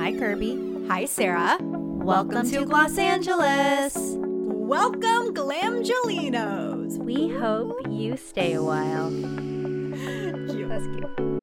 Hi, 0.00 0.12
Kirbie. 0.12 0.88
Hi, 0.88 1.04
Sara. 1.04 1.58
Welcome, 1.60 2.50
to 2.50 2.64
Gloss 2.64 2.96
Angeles. 2.96 3.94
Welcome, 4.16 5.34
Glamgelinos. 5.34 6.96
We 6.96 7.28
hope 7.28 7.86
you 7.90 8.16
stay 8.16 8.54
a 8.54 8.62
while. 8.62 9.10
That's 10.70 10.86
cute. 10.86 11.40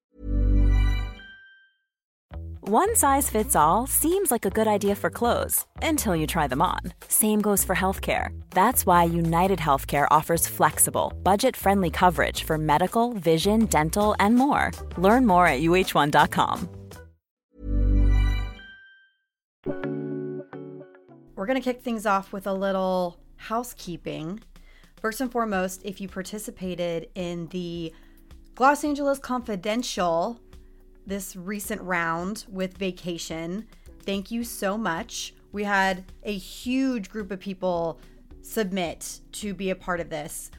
One 2.62 2.96
size 2.96 3.30
fits 3.30 3.55
all 3.55 3.86
seems 3.86 4.32
like 4.32 4.43
a 4.43 4.50
good 4.50 4.68
idea 4.68 4.96
for 4.96 5.12
clothes 5.12 5.68
until 5.84 6.16
you 6.16 6.26
try 6.26 6.48
them 6.48 6.64
on. 6.64 6.80
Same 7.10 7.42
goes 7.42 7.64
for 7.64 7.76
healthcare. 7.76 8.30
That's 8.50 8.88
why 8.88 9.04
United 9.04 9.60
Healthcare 9.60 10.08
offers 10.10 10.48
flexible, 10.48 11.14
budget 11.21 11.55
friendly 11.55 11.92
coverage 11.92 12.44
for 12.44 12.58
medical, 12.58 13.14
vision, 13.14 13.68
dental, 13.68 14.16
and 14.20 14.36
more. 14.36 14.71
Learn 14.98 15.28
more 15.28 15.46
at 15.46 15.62
uh1.com. 15.62 16.70
We're 21.38 21.46
going 21.46 21.62
to 21.62 21.64
kick 21.64 21.84
things 21.84 22.08
off 22.08 22.34
with 22.34 22.48
a 22.48 22.54
little 22.54 23.20
housekeeping. 23.36 24.40
First 25.00 25.22
and 25.22 25.32
foremost, 25.32 25.84
if 25.86 26.02
you 26.02 26.08
participated 26.08 27.09
in 27.14 27.45
the 27.50 27.94
Gloss 28.55 28.84
Angeles 28.84 29.20
Confidential 29.20 30.40
this 31.05 31.36
recent 31.36 31.80
round 31.84 32.45
with 32.50 32.76
Vacation, 32.80 33.68
thank 34.02 34.31
you 34.31 34.44
so 34.44 34.80
much. 34.80 35.36
We 35.52 35.64
had 35.64 36.05
a 36.23 36.36
huge 36.36 37.12
group 37.12 37.30
of 37.30 37.40
people 37.40 38.00
submit 38.42 39.20
to 39.34 39.54
be 39.54 39.70
a 39.70 39.76
part 39.76 40.00
of 40.00 40.09
this. 40.09 40.50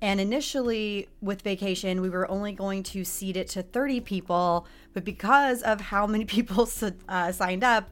And 0.00 0.20
initially, 0.20 1.08
with 1.20 1.42
Vacation, 1.42 2.00
we 2.00 2.10
were 2.10 2.30
only 2.30 2.52
going 2.52 2.84
to 2.84 3.02
seed 3.02 3.36
it 3.36 3.48
to 3.48 3.62
30 3.64 4.02
people. 4.02 4.68
But 4.92 5.04
because 5.04 5.62
of 5.64 5.80
how 5.80 6.06
many 6.06 6.24
people 6.26 6.68
uh, 7.08 7.32
signed 7.32 7.64
up, 7.64 7.90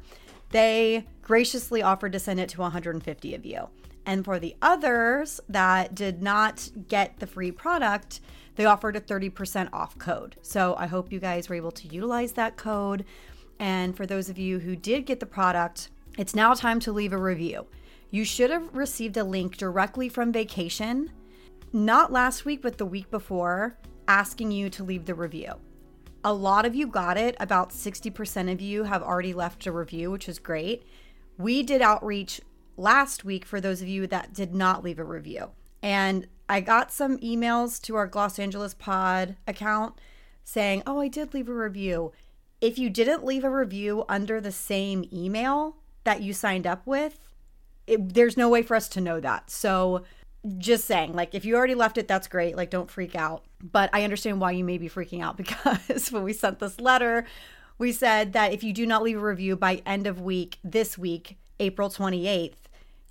they 0.51 1.07
graciously 1.23 1.83
offered 1.83 2.13
to 2.13 2.19
send 2.19 2.41
it 2.41 2.49
to 2.51 2.61
150 2.61 3.35
of 3.35 3.45
you. 3.45 3.69
And 4.05 4.25
for 4.25 4.39
the 4.39 4.55
others 4.63 5.41
that 5.49 5.95
did 5.95 6.23
not 6.23 6.71
get 6.89 7.19
the 7.19 7.27
free 7.27 7.51
product, 7.51 8.21
they 8.55 8.65
offered 8.65 8.97
a 8.97 9.01
30% 9.01 9.69
off 9.73 9.99
code. 9.99 10.37
So 10.43 10.77
I 10.79 10.87
hope 10.87 11.13
you 11.13 11.19
guys 11.19 11.49
were 11.49 11.57
able 11.57 11.73
to 11.73 11.89
utilize 11.89 12.33
that 12.33 12.57
code. 12.57 13.05
And 13.59 13.97
for 13.97 14.07
those 14.07 14.29
of 14.29 14.39
you 14.39 14.61
who 14.61 14.77
did 14.77 15.07
get 15.07 15.21
the 15.21 15.27
product, 15.27 15.91
it's 16.19 16.35
now 16.35 16.55
time 16.55 16.81
to 16.81 16.93
leave 16.93 17.13
a 17.13 17.19
review. 17.19 17.67
You 18.11 18.25
should 18.25 18.51
have 18.51 18.75
received 18.75 19.17
a 19.17 19.25
link 19.25 19.57
directly 19.57 20.09
from 20.09 20.33
vacation, 20.33 21.11
not 21.73 22.13
last 22.13 22.45
week, 22.45 22.63
but 22.63 22.79
the 22.79 22.87
week 22.87 23.11
before, 23.11 23.77
asking 24.09 24.53
you 24.53 24.71
to 24.71 24.85
leave 24.85 25.05
the 25.05 25.15
review. 25.15 25.53
A 26.27 26.35
lot 26.35 26.67
of 26.67 26.75
you 26.75 26.89
got 26.89 27.17
it. 27.17 27.37
About 27.39 27.71
60% 27.71 28.51
of 28.51 28.61
you 28.61 28.83
have 28.83 29.01
already 29.01 29.33
left 29.33 29.65
a 29.65 29.71
review, 29.71 30.11
which 30.11 30.29
is 30.29 30.41
great. 30.41 30.85
We 31.39 31.63
did 31.63 31.81
outreach 31.81 32.41
last 32.77 33.25
week 33.25 33.45
for 33.45 33.61
those 33.61 33.81
of 33.81 33.87
you 33.87 34.09
that 34.09 34.35
did 34.35 34.53
not 34.53 34.83
leave 34.83 34.99
a 34.99 35.05
review. 35.05 35.51
And 35.81 36.27
I 36.49 36.63
got 36.63 36.91
some 36.91 37.19
emails 37.19 37.81
to 37.83 37.95
our 37.95 38.09
Gloss 38.09 38.41
Angeles 38.41 38.75
Pod 38.75 39.37
account 39.47 40.01
saying, 40.43 40.83
Oh, 40.85 41.01
I 41.01 41.07
did 41.07 41.33
leave 41.33 41.49
a 41.49 41.55
review. 41.55 42.11
If 42.61 42.77
you 42.77 42.91
didn't 42.91 43.25
leave 43.25 43.45
a 43.45 43.51
review 43.51 44.05
under 44.09 44.41
the 44.41 44.51
same 44.51 45.09
email 45.13 45.77
that 46.03 46.23
you 46.23 46.33
signed 46.33 46.67
up 46.67 46.85
with, 46.89 47.21
it, 47.87 48.15
there's 48.15 48.37
no 48.37 48.49
way 48.49 48.63
for 48.63 48.75
us 48.75 48.89
to 48.89 49.01
know 49.01 49.21
that. 49.21 49.49
So, 49.49 50.03
just 50.59 50.85
saying, 50.85 51.15
like, 51.15 51.35
if 51.35 51.45
you 51.45 51.57
already 51.57 51.75
left 51.75 51.99
it, 51.99 52.09
that's 52.09 52.29
great. 52.29 52.57
Like, 52.57 52.71
don't 52.71 52.91
freak 52.91 53.15
out. 53.15 53.45
But 53.63 53.91
I 53.93 54.05
understand 54.05 54.41
why 54.41 54.53
you 54.53 54.65
may 54.65 54.79
be 54.79 54.89
freaking 54.89 55.23
out 55.23 55.37
because 55.37 56.11
when 56.13 56.23
we 56.23 56.33
sent 56.33 56.59
this 56.59 56.81
letter, 56.81 57.27
we 57.79 57.93
said 57.93 58.33
that 58.33 58.53
if 58.53 58.63
you 58.65 58.73
do 58.73 58.87
not 58.87 59.03
leave 59.03 59.19
a 59.19 59.25
review 59.25 59.57
by 59.57 59.83
end 59.85 60.07
of 60.07 60.21
week 60.21 60.59
this 60.65 60.97
week, 60.97 61.37
April 61.59 61.89
28th, 61.89 62.55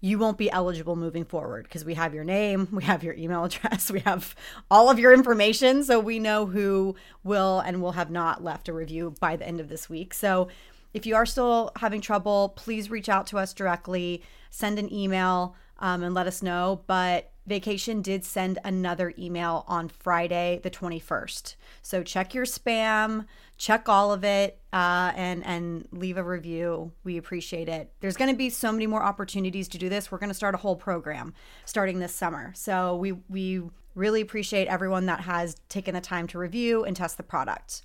you 0.01 0.19
won't 0.19 0.37
be 0.37 0.51
eligible 0.51 0.95
moving 0.95 1.25
forward 1.25 1.63
because 1.63 1.83
we 1.83 1.95
have 1.95 2.13
your 2.13 2.23
name, 2.23 2.67
we 2.71 2.83
have 2.83 3.03
your 3.03 3.15
email 3.15 3.43
address, 3.45 3.89
we 3.89 4.01
have 4.01 4.35
all 4.69 4.89
of 4.89 4.99
your 4.99 5.13
information. 5.13 5.83
So 5.83 5.99
we 5.99 6.19
know 6.19 6.45
who 6.45 6.95
will 7.23 7.59
and 7.59 7.81
will 7.81 7.93
have 7.93 8.11
not 8.11 8.43
left 8.43 8.69
a 8.69 8.73
review 8.73 9.15
by 9.19 9.35
the 9.35 9.47
end 9.47 9.59
of 9.59 9.69
this 9.69 9.89
week. 9.89 10.13
So 10.13 10.47
if 10.93 11.05
you 11.05 11.15
are 11.15 11.25
still 11.25 11.71
having 11.77 12.01
trouble, 12.01 12.49
please 12.55 12.89
reach 12.89 13.09
out 13.09 13.27
to 13.27 13.37
us 13.37 13.53
directly, 13.53 14.23
send 14.49 14.79
an 14.79 14.93
email 14.93 15.55
um, 15.79 16.03
and 16.03 16.13
let 16.13 16.27
us 16.27 16.41
know. 16.41 16.81
But 16.87 17.31
Vacation 17.47 18.01
did 18.01 18.25
send 18.25 18.57
another 18.63 19.13
email 19.19 19.65
on 19.67 19.87
Friday, 19.87 20.59
the 20.63 20.71
21st. 20.71 21.55
So 21.83 22.01
check 22.01 22.33
your 22.33 22.45
spam, 22.45 23.25
check 23.57 23.87
all 23.87 24.11
of 24.11 24.23
it, 24.23 24.59
uh, 24.73 25.11
and 25.15 25.45
and 25.45 25.87
leave 25.91 26.17
a 26.17 26.23
review. 26.23 26.91
We 27.03 27.17
appreciate 27.17 27.69
it. 27.69 27.93
There's 27.99 28.17
going 28.17 28.31
to 28.31 28.37
be 28.37 28.49
so 28.49 28.71
many 28.71 28.87
more 28.87 29.03
opportunities 29.03 29.67
to 29.69 29.77
do 29.77 29.89
this. 29.89 30.11
We're 30.11 30.17
going 30.17 30.29
to 30.29 30.35
start 30.35 30.55
a 30.55 30.59
whole 30.59 30.75
program 30.75 31.33
starting 31.65 31.99
this 31.99 32.15
summer. 32.15 32.51
So 32.55 32.95
we 32.95 33.11
we 33.29 33.61
really 33.93 34.21
appreciate 34.21 34.67
everyone 34.67 35.05
that 35.05 35.21
has 35.21 35.55
taken 35.69 35.93
the 35.93 36.01
time 36.01 36.27
to 36.27 36.39
review 36.39 36.83
and 36.83 36.95
test 36.95 37.15
the 37.15 37.23
product. 37.23 37.83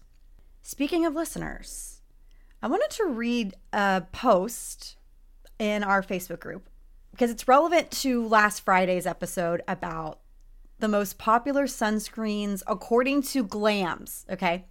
Speaking 0.63 1.05
of 1.05 1.15
listeners, 1.15 2.01
I 2.63 2.69
wanted 2.69 2.91
to 2.97 3.05
read 3.05 3.55
a 3.75 4.05
post 4.11 4.97
in 5.59 5.85
our 5.85 6.03
Facebook 6.03 6.41
group 6.41 6.70
because 7.21 7.31
it's 7.31 7.47
relevant 7.47 7.91
to 7.91 8.27
last 8.27 8.65
Friday's 8.65 9.07
episode 9.07 9.61
about 9.69 10.21
the 10.79 10.89
most 10.89 11.19
popular 11.19 11.65
sunscreens 11.67 12.63
according 12.67 13.21
to 13.21 13.45
Glams. 13.45 14.25
Okay. 14.31 14.65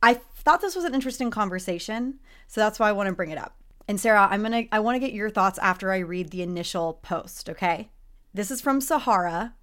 I 0.00 0.14
thought 0.14 0.60
this 0.60 0.76
was 0.76 0.84
an 0.84 0.94
interesting 0.94 1.32
conversation, 1.32 2.20
so 2.46 2.60
that's 2.60 2.78
why 2.78 2.88
I 2.88 2.92
want 2.92 3.08
to 3.08 3.12
bring 3.12 3.32
it 3.32 3.38
up. 3.38 3.56
And 3.88 3.98
Sara, 3.98 4.28
I'm 4.30 4.44
going 4.44 4.68
to 4.68 4.72
I 4.72 4.78
want 4.78 4.94
to 4.94 5.00
get 5.00 5.12
your 5.12 5.30
thoughts 5.30 5.58
after 5.58 5.90
I 5.90 5.98
read 5.98 6.30
the 6.30 6.42
initial 6.42 7.00
post, 7.02 7.50
okay? 7.50 7.90
This 8.32 8.52
is 8.52 8.60
from 8.60 8.80
Sahara, 8.80 9.56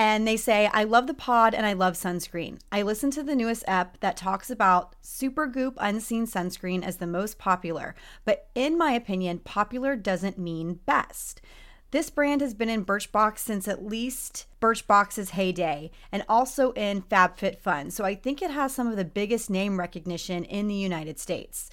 and 0.00 0.26
they 0.26 0.38
say, 0.38 0.66
I 0.72 0.84
love 0.84 1.06
the 1.06 1.12
pod 1.12 1.52
and 1.54 1.66
I 1.66 1.74
love 1.74 1.92
sunscreen. 1.92 2.58
I 2.72 2.80
listened 2.80 3.12
to 3.12 3.22
the 3.22 3.36
newest 3.36 3.64
ep 3.66 4.00
that 4.00 4.16
talks 4.16 4.48
about 4.48 4.94
Supergoop 5.02 5.74
Unseen 5.76 6.26
Sunscreen 6.26 6.82
as 6.82 6.96
the 6.96 7.06
most 7.06 7.36
popular, 7.36 7.94
but 8.24 8.48
in 8.54 8.78
my 8.78 8.92
opinion, 8.92 9.40
popular 9.40 9.96
doesn't 9.96 10.38
mean 10.38 10.80
best. 10.86 11.42
This 11.90 12.08
brand 12.08 12.40
has 12.40 12.54
been 12.54 12.70
in 12.70 12.86
Birchbox 12.86 13.40
since 13.40 13.68
at 13.68 13.84
least 13.84 14.46
Birchbox's 14.58 15.30
heyday 15.30 15.90
and 16.10 16.24
also 16.30 16.72
in 16.72 17.02
FabFitFun, 17.02 17.92
so 17.92 18.02
I 18.02 18.14
think 18.14 18.40
it 18.40 18.50
has 18.50 18.74
some 18.74 18.86
of 18.86 18.96
the 18.96 19.04
biggest 19.04 19.50
name 19.50 19.78
recognition 19.78 20.44
in 20.44 20.66
the 20.66 20.74
United 20.74 21.18
States. 21.18 21.68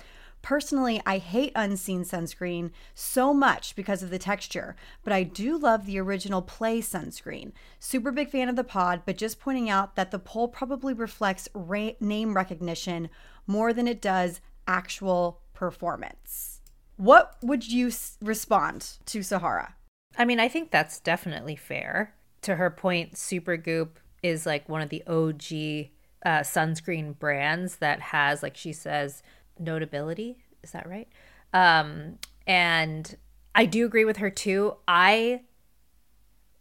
Personally, 0.47 1.01
I 1.05 1.17
hate 1.17 1.51
unseen 1.55 2.05
sunscreen 2.05 2.71
so 2.95 3.33
much 3.33 3.75
because 3.75 4.01
of 4.01 4.09
the 4.09 4.17
texture, 4.17 4.77
but 5.03 5.11
I 5.11 5.23
do 5.23 5.57
love 5.57 5.85
the 5.85 5.99
original 5.99 6.41
Play 6.41 6.79
sunscreen. 6.79 7.51
Super 7.81 8.13
big 8.13 8.29
fan 8.29 8.47
of 8.47 8.55
the 8.55 8.63
pod, 8.63 9.01
but 9.05 9.17
just 9.17 9.41
pointing 9.41 9.69
out 9.69 9.97
that 9.97 10.09
the 10.09 10.19
poll 10.19 10.47
probably 10.47 10.93
reflects 10.93 11.49
ra- 11.53 11.97
name 11.99 12.33
recognition 12.33 13.09
more 13.45 13.73
than 13.73 13.89
it 13.89 14.01
does 14.01 14.39
actual 14.65 15.41
performance. 15.53 16.61
What 16.95 17.35
would 17.41 17.69
you 17.69 17.87
s- 17.87 18.17
respond 18.21 18.99
to 19.07 19.23
Sahara? 19.23 19.75
I 20.17 20.23
mean, 20.23 20.39
I 20.39 20.47
think 20.47 20.71
that's 20.71 21.01
definitely 21.01 21.57
fair. 21.57 22.15
To 22.43 22.55
her 22.55 22.69
point, 22.69 23.15
Supergoop 23.15 23.97
is 24.23 24.45
like 24.45 24.69
one 24.69 24.79
of 24.79 24.87
the 24.87 25.03
OG 25.07 25.91
uh, 26.25 26.41
sunscreen 26.41 27.19
brands 27.19 27.77
that 27.77 27.99
has, 27.99 28.41
like 28.41 28.55
she 28.55 28.71
says, 28.71 29.21
notability. 29.59 30.37
Is 30.63 30.71
that 30.71 30.87
right? 30.87 31.07
Um, 31.53 32.19
and 32.45 33.15
I 33.55 33.65
do 33.65 33.85
agree 33.85 34.05
with 34.05 34.17
her 34.17 34.29
too. 34.29 34.75
I 34.87 35.41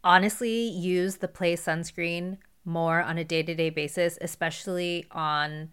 honestly 0.03 0.69
use 0.69 1.17
the 1.17 1.29
Play 1.29 1.57
sunscreen 1.57 2.39
more 2.65 3.03
on 3.03 3.19
a 3.19 3.25
day 3.25 3.43
to 3.43 3.55
day 3.55 3.71
basis, 3.71 4.19
especially 4.21 5.07
on 5.11 5.71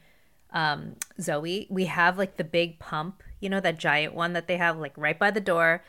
um, 0.52 0.96
Zoe. 1.20 1.68
We 1.70 1.86
have 1.86 2.18
like 2.18 2.38
the 2.38 2.44
big 2.44 2.80
pump, 2.80 3.24
you 3.40 3.50
know, 3.50 3.60
that 3.60 3.80
giant 3.80 4.14
one 4.14 4.34
that 4.34 4.48
they 4.48 4.58
have 4.58 4.78
like 4.78 4.94
right 4.98 5.18
by 5.18 5.32
the 5.32 5.42
door 5.42 5.84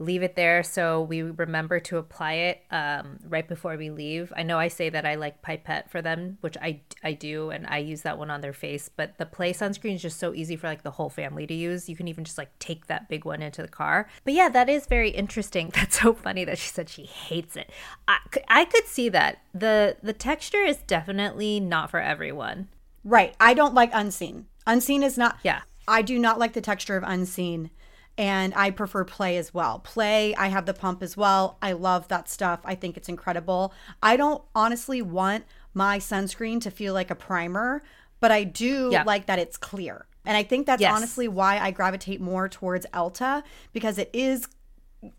leave 0.00 0.22
it 0.22 0.36
there 0.36 0.62
so 0.62 1.02
we 1.02 1.22
remember 1.22 1.80
to 1.80 1.96
apply 1.96 2.34
it 2.34 2.62
um, 2.70 3.18
right 3.28 3.48
before 3.48 3.76
we 3.76 3.90
leave. 3.90 4.32
I 4.36 4.44
know 4.44 4.58
I 4.58 4.68
say 4.68 4.88
that 4.90 5.04
I 5.04 5.16
like 5.16 5.42
pipette 5.42 5.90
for 5.90 6.00
them, 6.00 6.38
which 6.40 6.56
I, 6.58 6.80
I 7.02 7.12
do, 7.14 7.50
and 7.50 7.66
I 7.66 7.78
use 7.78 8.02
that 8.02 8.18
one 8.18 8.30
on 8.30 8.40
their 8.40 8.52
face. 8.52 8.88
But 8.88 9.18
the 9.18 9.26
Play 9.26 9.52
sunscreen 9.52 9.96
is 9.96 10.02
just 10.02 10.20
so 10.20 10.34
easy 10.34 10.56
for 10.56 10.68
like 10.68 10.82
the 10.82 10.92
whole 10.92 11.10
family 11.10 11.46
to 11.48 11.54
use. 11.54 11.88
You 11.88 11.96
can 11.96 12.06
even 12.06 12.24
just 12.24 12.38
like 12.38 12.56
take 12.60 12.86
that 12.86 13.08
big 13.08 13.24
one 13.24 13.42
into 13.42 13.62
the 13.62 13.68
car. 13.68 14.08
But 14.24 14.34
yeah, 14.34 14.48
that 14.50 14.68
is 14.68 14.86
very 14.86 15.10
interesting. 15.10 15.70
That's 15.74 16.00
so 16.00 16.12
funny 16.12 16.44
that 16.44 16.58
she 16.58 16.68
said 16.68 16.88
she 16.88 17.04
hates 17.04 17.56
it. 17.56 17.70
I, 18.06 18.18
I 18.48 18.64
could 18.64 18.86
see 18.86 19.08
that 19.08 19.42
the 19.52 19.96
the 20.02 20.12
texture 20.12 20.64
is 20.64 20.78
definitely 20.78 21.58
not 21.58 21.90
for 21.90 22.00
everyone. 22.00 22.68
Right. 23.02 23.34
I 23.40 23.54
don't 23.54 23.74
like 23.74 23.90
unseen. 23.92 24.46
Unseen 24.66 25.02
is 25.02 25.18
not. 25.18 25.38
Yeah. 25.42 25.62
I 25.88 26.02
do 26.02 26.18
not 26.18 26.38
like 26.38 26.52
the 26.52 26.60
texture 26.60 26.96
of 26.96 27.04
unseen 27.04 27.70
and 28.18 28.52
I 28.56 28.70
prefer 28.70 29.04
play 29.04 29.36
as 29.38 29.54
well. 29.54 29.78
Play, 29.78 30.34
I 30.34 30.48
have 30.48 30.66
the 30.66 30.74
pump 30.74 31.02
as 31.02 31.16
well. 31.16 31.56
I 31.62 31.72
love 31.72 32.08
that 32.08 32.28
stuff. 32.28 32.60
I 32.64 32.74
think 32.74 32.96
it's 32.96 33.08
incredible. 33.08 33.72
I 34.02 34.16
don't 34.16 34.42
honestly 34.54 35.00
want 35.00 35.44
my 35.72 35.98
sunscreen 35.98 36.60
to 36.62 36.70
feel 36.70 36.92
like 36.92 37.10
a 37.10 37.14
primer, 37.14 37.82
but 38.20 38.32
I 38.32 38.42
do 38.44 38.90
yeah. 38.92 39.04
like 39.04 39.26
that 39.26 39.38
it's 39.38 39.56
clear. 39.56 40.06
And 40.26 40.36
I 40.36 40.42
think 40.42 40.66
that's 40.66 40.82
Yes. 40.82 40.92
honestly 40.94 41.28
why 41.28 41.58
I 41.58 41.70
gravitate 41.70 42.20
more 42.20 42.48
towards 42.48 42.84
Elta 42.92 43.42
because 43.72 43.96
it 43.98 44.10
is 44.12 44.46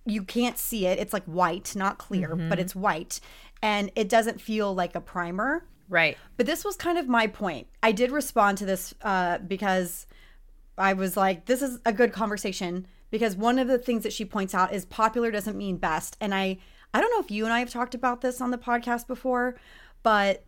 you 0.06 0.24
can't 0.24 0.58
see 0.58 0.86
it. 0.86 1.00
It's 1.00 1.14
like 1.14 1.24
white, 1.24 1.74
not 1.76 1.98
clear, 1.98 2.30
Mm-hmm. 2.32 2.50
but 2.50 2.60
it's 2.60 2.76
white. 2.76 3.22
And 3.62 3.92
it 3.96 4.10
doesn't 4.10 4.42
feel 4.42 4.76
like 4.76 4.94
a 4.94 5.00
primer. 5.02 5.64
Right. 5.88 6.18
But 6.36 6.46
this 6.46 6.66
was 6.66 6.76
kind 6.76 6.98
of 6.98 7.08
my 7.08 7.28
point. 7.28 7.68
I 7.82 7.94
did 7.94 8.12
respond 8.12 8.58
to 8.58 8.66
this 8.66 8.94
uh, 9.02 9.38
because 9.40 10.06
I 10.80 10.94
was 10.94 11.18
like, 11.18 11.46
this 11.46 11.62
is 11.62 11.80
a 11.86 11.94
good 11.94 12.14
conversation 12.14 12.88
because 13.12 13.36
one 13.36 13.60
of 13.60 13.68
the 13.68 13.78
things 13.78 14.04
that 14.04 14.14
she 14.14 14.26
points 14.26 14.54
out 14.54 14.74
is 14.74 14.86
popular 14.86 15.32
doesn't 15.32 15.58
mean 15.58 15.78
best. 15.78 16.18
And 16.22 16.34
I, 16.34 16.58
I 16.94 17.02
don't 17.02 17.12
know 17.12 17.20
if 17.20 17.32
you 17.32 17.46
and 17.46 17.54
I 17.54 17.60
have 17.60 17.70
talked 17.70 17.96
about 17.96 18.22
this 18.22 18.42
on 18.42 18.52
the 18.52 18.58
podcast 18.58 19.08
before, 19.08 19.56
but 20.04 20.46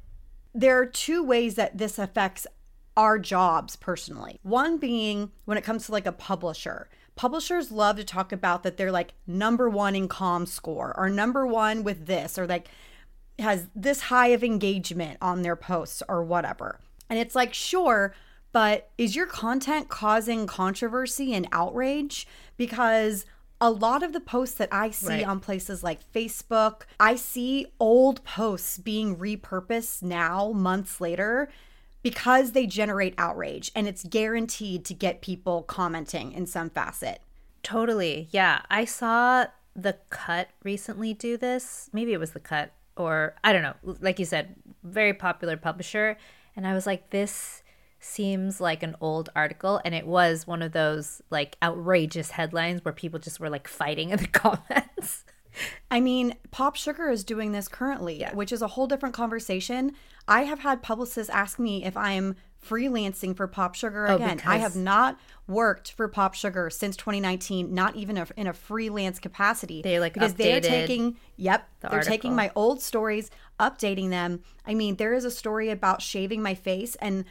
there 0.53 0.79
are 0.79 0.85
two 0.85 1.23
ways 1.23 1.55
that 1.55 1.77
this 1.77 1.97
affects 1.97 2.45
our 2.97 3.17
jobs 3.17 3.75
personally. 3.75 4.39
One 4.43 4.77
being 4.77 5.31
when 5.45 5.57
it 5.57 5.63
comes 5.63 5.85
to 5.85 5.91
like 5.91 6.05
a 6.05 6.11
publisher. 6.11 6.89
Publishers 7.15 7.71
love 7.71 7.97
to 7.97 8.03
talk 8.03 8.31
about 8.31 8.63
that 8.63 8.77
they're 8.77 8.91
like 8.91 9.13
number 9.27 9.69
one 9.69 9.95
in 9.95 10.07
comScore 10.07 10.93
or 10.97 11.09
number 11.09 11.45
one 11.45 11.83
with 11.83 12.05
this 12.05 12.37
or 12.37 12.47
like 12.47 12.67
has 13.39 13.67
this 13.75 14.01
high 14.01 14.27
of 14.27 14.43
engagement 14.43 15.17
on 15.21 15.41
their 15.41 15.55
posts 15.55 16.03
or 16.07 16.23
whatever. 16.23 16.79
And 17.09 17.19
it's 17.19 17.35
like, 17.35 17.53
sure, 17.53 18.13
but 18.51 18.89
is 18.97 19.15
your 19.15 19.25
content 19.27 19.89
causing 19.89 20.45
controversy 20.47 21.33
and 21.33 21.47
outrage? 21.51 22.27
Because 22.57 23.25
a 23.59 23.69
lot 23.69 24.01
of 24.03 24.11
the 24.13 24.19
posts 24.19 24.55
that 24.57 24.69
I 24.71 24.89
see 24.89 25.07
Right. 25.07 25.27
on 25.27 25.39
places 25.39 25.83
like 25.83 25.99
Facebook, 26.11 26.81
I 26.99 27.15
see 27.15 27.67
old 27.79 28.23
posts 28.23 28.77
being 28.77 29.15
repurposed 29.17 30.01
now, 30.01 30.51
months 30.51 30.99
later, 30.99 31.49
because 32.01 32.53
they 32.53 32.65
generate 32.65 33.13
outrage 33.19 33.71
and 33.75 33.87
it's 33.87 34.03
guaranteed 34.03 34.83
to 34.85 34.93
get 34.95 35.21
people 35.21 35.61
commenting 35.61 36.31
in 36.31 36.47
some 36.47 36.71
facet. 36.71 37.21
Totally. 37.61 38.27
Yeah. 38.31 38.61
I 38.71 38.85
saw 38.85 39.45
the 39.75 39.97
cut 40.09 40.49
recently 40.63 41.13
do 41.13 41.37
this. 41.37 41.89
Maybe 41.93 42.13
it 42.13 42.19
was 42.19 42.31
the 42.31 42.39
cut 42.39 42.71
or 42.97 43.35
I 43.43 43.53
don't 43.53 43.61
know. 43.61 43.75
Like 44.01 44.17
you 44.17 44.25
said, 44.25 44.55
very 44.83 45.13
popular 45.13 45.55
publisher. 45.55 46.17
And 46.55 46.65
I 46.65 46.73
was 46.73 46.87
like, 46.87 47.11
this 47.11 47.60
seems 48.01 48.59
like 48.59 48.83
an 48.83 48.95
old 48.99 49.29
article. 49.35 49.79
And 49.85 49.95
it 49.95 50.05
was 50.05 50.45
one 50.45 50.61
of 50.61 50.73
those 50.73 51.21
like 51.29 51.55
outrageous 51.63 52.31
headlines 52.31 52.83
where 52.83 52.93
people 52.93 53.19
just 53.19 53.39
were 53.39 53.49
like 53.49 53.67
fighting 53.67 54.09
in 54.09 54.17
the 54.17 54.27
comments. 54.27 55.23
I 55.89 55.99
mean, 55.99 56.35
Pop 56.51 56.75
Sugar 56.75 57.09
is 57.09 57.23
doing 57.23 57.51
this 57.51 57.67
currently, 57.67 58.25
which 58.33 58.51
is 58.51 58.61
a 58.61 58.67
whole 58.67 58.87
different 58.87 59.13
conversation. 59.13 59.93
I 60.27 60.43
have 60.43 60.59
had 60.59 60.81
publicists 60.81 61.29
ask 61.29 61.59
me 61.59 61.83
if 61.83 61.95
I'm 61.97 62.35
freelancing 62.65 63.35
for 63.35 63.47
Pop 63.47 63.75
Sugar 63.75 64.07
oh, 64.07 64.15
again. 64.15 64.41
I 64.45 64.57
Oh, 64.57 64.59
have 64.59 64.75
not 64.75 65.19
worked 65.47 65.91
for 65.91 66.07
Pop 66.07 66.35
Sugar 66.35 66.69
since 66.69 66.95
2019, 66.95 67.73
not 67.73 67.95
even 67.95 68.17
a, 68.17 68.27
in 68.37 68.47
a 68.47 68.53
freelance 68.53 69.19
capacity. 69.19 69.81
They, 69.81 69.99
like, 69.99 70.13
because 70.13 70.35
they're 70.35 70.61
taking, 70.61 71.17
yep, 71.37 71.67
they're 71.81 72.01
taking 72.01 72.35
my 72.35 72.51
old 72.55 72.81
stories, 72.81 73.31
updating 73.59 74.09
them. 74.09 74.41
I 74.65 74.73
mean, 74.73 74.95
there 74.97 75.13
is 75.13 75.25
a 75.25 75.31
story 75.31 75.69
about 75.69 76.01
shaving 76.01 76.41
my 76.41 76.53
face 76.55 76.95
and 76.95 77.25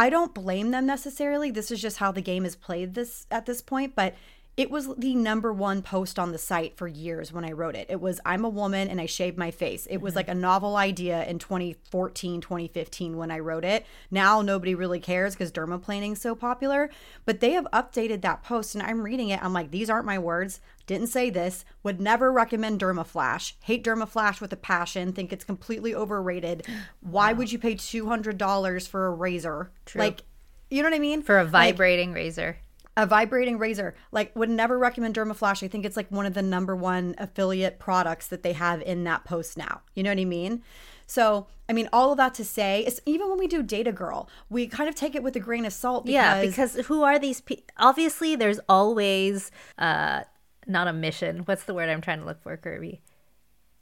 I 0.00 0.08
don't 0.08 0.32
blame 0.32 0.70
them 0.70 0.86
necessarily. 0.86 1.50
This 1.50 1.70
is 1.70 1.78
just 1.78 1.98
how 1.98 2.10
the 2.10 2.22
game 2.22 2.46
is 2.46 2.56
played 2.56 2.94
this 2.94 3.26
at 3.30 3.44
this 3.44 3.60
point, 3.60 3.94
but 3.94 4.14
it 4.56 4.70
was 4.70 4.88
the 4.96 5.14
number 5.14 5.52
one 5.52 5.80
post 5.80 6.18
on 6.18 6.32
the 6.32 6.38
site 6.38 6.76
for 6.76 6.86
years 6.86 7.32
when 7.32 7.44
I 7.44 7.52
wrote 7.52 7.76
it. 7.76 7.86
It 7.88 8.00
was 8.00 8.20
I'm 8.26 8.44
a 8.44 8.48
woman 8.48 8.88
and 8.88 9.00
I 9.00 9.06
shave 9.06 9.38
my 9.38 9.50
face. 9.50 9.86
It 9.88 9.98
was 9.98 10.12
mm-hmm. 10.12 10.18
like 10.18 10.28
a 10.28 10.34
novel 10.34 10.76
idea 10.76 11.24
in 11.24 11.38
2014, 11.38 12.40
2015 12.40 13.16
when 13.16 13.30
I 13.30 13.38
wrote 13.38 13.64
it. 13.64 13.86
Now 14.10 14.42
nobody 14.42 14.74
really 14.74 15.00
cares 15.00 15.34
because 15.34 15.52
dermaplaning 15.52 16.12
is 16.12 16.20
so 16.20 16.34
popular, 16.34 16.90
but 17.24 17.40
they 17.40 17.52
have 17.52 17.66
updated 17.72 18.22
that 18.22 18.42
post 18.42 18.74
and 18.74 18.82
I'm 18.82 19.02
reading 19.02 19.30
it. 19.30 19.42
I'm 19.42 19.52
like, 19.52 19.70
these 19.70 19.88
aren't 19.88 20.06
my 20.06 20.18
words. 20.18 20.60
Didn't 20.86 21.06
say 21.06 21.30
this. 21.30 21.64
Would 21.84 22.00
never 22.00 22.32
recommend 22.32 22.80
Dermaflash. 22.80 23.52
Hate 23.62 23.84
Dermaflash 23.84 24.40
with 24.40 24.52
a 24.52 24.56
passion. 24.56 25.12
Think 25.12 25.32
it's 25.32 25.44
completely 25.44 25.94
overrated. 25.94 26.66
Why 27.00 27.32
would 27.32 27.52
you 27.52 27.58
pay 27.58 27.76
two 27.76 28.08
hundred 28.08 28.38
dollars 28.38 28.86
for 28.88 29.06
a 29.06 29.10
razor? 29.10 29.70
Like, 29.94 30.22
you 30.68 30.82
know 30.82 30.90
what 30.90 30.96
I 30.96 31.00
mean? 31.00 31.22
For 31.22 31.38
a 31.38 31.44
Like, 31.44 31.52
vibrating 31.52 32.12
razor. 32.12 32.58
A 33.02 33.06
vibrating 33.06 33.58
razor. 33.58 33.94
Like, 34.12 34.34
would 34.36 34.50
never 34.50 34.78
recommend 34.78 35.14
Dermaflash. 35.14 35.62
I 35.62 35.68
think 35.68 35.84
it's 35.84 35.96
like 35.96 36.10
one 36.10 36.26
of 36.26 36.34
the 36.34 36.42
number 36.42 36.76
one 36.76 37.14
affiliate 37.18 37.78
products 37.78 38.28
that 38.28 38.42
they 38.42 38.52
have 38.52 38.82
in 38.82 39.04
that 39.04 39.24
post 39.24 39.56
now. 39.56 39.82
You 39.94 40.02
know 40.02 40.10
what 40.10 40.18
I 40.18 40.24
mean? 40.24 40.62
So, 41.06 41.48
I 41.68 41.72
mean, 41.72 41.88
all 41.92 42.12
of 42.12 42.18
that 42.18 42.34
to 42.34 42.44
say, 42.44 42.84
is 42.86 43.00
even 43.04 43.28
when 43.28 43.38
we 43.38 43.48
do 43.48 43.62
Data 43.62 43.90
Girl, 43.90 44.28
we 44.48 44.66
kind 44.66 44.88
of 44.88 44.94
take 44.94 45.14
it 45.14 45.22
with 45.22 45.34
a 45.34 45.40
grain 45.40 45.64
of 45.64 45.72
salt. 45.72 46.06
Because, 46.06 46.14
Yeah, 46.14 46.40
because 46.40 46.86
who 46.86 47.02
are 47.02 47.18
these 47.18 47.40
people? 47.40 47.64
Obviously, 47.78 48.36
there's 48.36 48.60
always 48.68 49.50
uh 49.78 50.22
not 50.66 50.86
a 50.86 50.92
mission. 50.92 51.40
What's 51.46 51.64
the 51.64 51.74
word 51.74 51.88
I'm 51.88 52.00
trying 52.00 52.20
to 52.20 52.26
look 52.26 52.42
for, 52.42 52.56
Kirbie? 52.56 53.00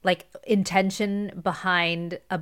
Like 0.03 0.26
intention 0.47 1.41
behind 1.43 2.19
a 2.31 2.41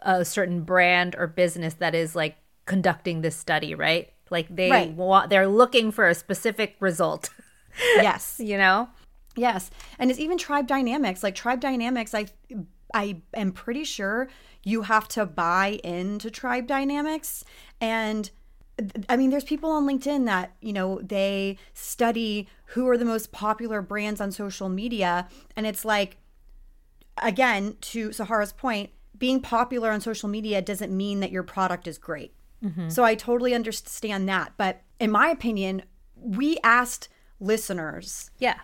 a 0.00 0.24
certain 0.24 0.62
brand 0.62 1.16
or 1.16 1.26
business 1.26 1.74
that 1.74 1.94
is 1.94 2.14
like 2.14 2.36
conducting 2.66 3.22
this 3.22 3.36
study, 3.36 3.74
right? 3.74 4.10
Like 4.30 4.54
they 4.54 4.70
Right. 4.70 4.90
want 4.90 5.30
they're 5.30 5.46
looking 5.48 5.90
for 5.90 6.08
a 6.08 6.14
specific 6.14 6.76
result, 6.80 7.30
yes, 7.96 8.36
you 8.38 8.58
know? 8.58 8.88
Yes, 9.36 9.70
and 9.98 10.10
it's 10.10 10.20
even 10.20 10.38
tribe 10.38 10.66
dynamics. 10.66 11.22
Like 11.22 11.34
tribe 11.34 11.60
dynamics, 11.60 12.14
I 12.14 12.26
I 12.94 13.22
am 13.34 13.52
pretty 13.52 13.84
sure 13.84 14.28
you 14.64 14.82
have 14.82 15.06
to 15.08 15.26
buy 15.26 15.80
into 15.84 16.30
tribe 16.30 16.66
dynamics 16.66 17.44
and 17.80 18.30
I 19.08 19.16
mean, 19.16 19.30
there's 19.30 19.44
people 19.44 19.70
on 19.70 19.86
LinkedIn 19.86 20.26
that, 20.26 20.54
you 20.60 20.72
know, 20.72 21.00
they 21.02 21.56
study 21.72 22.46
who 22.66 22.86
are 22.88 22.98
the 22.98 23.06
most 23.06 23.32
popular 23.32 23.80
brands 23.80 24.20
on 24.20 24.30
social 24.32 24.68
media. 24.68 25.28
And 25.56 25.66
it's 25.66 25.84
like, 25.84 26.18
again, 27.22 27.76
to 27.80 28.10
Sahara's 28.10 28.52
point, 28.52 28.90
being 29.16 29.40
popular 29.40 29.90
on 29.90 30.02
social 30.02 30.28
media 30.28 30.60
doesn't 30.60 30.94
mean 30.94 31.20
that 31.20 31.30
your 31.30 31.42
product 31.42 31.86
is 31.88 31.96
great. 31.96 32.34
Mm-hmm. 32.64 32.88
So 32.88 33.04
I 33.04 33.14
totally 33.14 33.54
understand 33.54 34.28
that. 34.28 34.52
But 34.56 34.82
in 34.98 35.10
my 35.10 35.28
opinion, 35.28 35.82
we 36.14 36.58
asked 36.64 37.08
listeners 37.38 38.30
Yeah. 38.38 38.56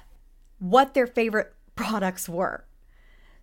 what 0.58 0.94
their 0.94 1.06
favorite 1.06 1.54
products 1.76 2.28
were. 2.28 2.64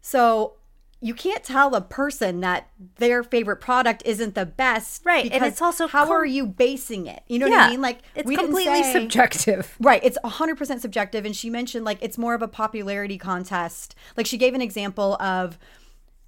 So 0.01 0.53
you 1.01 1.13
can't 1.13 1.43
tell 1.45 1.75
a 1.75 1.81
person 1.81 2.41
that 2.41 2.67
their 2.97 3.23
favorite 3.23 3.57
product 3.57 4.01
isn't 4.05 4.35
the 4.35 4.45
best, 4.45 5.01
Right, 5.05 5.31
and 5.31 5.45
it's 5.45 5.61
also 5.61 5.87
how 5.87 6.03
com- 6.05 6.11
are 6.13 6.25
you 6.25 6.45
basing 6.45 7.07
it? 7.07 7.23
You 7.27 7.39
know 7.39 7.47
what. 7.47 7.57
I 7.59 7.69
mean? 7.69 7.81
Like 7.81 7.99
it's 8.15 8.29
completely 8.29 8.83
say- 8.83 8.91
subjective. 8.93 9.75
Right, 9.79 10.01
it's 10.03 10.17
100% 10.25 10.81
subjective 10.81 11.25
and 11.25 11.33
she 11.35 11.49
mentioned 11.49 11.85
like 11.85 11.99
it's 12.01 12.17
more 12.17 12.33
of 12.33 12.41
a 12.41 12.49
popularity 12.49 13.17
contest. 13.17 13.95
Like 14.17 14.25
she 14.25 14.37
gave 14.37 14.53
an 14.53 14.61
example 14.61 15.15
of 15.21 15.57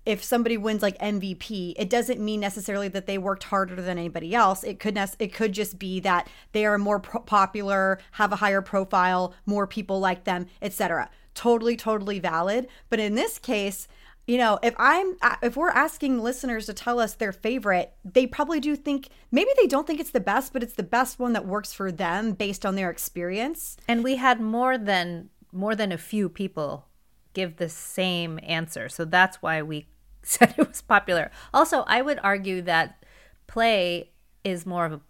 if 0.06 0.24
somebody 0.24 0.58
wins 0.58 0.82
like 0.82 0.98
MVP, 0.98 1.74
it 1.78 1.90
doesn't 1.90 2.20
mean 2.20 2.40
necessarily 2.40 2.88
that 2.90 3.06
they 3.06 3.18
worked 3.18 3.44
harder 3.44 3.76
than 3.76 3.98
anybody 3.98 4.34
else. 4.34 4.64
It 4.64 4.80
could 4.80 4.98
it 5.20 5.34
could 5.34 5.54
just 5.54 5.78
be 5.78 6.00
that 6.02 6.28
they 6.54 6.66
are 6.66 6.78
more 6.78 7.00
pro- 7.00 7.22
popular, 7.22 8.00
have 8.12 8.32
a 8.32 8.38
higher 8.38 8.62
profile, 8.62 9.34
more 9.46 9.68
people 9.68 10.00
like 10.00 10.24
them, 10.24 10.48
etc. 10.62 11.10
Totally 11.34 11.78
totally 11.78 12.20
valid, 12.20 12.68
but 12.90 13.00
in 13.00 13.16
this 13.16 13.38
case, 13.38 13.88
you 14.28 14.38
know, 14.38 14.60
if 14.64 14.74
I'm 14.78 15.16
uh, 15.22 15.36
if 15.42 15.56
we're 15.56 15.70
asking 15.70 16.20
listeners 16.20 16.66
to 16.66 16.74
tell 16.74 17.00
us 17.00 17.14
their 17.14 17.32
favorite, 17.32 17.94
they 18.04 18.26
probably 18.26 18.60
do 18.60 18.76
think 18.76 19.10
maybe 19.32 19.50
they 19.58 19.68
don't 19.68 19.86
think 19.86 20.00
it's 20.00 20.12
the 20.12 20.20
best, 20.20 20.54
but 20.54 20.64
it's 20.64 20.74
the 20.74 20.84
best 20.84 21.20
one 21.20 21.34
that 21.34 21.46
works 21.46 21.74
for 21.74 21.92
them 21.92 22.34
based 22.34 22.66
on 22.66 22.76
their 22.76 22.90
experience. 22.90 23.78
And 23.88 24.04
we 24.04 24.16
had 24.16 24.40
more 24.40 24.78
than 24.78 25.30
more 25.52 25.76
than 25.76 25.92
a 25.92 25.98
few 25.98 26.30
people 26.30 26.88
give 27.34 27.58
the 27.58 27.70
same 27.70 28.40
answer. 28.44 28.90
So 28.90 29.06
that's 29.06 29.42
why 29.42 29.62
we 29.62 29.88
said 30.24 30.54
it 30.58 30.68
was 30.68 30.82
popular. 30.82 31.32
Also, 31.54 31.84
I 31.88 32.02
would 32.02 32.20
argue 32.24 32.62
that 32.64 33.04
play 33.48 34.12
is 34.44 34.66
more 34.66 34.86
of 34.86 34.94
a 34.94 35.02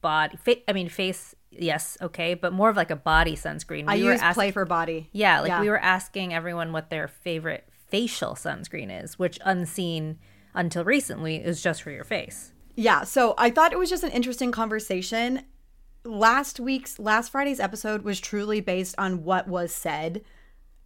body 0.00 0.36
fa- 0.36 0.68
I 0.70 0.72
mean 0.72 0.88
face 0.88 1.34
yes, 1.50 1.96
okay, 2.00 2.34
but 2.34 2.52
more 2.52 2.68
of 2.68 2.76
like 2.76 2.90
a 2.90 2.96
body 2.96 3.34
sunscreen. 3.34 3.84
I 3.88 3.96
We 3.96 4.04
were 4.04 4.12
use 4.12 4.20
ask- 4.20 4.34
play 4.34 4.50
for 4.50 4.64
body. 4.64 5.08
Yeah, 5.12 5.40
like 5.40 5.60
we 5.60 5.68
were 5.68 5.78
asking 5.80 6.32
everyone 6.34 6.72
what 6.72 6.90
their 6.90 7.08
favorite 7.08 7.66
facial 7.88 8.34
sunscreen 8.34 9.02
is, 9.02 9.18
which 9.18 9.38
unseen 9.44 10.18
until 10.54 10.84
recently 10.84 11.36
is 11.36 11.62
just 11.62 11.82
for 11.82 11.90
your 11.90 12.04
face. 12.04 12.52
Yeah, 12.74 13.02
so 13.04 13.34
I 13.38 13.50
thought 13.50 13.72
it 13.72 13.78
was 13.78 13.90
just 13.90 14.04
an 14.04 14.10
interesting 14.10 14.52
conversation. 14.52 15.42
Last 16.04 16.60
week's 16.60 16.98
last 16.98 17.30
Friday's 17.32 17.58
episode 17.60 18.02
was 18.02 18.20
truly 18.20 18.60
based 18.60 18.94
on 18.98 19.24
what 19.24 19.48
was 19.48 19.72
said 19.72 20.22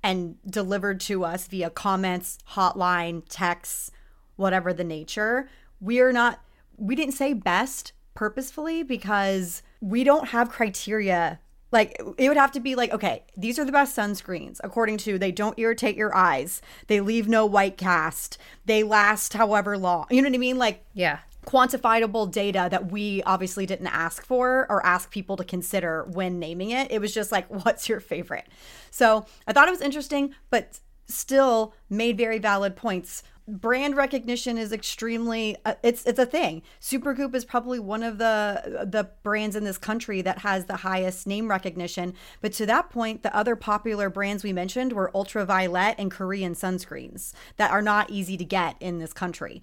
and 0.03 0.37
delivered 0.49 1.01
to 1.01 1.25
us 1.25 1.47
via 1.47 1.71
comments, 1.71 2.39
hotline, 2.53 3.23
texts, 3.29 3.91
whatever 4.37 4.73
the 4.73 4.85
nature. 4.85 5.49
We 5.81 6.01
are 6.01 6.13
not 6.13 6.41
we 6.77 6.97
didn't 6.97 7.15
say 7.15 7.33
best 7.33 7.93
purposefully 8.15 8.83
because 8.83 9.63
we 9.81 10.05
don't 10.05 10.29
have 10.29 10.51
criteria. 10.51 11.39
Like 11.71 12.01
it 12.19 12.29
would 12.29 12.37
have 12.37 12.53
to 12.53 12.61
be 12.61 12.75
like 12.75 12.93
okay 12.93 13.25
these 13.37 13.59
are 13.59 13.65
the 13.65 13.73
best 13.73 13.97
sunscreens. 13.97 14.61
According 14.65 14.99
to 14.99 15.19
they 15.19 15.33
don't 15.33 15.59
irritate 15.59 15.97
your 15.97 16.15
eyes. 16.15 16.61
They 16.89 17.01
leave 17.01 17.29
no 17.29 17.47
white 17.47 17.77
cast. 17.77 18.39
They 18.67 18.83
last 18.83 19.35
however 19.35 19.79
long. 19.79 20.07
You 20.11 20.23
know 20.23 20.29
what 20.29 20.35
i 20.35 20.39
mean? 20.39 20.59
Like 20.59 20.85
Yeah. 20.95 21.21
Quantifiable 21.47 22.31
data 22.31 22.69
that 22.71 22.93
we 22.93 23.23
obviously 23.25 23.67
didn't 23.67 23.89
ask 23.89 24.25
for 24.25 24.67
or 24.71 24.85
ask 24.87 25.11
people 25.11 25.37
to 25.37 25.45
consider 25.45 26.05
when 26.05 26.39
naming 26.39 26.71
it. 26.71 26.91
It 26.91 27.01
was 27.01 27.13
just 27.13 27.33
like, 27.33 27.47
what's 27.65 27.89
your 27.89 28.01
favorite? 28.01 28.47
So 28.91 29.27
I 29.47 29.53
thought 29.53 29.69
it 29.69 29.73
was 29.73 29.81
interesting, 29.81 30.35
but 30.51 30.79
still 31.07 31.75
made 31.91 32.17
very 32.17 32.39
valid 32.39 32.77
points. 32.77 33.23
Brand 33.49 33.97
recognition 33.97 34.57
is 34.57 34.73
extremely 34.73 35.57
uh, 35.65 35.75
it's 35.83 36.05
it's 36.05 36.21
a 36.21 36.25
thing. 36.25 36.63
Supergoop 36.81 37.35
is 37.35 37.45
probably 37.45 37.81
one 37.81 38.05
of 38.05 38.19
the 38.19 38.87
the 38.89 39.11
brands 39.25 39.57
in 39.57 39.65
this 39.65 39.79
country 39.79 40.23
that 40.23 40.39
has 40.39 40.67
the 40.67 40.77
highest 40.77 41.27
name 41.27 41.49
recognition. 41.49 42.15
But 42.41 42.53
to 42.55 42.67
that 42.67 42.91
point, 42.91 43.25
the 43.25 43.35
other 43.37 43.57
popular 43.57 44.09
brands 44.09 44.45
we 44.45 44.53
mentioned 44.53 44.93
were 44.93 45.11
Ultra 45.13 45.45
Violette 45.45 45.97
and 45.99 46.09
Korean 46.09 46.55
sunscreens 46.55 47.33
that 47.57 47.73
are 47.73 47.83
not 47.83 48.11
easy 48.11 48.37
to 48.37 48.45
get 48.45 48.77
in 48.79 49.01
this 49.01 49.13
country. 49.13 49.61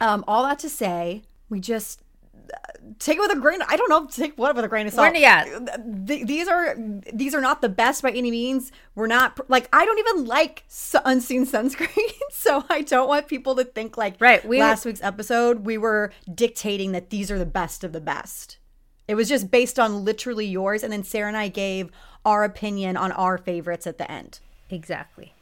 Um, 0.00 0.24
all 0.26 0.42
that 0.44 0.58
to 0.60 0.68
say, 0.68 1.22
we 1.48 1.60
just 1.60 2.00
take 2.98 3.18
it 3.18 3.20
with 3.20 3.30
a 3.32 3.38
grain. 3.38 3.60
I 3.68 3.76
don't 3.76 3.88
know. 3.90 4.06
Take 4.06 4.36
what 4.38 4.56
with 4.56 4.64
a 4.64 4.68
grain 4.68 4.86
of 4.86 4.92
salt. 4.94 5.12
We're- 5.12 5.20
yeah. 5.20 5.44
Th- 6.06 6.26
these 6.26 6.48
are 6.48 6.74
these 7.12 7.34
are 7.34 7.40
not 7.40 7.60
the 7.60 7.68
best 7.68 8.02
by 8.02 8.10
any 8.10 8.30
means. 8.30 8.72
We're 8.94 9.06
not 9.06 9.48
like 9.50 9.68
I 9.72 9.84
don't 9.84 9.98
even 9.98 10.24
like 10.24 10.64
unseen 11.04 11.46
sunscreen, 11.46 12.10
so 12.30 12.64
I 12.70 12.82
don't 12.82 13.08
want 13.08 13.28
people 13.28 13.54
to 13.56 13.64
think 13.64 13.96
like 13.98 14.14
Right, 14.20 14.44
we- 14.44 14.58
last 14.58 14.84
week's 14.84 15.02
episode 15.02 15.64
we 15.66 15.76
were 15.78 16.12
dictating 16.34 16.92
that 16.92 17.10
these 17.10 17.30
are 17.30 17.38
the 17.38 17.46
best 17.46 17.84
of 17.84 17.92
the 17.92 18.00
best. 18.00 18.56
It 19.06 19.16
was 19.16 19.28
just 19.28 19.50
based 19.50 19.78
on 19.78 20.04
literally 20.04 20.46
yours, 20.46 20.82
and 20.84 20.92
then 20.92 21.02
Sara 21.04 21.28
and 21.28 21.36
I 21.36 21.48
gave 21.48 21.90
our 22.24 22.44
opinion 22.44 22.96
on 22.96 23.10
our 23.12 23.38
favorites 23.38 23.86
at 23.86 23.98
the 23.98 24.10
end. 24.10 24.38
Exactly. 24.70 25.34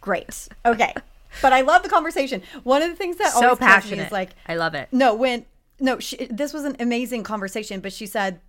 Great. 0.00 0.48
Okay. 0.64 0.94
But 1.42 1.52
I 1.52 1.60
love 1.62 1.82
the 1.82 1.88
conversation. 1.88 2.42
One 2.64 2.82
of 2.82 2.90
the 2.90 2.96
things 2.96 3.16
that 3.16 3.32
So 3.32 3.44
always 3.44 3.58
passionate. 3.58 4.06
is 4.06 4.12
like 4.12 4.30
I 4.46 4.56
love 4.56 4.74
it. 4.74 4.88
no, 4.92 5.14
when 5.14 5.46
no, 5.78 5.98
she, 5.98 6.26
this 6.26 6.52
was 6.52 6.64
an 6.64 6.76
amazing 6.78 7.22
conversation, 7.22 7.80
but 7.80 7.92
she 7.92 8.06
said 8.06 8.40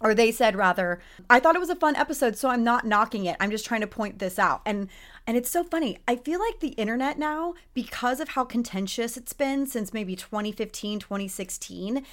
or 0.00 0.14
they 0.14 0.32
said 0.32 0.56
rather, 0.56 1.00
I 1.30 1.38
thought 1.38 1.54
it 1.54 1.60
was 1.60 1.70
a 1.70 1.76
fun 1.76 1.94
episode, 1.94 2.36
so 2.36 2.48
I'm 2.48 2.64
not 2.64 2.84
knocking 2.84 3.24
it. 3.24 3.36
I'm 3.38 3.52
just 3.52 3.64
trying 3.64 3.82
to 3.82 3.86
point 3.86 4.18
this 4.18 4.36
out. 4.38 4.60
And 4.66 4.88
and 5.28 5.36
it's 5.36 5.48
so 5.50 5.62
funny. 5.62 5.98
I 6.08 6.16
feel 6.16 6.40
like 6.40 6.58
the 6.58 6.70
internet 6.70 7.18
now 7.18 7.54
because 7.72 8.18
of 8.18 8.30
how 8.30 8.44
contentious 8.44 9.16
it's 9.16 9.32
been 9.32 9.66
since 9.66 9.92
maybe 9.94 10.16
2015, 10.16 10.98
2016, 10.98 12.04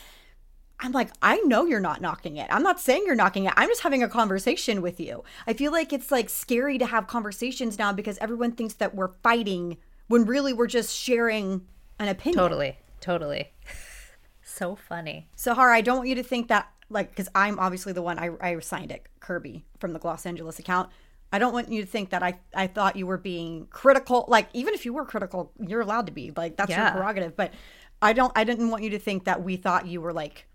I'm 0.82 0.92
like, 0.92 1.10
I 1.22 1.38
know 1.42 1.66
you're 1.66 1.80
not 1.80 2.00
knocking 2.00 2.38
it. 2.38 2.48
I'm 2.52 2.62
not 2.64 2.80
saying 2.80 3.04
you're 3.06 3.16
knocking 3.16 3.46
it. 3.46 3.54
I'm 3.58 3.68
just 3.68 3.82
having 3.82 4.04
a 4.04 4.08
conversation 4.08 4.82
with 4.84 5.00
you. 5.00 5.24
I 5.48 5.54
feel 5.54 5.72
like 5.72 5.92
it's 5.92 6.12
like 6.12 6.30
scary 6.30 6.78
to 6.78 6.86
have 6.86 7.08
conversations 7.08 7.80
now 7.80 7.92
because 7.92 8.18
everyone 8.20 8.52
thinks 8.52 8.76
that 8.76 8.94
we're 8.96 9.12
fighting 9.24 9.78
when 10.10 10.25
really 10.25 10.51
we're 10.51 10.68
just 10.68 10.94
sharing 10.96 11.66
an 11.98 12.10
opinion. 12.10 12.38
Totally. 12.38 12.78
Totally. 13.00 13.54
so 14.44 14.75
funny. 14.75 15.30
Sahara, 15.36 15.74
I 15.74 15.82
don't 15.82 15.98
want 16.00 16.10
you 16.10 16.16
to 16.16 16.24
think 16.24 16.50
that, 16.50 16.70
like, 16.89 17.10
because 17.12 17.30
I'm 17.34 17.58
obviously 17.60 17.94
the 17.94 18.01
one 18.01 18.20
I, 18.20 18.32
I 18.42 18.60
signed 18.60 18.92
it, 18.92 19.08
Kirbie 19.22 19.63
from 19.80 19.94
the 19.94 20.00
Gloss 20.00 20.25
Angeles 20.25 20.60
account. 20.60 20.89
I 21.32 21.38
don't 21.38 21.54
want 21.54 21.72
you 21.72 21.82
to 21.82 21.88
think 21.88 22.10
that 22.10 22.24
I, 22.24 22.39
I 22.56 22.66
thought 22.68 22.96
you 22.96 23.06
were 23.06 23.18
being 23.18 23.68
critical. 23.70 24.25
Like, 24.28 24.50
even 24.54 24.74
if 24.74 24.84
you 24.84 24.94
were 24.94 25.06
critical, 25.06 25.54
you're 25.60 25.82
allowed 25.82 26.08
to 26.08 26.12
be. 26.12 26.34
Like, 26.36 26.58
that's 26.58 26.72
Yeah. 26.72 26.86
your 26.86 26.92
prerogative. 26.94 27.36
But 27.36 27.54
I 28.01 28.13
don't, 28.13 28.32
I 28.36 28.44
didn't 28.44 28.70
want 28.72 28.84
you 28.84 28.89
to 28.92 29.00
think 29.00 29.25
that 29.25 29.44
we 29.44 29.56
thought 29.56 29.86
you 29.86 30.01
were 30.01 30.12
like, 30.13 30.48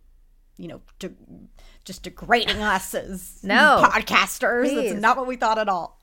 you 0.56 0.66
know, 0.68 0.80
de- 0.98 1.12
just 1.84 2.02
degrading 2.02 2.56
us 2.60 2.94
as 2.94 3.38
No. 3.44 3.82
podcasters. 3.88 4.64
Please. 4.64 4.90
That's 4.90 5.02
not 5.02 5.16
what 5.16 5.26
we 5.28 5.36
thought 5.36 5.58
at 5.58 5.68
all. 5.68 6.00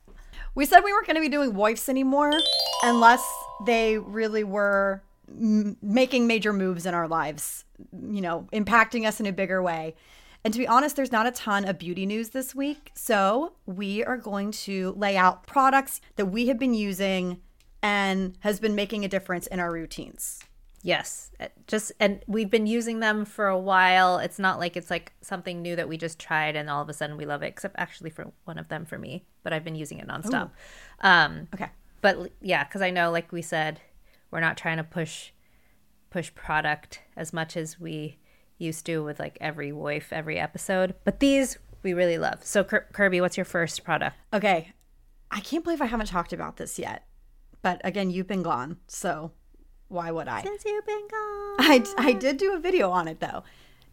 We 0.54 0.66
said 0.66 0.80
we 0.80 0.92
weren't 0.92 1.06
going 1.06 1.16
to 1.16 1.22
be 1.22 1.30
doing 1.30 1.52
WOYFs 1.52 1.88
anymore 1.88 2.32
unless 2.82 3.22
they 3.64 3.96
really 3.96 4.44
were 4.44 5.02
m- 5.28 5.78
making 5.80 6.26
major 6.26 6.52
moves 6.52 6.84
in 6.84 6.92
our 6.92 7.08
lives, 7.08 7.64
you 7.92 8.20
know, 8.20 8.46
impacting 8.52 9.06
us 9.06 9.18
in 9.18 9.24
a 9.24 9.32
bigger 9.32 9.62
way. 9.62 9.94
And 10.44 10.52
to 10.52 10.58
be 10.58 10.68
honest, 10.68 10.96
there's 10.96 11.12
not 11.12 11.26
a 11.26 11.30
ton 11.30 11.64
of 11.64 11.78
beauty 11.78 12.04
news 12.04 12.30
this 12.30 12.54
week. 12.54 12.90
So 12.94 13.54
we 13.64 14.04
are 14.04 14.18
going 14.18 14.50
to 14.52 14.92
lay 14.92 15.16
out 15.16 15.46
products 15.46 16.00
that 16.16 16.26
we 16.26 16.48
have 16.48 16.58
been 16.58 16.74
using 16.74 17.40
and 17.82 18.36
has 18.40 18.60
been 18.60 18.74
making 18.74 19.04
a 19.04 19.08
difference 19.08 19.46
in 19.46 19.58
our 19.58 19.72
routines. 19.72 20.40
Yes. 20.82 21.30
Uh, 21.38 21.46
Just 21.66 21.92
and 22.00 22.22
we've 22.26 22.50
been 22.50 22.66
using 22.66 23.00
them 23.00 23.24
for 23.24 23.46
a 23.46 23.58
while. 23.58 24.18
It's 24.18 24.38
not 24.38 24.58
like 24.58 24.76
it's 24.76 24.90
like 24.90 25.12
something 25.20 25.62
new 25.62 25.76
that 25.76 25.88
we 25.88 25.96
just 25.96 26.18
tried 26.18 26.56
and 26.56 26.68
all 26.68 26.82
of 26.82 26.88
a 26.88 26.92
sudden 26.92 27.16
we 27.16 27.24
love 27.24 27.42
it, 27.42 27.46
except 27.46 27.76
actually 27.78 28.10
for 28.10 28.32
one 28.44 28.58
of 28.58 28.68
them 28.68 28.84
for 28.84 28.98
me, 28.98 29.24
but 29.44 29.52
I've 29.52 29.64
been 29.64 29.76
using 29.76 29.98
it 29.98 30.08
nonstop. 30.08 30.50
Um 31.00 31.48
Okay. 31.54 31.70
but 32.00 32.32
yeah, 32.40 32.64
cuz 32.64 32.82
I 32.82 32.90
know 32.90 33.10
like 33.10 33.30
we 33.32 33.42
said, 33.42 33.80
we're 34.30 34.40
not 34.40 34.56
trying 34.56 34.76
to 34.78 34.84
push 34.84 35.30
push 36.10 36.34
product 36.34 37.00
as 37.16 37.32
much 37.32 37.56
as 37.56 37.78
we 37.80 38.18
used 38.58 38.84
to 38.86 39.02
with 39.02 39.18
like 39.20 39.38
every 39.40 39.70
WOYF 39.70 40.12
every 40.12 40.38
episode, 40.38 40.94
but 41.04 41.20
these 41.20 41.58
we 41.82 41.92
really 41.94 42.18
love. 42.18 42.44
So 42.44 42.64
Kirbie, 42.64 43.20
what's 43.20 43.36
your 43.36 43.44
first 43.44 43.84
product? 43.84 44.16
Okay. 44.32 44.72
I 45.30 45.40
can't 45.40 45.64
believe 45.64 45.80
I 45.80 45.86
haven't 45.86 46.06
talked 46.06 46.32
about 46.32 46.56
this 46.58 46.78
yet. 46.78 47.06
But 47.62 47.80
again, 47.84 48.10
you've 48.10 48.26
been 48.26 48.42
gone. 48.42 48.78
So 48.88 49.32
why 49.92 50.10
would 50.10 50.28
I? 50.28 50.42
Since 50.42 50.64
you've 50.64 50.86
been 50.86 51.08
gone. 51.08 51.56
I, 51.58 51.84
I 51.98 52.12
did 52.12 52.36
do 52.38 52.54
a 52.54 52.58
video 52.58 52.90
on 52.90 53.06
it 53.08 53.20
though. 53.20 53.44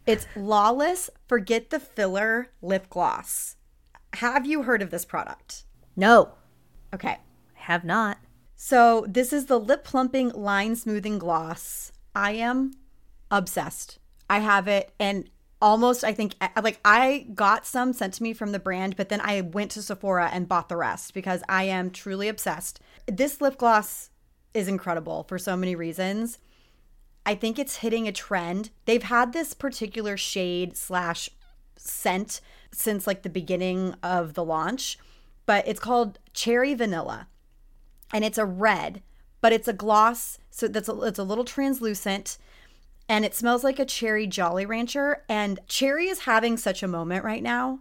It's 0.06 0.26
Lawless 0.34 1.10
Forget 1.28 1.70
the 1.70 1.78
Filler 1.78 2.48
Lip 2.62 2.88
Gloss. 2.90 3.56
Have 4.14 4.46
you 4.46 4.62
heard 4.62 4.82
of 4.82 4.90
this 4.90 5.04
product? 5.04 5.64
No, 5.94 6.32
Okay. 6.94 7.18
have 7.54 7.84
not. 7.84 8.18
So 8.56 9.04
this 9.08 9.32
is 9.32 9.46
the 9.46 9.60
lip 9.60 9.84
plumping 9.84 10.30
line 10.30 10.74
smoothing 10.76 11.18
gloss. 11.18 11.92
I 12.14 12.32
am 12.32 12.72
obsessed. 13.30 13.98
I 14.28 14.40
have 14.40 14.66
it 14.68 14.92
and 14.98 15.28
almost 15.62 16.04
I 16.04 16.12
think 16.12 16.34
like 16.62 16.80
I 16.84 17.26
got 17.34 17.66
some 17.66 17.92
sent 17.92 18.14
to 18.14 18.22
me 18.22 18.32
from 18.32 18.52
the 18.52 18.58
brand, 18.58 18.96
but 18.96 19.08
then 19.08 19.20
I 19.20 19.40
went 19.42 19.70
to 19.72 19.82
Sephora 19.82 20.30
and 20.32 20.48
bought 20.48 20.68
the 20.68 20.76
rest 20.76 21.14
because 21.14 21.42
I 21.48 21.64
am 21.64 21.90
truly 21.90 22.28
obsessed. 22.28 22.80
This 23.06 23.40
lip 23.40 23.56
gloss 23.58 24.09
is 24.54 24.68
incredible 24.68 25.24
for 25.24 25.38
so 25.38 25.56
many 25.56 25.74
reasons. 25.74 26.38
I 27.24 27.34
think 27.34 27.58
it's 27.58 27.76
hitting 27.76 28.08
a 28.08 28.12
trend. 28.12 28.70
They've 28.86 29.02
had 29.02 29.32
this 29.32 29.54
particular 29.54 30.16
shade 30.16 30.76
slash 30.76 31.30
scent 31.76 32.40
since 32.72 33.06
like 33.06 33.22
the 33.22 33.28
beginning 33.28 33.94
of 34.02 34.34
the 34.34 34.44
launch, 34.44 34.98
but 35.46 35.66
it's 35.66 35.80
called 35.80 36.18
Cherry 36.32 36.74
Vanilla 36.74 37.28
and 38.12 38.24
it's 38.24 38.38
a 38.38 38.44
red, 38.44 39.02
but 39.40 39.52
it's 39.52 39.68
a 39.68 39.72
gloss, 39.72 40.38
so 40.50 40.68
that's 40.68 40.88
a, 40.88 41.00
it's 41.02 41.18
a 41.18 41.24
little 41.24 41.44
translucent, 41.44 42.38
and 43.08 43.24
it 43.24 43.34
smells 43.34 43.64
like 43.64 43.78
a 43.78 43.84
cherry 43.84 44.26
Jolly 44.26 44.66
Rancher. 44.66 45.24
And 45.28 45.58
cherry 45.66 46.08
is 46.08 46.20
having 46.20 46.56
such 46.56 46.82
a 46.82 46.88
moment 46.88 47.24
right 47.24 47.42
now. 47.42 47.80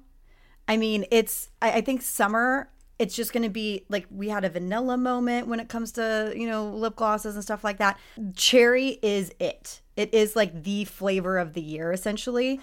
I 0.68 0.78
mean, 0.78 1.06
it's 1.12 1.50
I, 1.62 1.74
I 1.74 1.82
think 1.82 2.02
summer. 2.02 2.70
It's 3.00 3.16
just 3.16 3.32
going 3.34 3.44
to 3.44 3.50
be 3.50 3.86
like 3.90 4.06
we 4.12 4.30
had 4.30 4.44
a 4.44 4.50
vanilla 4.50 4.98
moment 4.98 5.48
when 5.48 5.60
it 5.60 5.70
comes 5.70 5.94
to 5.94 6.34
you 6.36 6.48
know 6.48 6.70
lip 6.70 6.96
glosses 6.96 7.36
and 7.36 7.44
stuff 7.44 7.64
like 7.64 7.78
that. 7.78 7.98
Cherry 8.36 9.00
is 9.02 9.32
it. 9.40 9.82
It 9.96 10.14
is 10.14 10.36
like 10.36 10.64
the 10.64 10.86
flavor 10.86 11.38
of 11.38 11.54
the 11.54 11.62
year 11.62 11.92
essentially. 11.92 12.60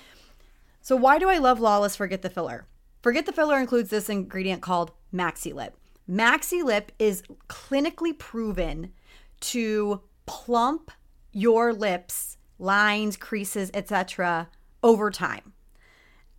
So 0.83 0.95
why 0.95 1.19
do 1.19 1.29
I 1.29 1.39
love 1.39 1.59
Lawless 1.59 1.97
Forget 1.97 2.23
the 2.23 2.31
Filler? 2.31 2.67
Forget 3.03 3.27
the 3.27 3.33
Filler 3.33 3.59
includes 3.59 3.91
this 3.91 4.09
ingredient 4.09 4.63
called 4.63 4.93
Maxi 5.13 5.53
Lip. 5.53 5.77
Maxi 6.09 6.63
Lip 6.63 6.93
is 6.99 7.23
clinically 7.49 8.17
proven 8.17 8.93
to 9.41 10.03
plump 10.27 10.91
your 11.33 11.73
lips, 11.73 12.37
lines, 12.59 13.17
creases, 13.17 13.71
etc. 13.75 14.49
over 14.83 15.11
time. 15.11 15.53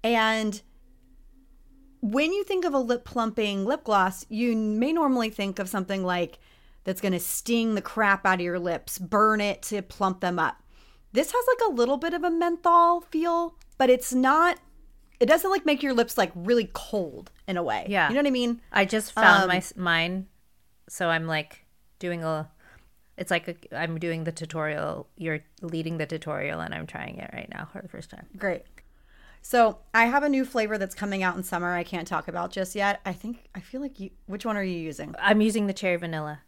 And 0.03 0.61
when 2.01 2.33
you 2.33 2.43
think 2.43 2.65
of 2.65 2.73
a 2.73 2.79
lip 2.79 3.05
plumping 3.05 3.65
lip 3.65 3.83
gloss, 3.83 4.25
you 4.29 4.55
may 4.55 4.93
normally 4.93 5.29
think 5.29 5.59
of 5.59 5.69
something 5.69 6.03
like 6.03 6.39
that's 6.83 7.01
going 7.01 7.13
to 7.13 7.19
sting 7.19 7.75
the 7.75 7.81
crap 7.81 8.25
out 8.25 8.35
of 8.35 8.41
your 8.41 8.59
lips, 8.59 8.97
burn 8.97 9.41
it 9.41 9.61
to 9.63 9.81
plump 9.81 10.21
them 10.21 10.39
up. 10.39 10.63
This 11.11 11.31
has 11.31 11.45
like 11.47 11.69
a 11.69 11.73
little 11.73 11.97
bit 11.97 12.13
of 12.13 12.23
a 12.23 12.29
menthol 12.29 13.01
feel, 13.01 13.55
but 13.77 13.89
it's 13.89 14.13
not 14.13 14.59
it 15.19 15.25
doesn't 15.25 15.49
like 15.49 15.65
make 15.65 15.81
your 15.81 15.93
lips 15.93 16.17
like 16.17 16.31
really 16.35 16.69
cold 16.73 17.31
in 17.47 17.57
a 17.57 17.63
way. 17.63 17.87
Yeah. 17.89 18.07
You 18.07 18.15
know 18.15 18.21
what 18.21 18.27
I 18.27 18.31
mean? 18.31 18.61
I 18.71 18.85
just 18.85 19.13
found 19.13 19.43
Um, 19.43 19.47
my 19.49 19.63
mine, 19.75 20.27
so 20.87 21.09
I'm 21.09 21.27
like 21.27 21.65
doing 21.99 22.23
a. 22.23 22.49
It's 23.17 23.31
like 23.31 23.47
a, 23.47 23.77
I'm 23.77 23.97
doing 23.97 24.25
the 24.25 24.31
tutorial. 24.31 25.07
You're 25.17 25.39
leading 25.61 25.97
the 25.97 26.05
tutorial, 26.05 26.59
and 26.59 26.73
I'm 26.73 26.85
trying 26.85 27.17
it 27.17 27.31
right 27.33 27.49
now 27.49 27.67
for 27.71 27.81
the 27.81 27.87
first 27.87 28.11
time. 28.11 28.27
Great. 28.37 28.63
So 29.47 29.77
I 29.93 30.07
have 30.07 30.23
a 30.23 30.29
new 30.29 30.43
flavor 30.43 30.77
that's 30.77 30.93
coming 30.93 31.23
out 31.23 31.37
in 31.37 31.41
summer. 31.41 31.73
I 31.73 31.85
can't 31.85 32.05
talk 32.05 32.27
about 32.27 32.51
just 32.51 32.75
yet. 32.75 32.99
I 33.05 33.13
think 33.13 33.47
I 33.55 33.61
feel 33.61 33.79
like 33.79 33.97
you. 33.97 34.09
Which 34.25 34.45
one 34.45 34.57
are 34.57 34.63
you 34.63 34.77
using? 34.77 35.15
I'm 35.21 35.39
using 35.39 35.67
the 35.67 35.73
cherry 35.73 35.95
vanilla. 35.95 36.41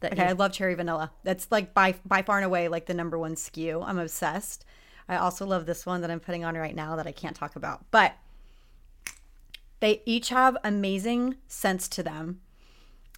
That 0.00 0.14
Okay, 0.14 0.24
I 0.24 0.32
love 0.32 0.50
cherry 0.50 0.74
vanilla. 0.74 1.12
That's 1.22 1.46
like 1.52 1.74
by 1.74 1.94
by 2.04 2.22
far 2.22 2.38
and 2.38 2.44
away 2.44 2.66
like 2.66 2.86
the 2.86 2.92
number 2.92 3.16
one 3.16 3.36
SKU. 3.36 3.84
I'm 3.86 4.00
obsessed. 4.00 4.64
I 5.08 5.14
also 5.14 5.46
love 5.46 5.64
this 5.64 5.86
one 5.86 6.00
that 6.00 6.10
I'm 6.10 6.18
putting 6.18 6.44
on 6.44 6.56
right 6.56 6.74
now 6.74 6.96
that 6.96 7.06
I 7.06 7.12
can't 7.12 7.36
talk 7.36 7.54
about. 7.54 7.88
But 7.92 8.16
they 9.78 10.02
each 10.04 10.30
have 10.30 10.56
amazing 10.64 11.36
scents 11.46 11.86
to 11.90 12.02
them. 12.02 12.40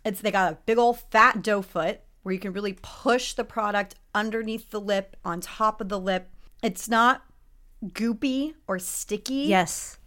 It's 0.04 0.20
they 0.20 0.30
got 0.30 0.52
a 0.52 0.58
big 0.66 0.76
old 0.76 0.98
fat 1.10 1.42
doe 1.42 1.62
foot 1.62 2.00
where 2.22 2.34
you 2.34 2.38
can 2.38 2.52
really 2.52 2.76
push 2.82 3.32
the 3.32 3.44
product 3.44 3.94
underneath 4.14 4.68
the 4.68 4.80
lip, 4.80 5.16
on 5.24 5.40
top 5.40 5.80
of 5.80 5.88
the 5.88 5.98
lip. 5.98 6.28
It's 6.62 6.86
not 6.86 7.22
goopy 7.84 8.54
or 8.66 8.78
sticky. 8.78 9.44
Yes. 9.46 9.98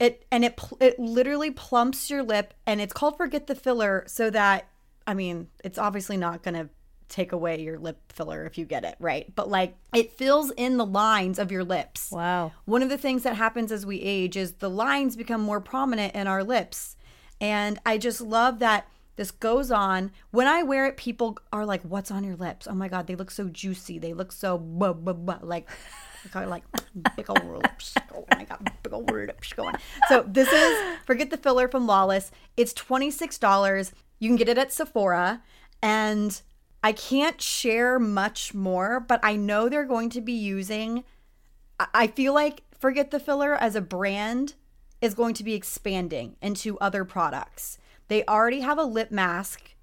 It 0.00 0.26
and 0.30 0.44
it 0.44 0.60
it 0.80 0.98
literally 0.98 1.50
plumps 1.50 2.10
your 2.10 2.22
lip 2.22 2.54
and 2.66 2.80
it's 2.80 2.92
called 2.92 3.16
forget 3.16 3.46
the 3.46 3.54
filler 3.54 4.04
so 4.06 4.28
that 4.30 4.68
I 5.06 5.14
mean, 5.14 5.48
it's 5.62 5.78
obviously 5.78 6.16
not 6.16 6.42
going 6.42 6.54
to 6.54 6.68
take 7.08 7.32
away 7.32 7.60
your 7.60 7.78
lip 7.78 8.12
filler 8.12 8.44
if 8.44 8.56
you 8.58 8.64
get 8.64 8.84
it, 8.84 8.96
right? 8.98 9.32
But 9.34 9.48
like 9.48 9.76
it 9.94 10.12
fills 10.12 10.50
in 10.52 10.78
the 10.78 10.86
lines 10.86 11.38
of 11.38 11.52
your 11.52 11.64
lips. 11.64 12.10
Wow. 12.10 12.52
One 12.64 12.82
of 12.82 12.88
the 12.88 12.98
things 12.98 13.22
that 13.22 13.36
happens 13.36 13.70
as 13.70 13.86
we 13.86 14.00
age 14.00 14.36
is 14.36 14.52
the 14.54 14.70
lines 14.70 15.16
become 15.16 15.40
more 15.40 15.60
prominent 15.60 16.14
in 16.14 16.26
our 16.26 16.42
lips. 16.42 16.96
And 17.40 17.78
I 17.84 17.98
just 17.98 18.20
love 18.20 18.58
that 18.60 18.88
this 19.16 19.30
goes 19.30 19.70
on. 19.70 20.10
When 20.30 20.46
I 20.46 20.62
wear 20.62 20.86
it, 20.86 20.96
people 20.96 21.38
are 21.52 21.64
like, 21.64 21.82
What's 21.82 22.10
on 22.10 22.24
your 22.24 22.36
lips? 22.36 22.66
Oh 22.68 22.74
my 22.74 22.88
God, 22.88 23.06
they 23.06 23.14
look 23.14 23.30
so 23.30 23.48
juicy. 23.48 23.98
They 23.98 24.14
look 24.14 24.32
so 24.32 24.58
blah, 24.58 24.92
blah, 24.92 25.12
blah. 25.12 25.38
like, 25.42 25.68
like, 26.34 26.46
like 26.46 26.64
big 27.16 27.28
old 27.30 27.44
lips. 27.44 27.94
Oh 28.14 28.24
my 28.30 28.44
God, 28.44 28.70
big 28.82 28.92
old 28.92 29.10
lips 29.10 29.52
going. 29.52 29.74
So 30.08 30.24
this 30.26 30.48
is 30.50 30.96
Forget 31.04 31.30
the 31.30 31.36
Filler 31.36 31.68
from 31.68 31.86
Lawless. 31.86 32.30
It's 32.56 32.72
$26. 32.74 33.92
You 34.18 34.28
can 34.28 34.36
get 34.36 34.48
it 34.48 34.58
at 34.58 34.72
Sephora. 34.72 35.42
And 35.82 36.40
I 36.82 36.92
can't 36.92 37.40
share 37.40 37.98
much 37.98 38.54
more, 38.54 39.00
but 39.00 39.20
I 39.22 39.36
know 39.36 39.68
they're 39.68 39.84
going 39.84 40.10
to 40.10 40.20
be 40.20 40.32
using. 40.32 41.04
I- 41.78 41.86
I 41.94 42.06
feel 42.08 42.32
like 42.34 42.62
Forget 42.78 43.10
the 43.10 43.20
Filler 43.20 43.54
as 43.54 43.74
a 43.76 43.80
brand 43.80 44.54
is 45.00 45.14
going 45.14 45.34
to 45.34 45.44
be 45.44 45.54
expanding 45.54 46.36
into 46.40 46.78
other 46.78 47.04
products. 47.04 47.78
They 48.08 48.24
already 48.26 48.60
have 48.60 48.78
a 48.78 48.84
lip 48.84 49.10
mask 49.10 49.74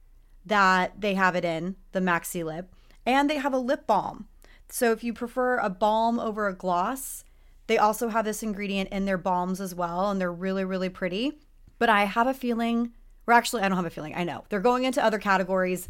that 0.45 0.99
they 1.01 1.13
have 1.15 1.35
it 1.35 1.45
in, 1.45 1.75
the 1.91 1.99
Maxi 1.99 2.43
Lip, 2.43 2.73
and 3.05 3.29
they 3.29 3.37
have 3.37 3.53
a 3.53 3.57
lip 3.59 3.85
balm. 3.87 4.27
So 4.71 4.91
if 4.91 5.03
you 5.03 5.13
prefer 5.13 5.57
a 5.57 5.69
balm 5.69 6.19
over 6.19 6.47
a 6.47 6.53
gloss, 6.53 7.23
they 7.67 7.77
also 7.77 8.07
have 8.09 8.25
this 8.25 8.41
ingredient 8.41 8.89
in 8.89 9.05
their 9.05 9.17
balms 9.17 9.61
as 9.61 9.75
well, 9.75 10.09
and 10.09 10.19
they're 10.19 10.31
really, 10.31 10.63
really 10.65 10.89
pretty. 10.89 11.33
But 11.77 11.89
I 11.89 12.05
have 12.05 12.27
a 12.27 12.33
feeling, 12.33 12.93
or 13.27 13.33
actually, 13.33 13.63
I 13.63 13.67
don't 13.69 13.75
have 13.75 13.85
a 13.85 13.89
feeling, 13.89 14.15
I 14.15 14.23
know. 14.23 14.45
They're 14.49 14.59
going 14.59 14.83
into 14.85 15.03
other 15.03 15.19
categories. 15.19 15.89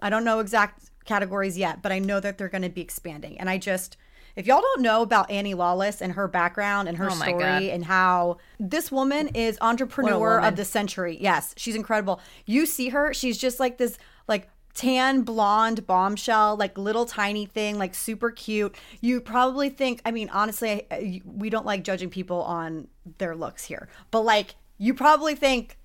I 0.00 0.10
don't 0.10 0.24
know 0.24 0.38
exact 0.40 0.90
categories 1.04 1.58
yet, 1.58 1.82
but 1.82 1.92
I 1.92 1.98
know 1.98 2.20
that 2.20 2.38
they're 2.38 2.48
going 2.48 2.62
to 2.62 2.68
be 2.68 2.80
expanding. 2.80 3.38
And 3.38 3.50
I 3.50 3.58
just, 3.58 3.96
if 4.36 4.46
y'all 4.46 4.60
don't 4.60 4.82
know 4.82 5.02
about 5.02 5.30
Annie 5.30 5.54
Lawless 5.54 6.00
and 6.00 6.12
her 6.12 6.28
background 6.28 6.88
and 6.88 6.98
her 6.98 7.10
Oh 7.10 7.14
story 7.14 7.38
God. 7.38 7.62
and 7.62 7.84
how 7.84 8.38
this 8.60 8.90
woman 8.92 9.28
is 9.28 9.58
entrepreneur 9.60 10.36
woman. 10.36 10.44
of 10.44 10.56
the 10.56 10.64
century. 10.64 11.18
Yes, 11.20 11.54
she's 11.56 11.74
incredible. 11.74 12.20
You 12.46 12.66
see 12.66 12.90
her, 12.90 13.12
she's 13.12 13.38
just 13.38 13.58
like 13.60 13.78
this 13.78 13.98
like 14.26 14.48
tan 14.74 15.22
blonde 15.22 15.86
bombshell, 15.86 16.56
like 16.56 16.76
little 16.76 17.06
tiny 17.06 17.46
thing, 17.46 17.78
like 17.78 17.94
super 17.94 18.30
cute. 18.30 18.74
You 19.00 19.20
probably 19.20 19.70
think, 19.70 20.00
I 20.04 20.10
mean, 20.10 20.28
honestly, 20.30 20.86
I- 20.90 21.22
we 21.24 21.48
don't 21.50 21.64
like 21.66 21.84
judging 21.84 22.10
people 22.10 22.42
on 22.42 22.88
their 23.18 23.36
looks 23.36 23.64
here, 23.64 23.88
but 24.10 24.22
like 24.22 24.56
you 24.78 24.92
probably 24.94 25.34
think 25.36 25.78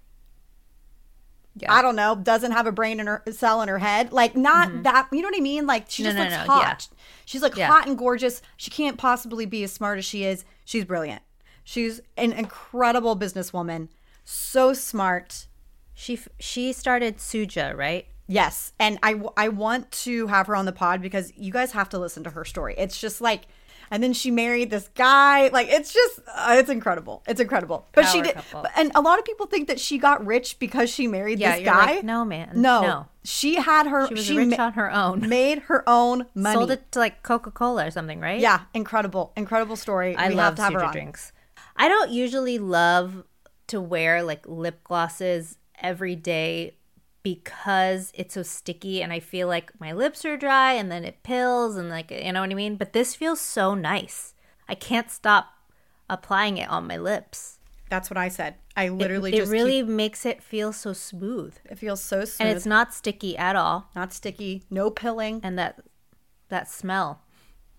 Yeah. 1.55 1.73
I 1.73 1.81
don't 1.81 1.95
know, 1.95 2.15
doesn't 2.15 2.51
have 2.53 2.67
a 2.67 2.71
brain 2.71 2.99
in 2.99 3.07
her 3.07 3.21
cell 3.31 3.61
in 3.61 3.69
her 3.69 3.79
head. 3.79 4.11
Like 4.13 4.35
not 4.35 4.83
that 4.83 5.09
you 5.11 5.21
know 5.21 5.27
what 5.27 5.37
I 5.37 5.41
mean? 5.41 5.67
Like 5.67 5.85
she 5.89 6.03
Mm-hmm. 6.03 6.15
No, 6.17 6.23
just 6.23 6.31
no, 6.31 6.37
looks 6.37 6.47
no, 6.47 6.53
hot. 6.53 6.87
yeah. 6.89 6.97
She's 7.25 7.41
like 7.41 7.55
Yeah. 7.55 7.67
hot 7.67 7.87
and 7.87 7.97
gorgeous. 7.97 8.41
She 8.57 8.71
can't 8.71 8.97
possibly 8.97 9.45
be 9.45 9.63
as 9.63 9.71
smart 9.71 9.97
as 9.99 10.05
she 10.05 10.23
is. 10.23 10.45
She's 10.65 10.85
brilliant. 10.85 11.21
She's 11.63 12.01
an 12.17 12.31
incredible 12.33 13.15
businesswoman. 13.17 13.89
So 14.25 14.73
smart. 14.73 15.47
She 15.93 16.13
f- 16.13 16.29
she 16.39 16.71
started 16.71 17.17
Suja, 17.17 17.75
right? 17.75 18.07
Yes. 18.29 18.73
And 18.79 18.99
I, 19.01 19.19
I 19.35 19.49
want 19.49 19.89
to 20.03 20.27
have 20.27 20.45
her 20.47 20.55
on 20.55 20.65
the 20.65 20.71
pod 20.71 21.01
because 21.01 21.33
you 21.35 21.51
guys 21.51 21.71
have 21.71 21.89
to 21.89 21.99
listen 21.99 22.23
to 22.25 22.29
her 22.29 22.45
story. 22.45 22.75
It's 22.77 22.99
just 22.99 23.19
like 23.21 23.47
and 23.91 24.03
then 24.03 24.13
she 24.13 24.29
married 24.29 24.69
this 24.69 24.87
guy. 24.93 25.47
Like 25.47 25.67
it's 25.67 25.91
just 25.91 26.19
uh, 26.31 26.55
it's 26.59 26.69
incredible. 26.69 27.23
It's 27.27 27.39
incredible. 27.39 27.87
But 27.93 28.03
she 28.05 28.21
did 28.21 28.35
couple. 28.35 28.67
and 28.77 28.91
a 28.93 29.01
lot 29.01 29.17
of 29.17 29.25
people 29.25 29.47
think 29.47 29.67
that 29.67 29.79
she 29.79 29.97
got 29.97 30.23
rich 30.25 30.59
because 30.59 30.91
she 30.91 31.07
married 31.07 31.39
Yeah, 31.39 31.55
this 31.57 31.65
guy. 31.65 31.85
like, 31.95 32.03
no, 32.03 32.23
man. 32.23 32.51
No. 32.53 32.81
No. 32.81 33.05
She 33.23 33.55
had 33.55 33.87
her 33.87 34.07
She 34.07 34.13
was 34.13 34.25
she 34.25 34.37
rich 34.37 34.57
ma- 34.57 34.65
on 34.65 34.73
her 34.73 34.91
own. 34.91 35.27
made 35.29 35.59
her 35.63 35.83
own 35.87 36.27
money. 36.35 36.55
Sold 36.55 36.69
it 36.71 36.91
to 36.91 36.99
like 36.99 37.23
Coca 37.23 37.49
Cola 37.49 37.87
or 37.87 37.91
something, 37.91 38.19
right? 38.19 38.39
Yeah, 38.39 38.61
incredible, 38.75 39.33
incredible 39.35 39.75
story. 39.75 40.15
I 40.15 40.29
we 40.29 40.35
love 40.35 40.45
have 40.45 40.55
to 40.57 40.61
have 40.61 40.73
her 40.73 40.85
on. 40.85 40.91
drinks. 40.91 41.31
I 41.75 41.87
don't 41.87 42.11
usually 42.11 42.59
love 42.59 43.23
to 43.67 43.81
wear 43.81 44.21
like 44.21 44.47
lip 44.47 44.83
glosses 44.83 45.57
every 45.81 46.15
day 46.15 46.75
because 47.23 48.11
it's 48.15 48.33
so 48.33 48.43
sticky 48.43 49.01
and 49.01 49.11
I 49.11 49.19
feel 49.19 49.47
like 49.47 49.71
my 49.79 49.91
lips 49.91 50.23
are 50.25 50.37
dry 50.37 50.73
and 50.73 50.91
then 50.91 51.03
it 51.03 51.23
pills 51.23 51.75
and 51.75 51.89
like 51.89 52.11
you 52.11 52.31
know 52.31 52.41
what 52.41 52.51
I 52.51 52.53
mean? 52.55 52.75
But 52.75 52.93
this 52.93 53.15
feels 53.15 53.39
so 53.41 53.73
nice. 53.75 54.33
I 54.67 54.75
can't 54.75 55.09
stop 55.11 55.47
applying 56.09 56.57
it 56.57 56.69
on 56.69 56.87
my 56.87 56.97
lips. 56.97 57.57
That's 57.89 58.09
what 58.09 58.17
I 58.17 58.29
said. 58.29 58.55
I 58.75 58.89
literally 58.89 59.33
it 59.33 59.37
just 59.37 59.51
really 59.51 59.79
keep- 59.81 59.87
makes 59.87 60.25
it 60.25 60.43
feel 60.43 60.71
so 60.71 60.93
smooth. 60.93 61.55
it 61.69 61.77
feels 61.79 62.01
so 62.01 62.23
smooth, 62.23 62.47
And 62.47 62.55
it's 62.55 62.65
not 62.65 62.93
sticky 62.93 63.37
at 63.37 63.55
all. 63.55 63.89
not 63.95 64.13
sticky, 64.13 64.63
no 64.69 64.89
pilling. 64.89 65.41
And 65.43 65.57
that 65.57 65.79
that 66.49 66.69
smell. 66.69 67.21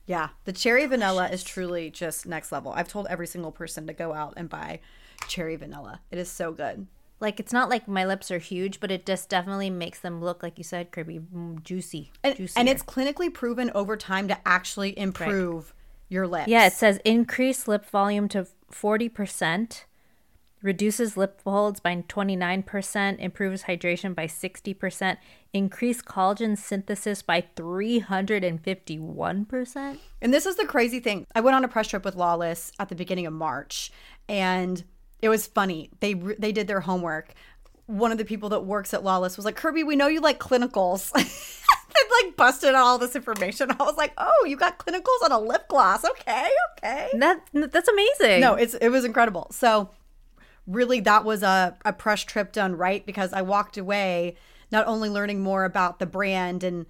Yeah, 0.06 0.30
the 0.44 0.52
cherry 0.52 0.86
vanilla 0.86 1.28
is 1.28 1.44
truly 1.44 1.88
just 1.90 2.26
next 2.26 2.50
level. 2.50 2.72
I've 2.72 2.88
told 2.88 3.06
every 3.08 3.26
single 3.28 3.52
person 3.52 3.86
to 3.86 3.92
go 3.92 4.12
out 4.12 4.34
and 4.36 4.48
buy 4.48 4.80
cherry 5.28 5.54
vanilla. 5.56 6.00
It 6.10 6.18
is 6.18 6.28
so 6.28 6.50
good. 6.52 6.88
Like 7.20 7.38
it's 7.38 7.52
not 7.52 7.68
like 7.68 7.86
my 7.86 8.04
lips 8.06 8.30
are 8.30 8.38
huge, 8.38 8.80
but 8.80 8.90
it 8.90 9.04
just 9.06 9.28
definitely 9.28 9.68
makes 9.70 10.00
them 10.00 10.20
look 10.22 10.42
like 10.42 10.56
you 10.58 10.64
said, 10.64 10.90
Kirbie, 10.90 11.20
mm, 11.20 11.62
juicy, 11.62 12.10
And, 12.24 12.34
juicier. 12.36 12.58
and 12.58 12.68
it's 12.68 12.82
clinically 12.82 13.32
proven 13.32 13.70
over 13.74 13.96
time 13.96 14.26
to 14.28 14.38
actually 14.48 14.98
improve 14.98 15.74
your 16.08 16.26
lips. 16.26 16.48
yeah. 16.48 16.66
It 16.66 16.72
says 16.72 16.98
increase 17.04 17.68
lip 17.68 17.84
volume 17.88 18.26
to 18.30 18.46
forty 18.70 19.08
percent, 19.08 19.84
reduces 20.62 21.16
lip 21.16 21.40
folds 21.40 21.78
by 21.80 22.02
twenty 22.08 22.36
nine 22.36 22.62
percent, 22.62 23.20
improves 23.20 23.64
hydration 23.64 24.14
by 24.14 24.26
sixty 24.26 24.72
percent, 24.74 25.18
increase 25.52 26.00
collagen 26.02 26.56
synthesis 26.56 27.22
by 27.22 27.44
three 27.54 27.98
hundred 28.00 28.44
and 28.44 28.62
fifty 28.64 28.98
one 28.98 29.44
percent. 29.44 30.00
And 30.22 30.32
this 30.34 30.46
is 30.46 30.56
the 30.56 30.66
crazy 30.66 31.00
thing. 31.00 31.26
I 31.34 31.40
went 31.40 31.54
on 31.54 31.64
a 31.64 31.68
press 31.68 31.88
trip 31.88 32.04
with 32.04 32.16
Lawless 32.16 32.72
at 32.78 32.88
the 32.88 32.94
beginning 32.94 33.26
of 33.26 33.32
March, 33.34 33.92
and 34.28 34.82
it 35.22 35.28
was 35.28 35.46
funny. 35.46 35.90
They 36.00 36.14
they 36.14 36.52
did 36.52 36.66
their 36.66 36.80
homework. 36.80 37.34
One 37.86 38.12
of 38.12 38.18
the 38.18 38.24
people 38.24 38.50
that 38.50 38.60
works 38.60 38.94
at 38.94 39.02
Lawless 39.02 39.36
was 39.36 39.44
like, 39.44 39.58
"Kirbie, 39.58 39.86
we 39.86 39.96
know 39.96 40.06
you 40.06 40.20
like 40.20 40.38
clinicals." 40.38 41.12
they 41.14 42.24
like 42.24 42.36
busted 42.36 42.74
all 42.74 42.98
this 42.98 43.16
information. 43.16 43.70
I 43.70 43.82
was 43.82 43.96
like, 43.96 44.12
"Oh, 44.16 44.44
you 44.46 44.56
got 44.56 44.78
clinicals 44.78 45.24
on 45.24 45.32
a 45.32 45.38
lip 45.38 45.68
gloss? 45.68 46.04
Okay, 46.04 46.50
okay." 46.78 47.08
That 47.14 47.42
that's 47.52 47.88
amazing. 47.88 48.40
No, 48.40 48.54
it's 48.54 48.74
it 48.74 48.88
was 48.88 49.04
incredible. 49.04 49.48
So 49.50 49.90
really 50.66 51.00
that 51.00 51.24
was 51.24 51.42
a, 51.42 51.76
a 51.84 51.92
press 51.92 52.22
trip 52.22 52.52
done 52.52 52.76
right 52.76 53.04
because 53.04 53.32
I 53.32 53.42
walked 53.42 53.76
away 53.76 54.36
not 54.72 54.86
only 54.86 55.08
learning 55.08 55.40
more 55.40 55.64
about 55.64 55.98
the 55.98 56.06
brand 56.06 56.62
and 56.62 56.86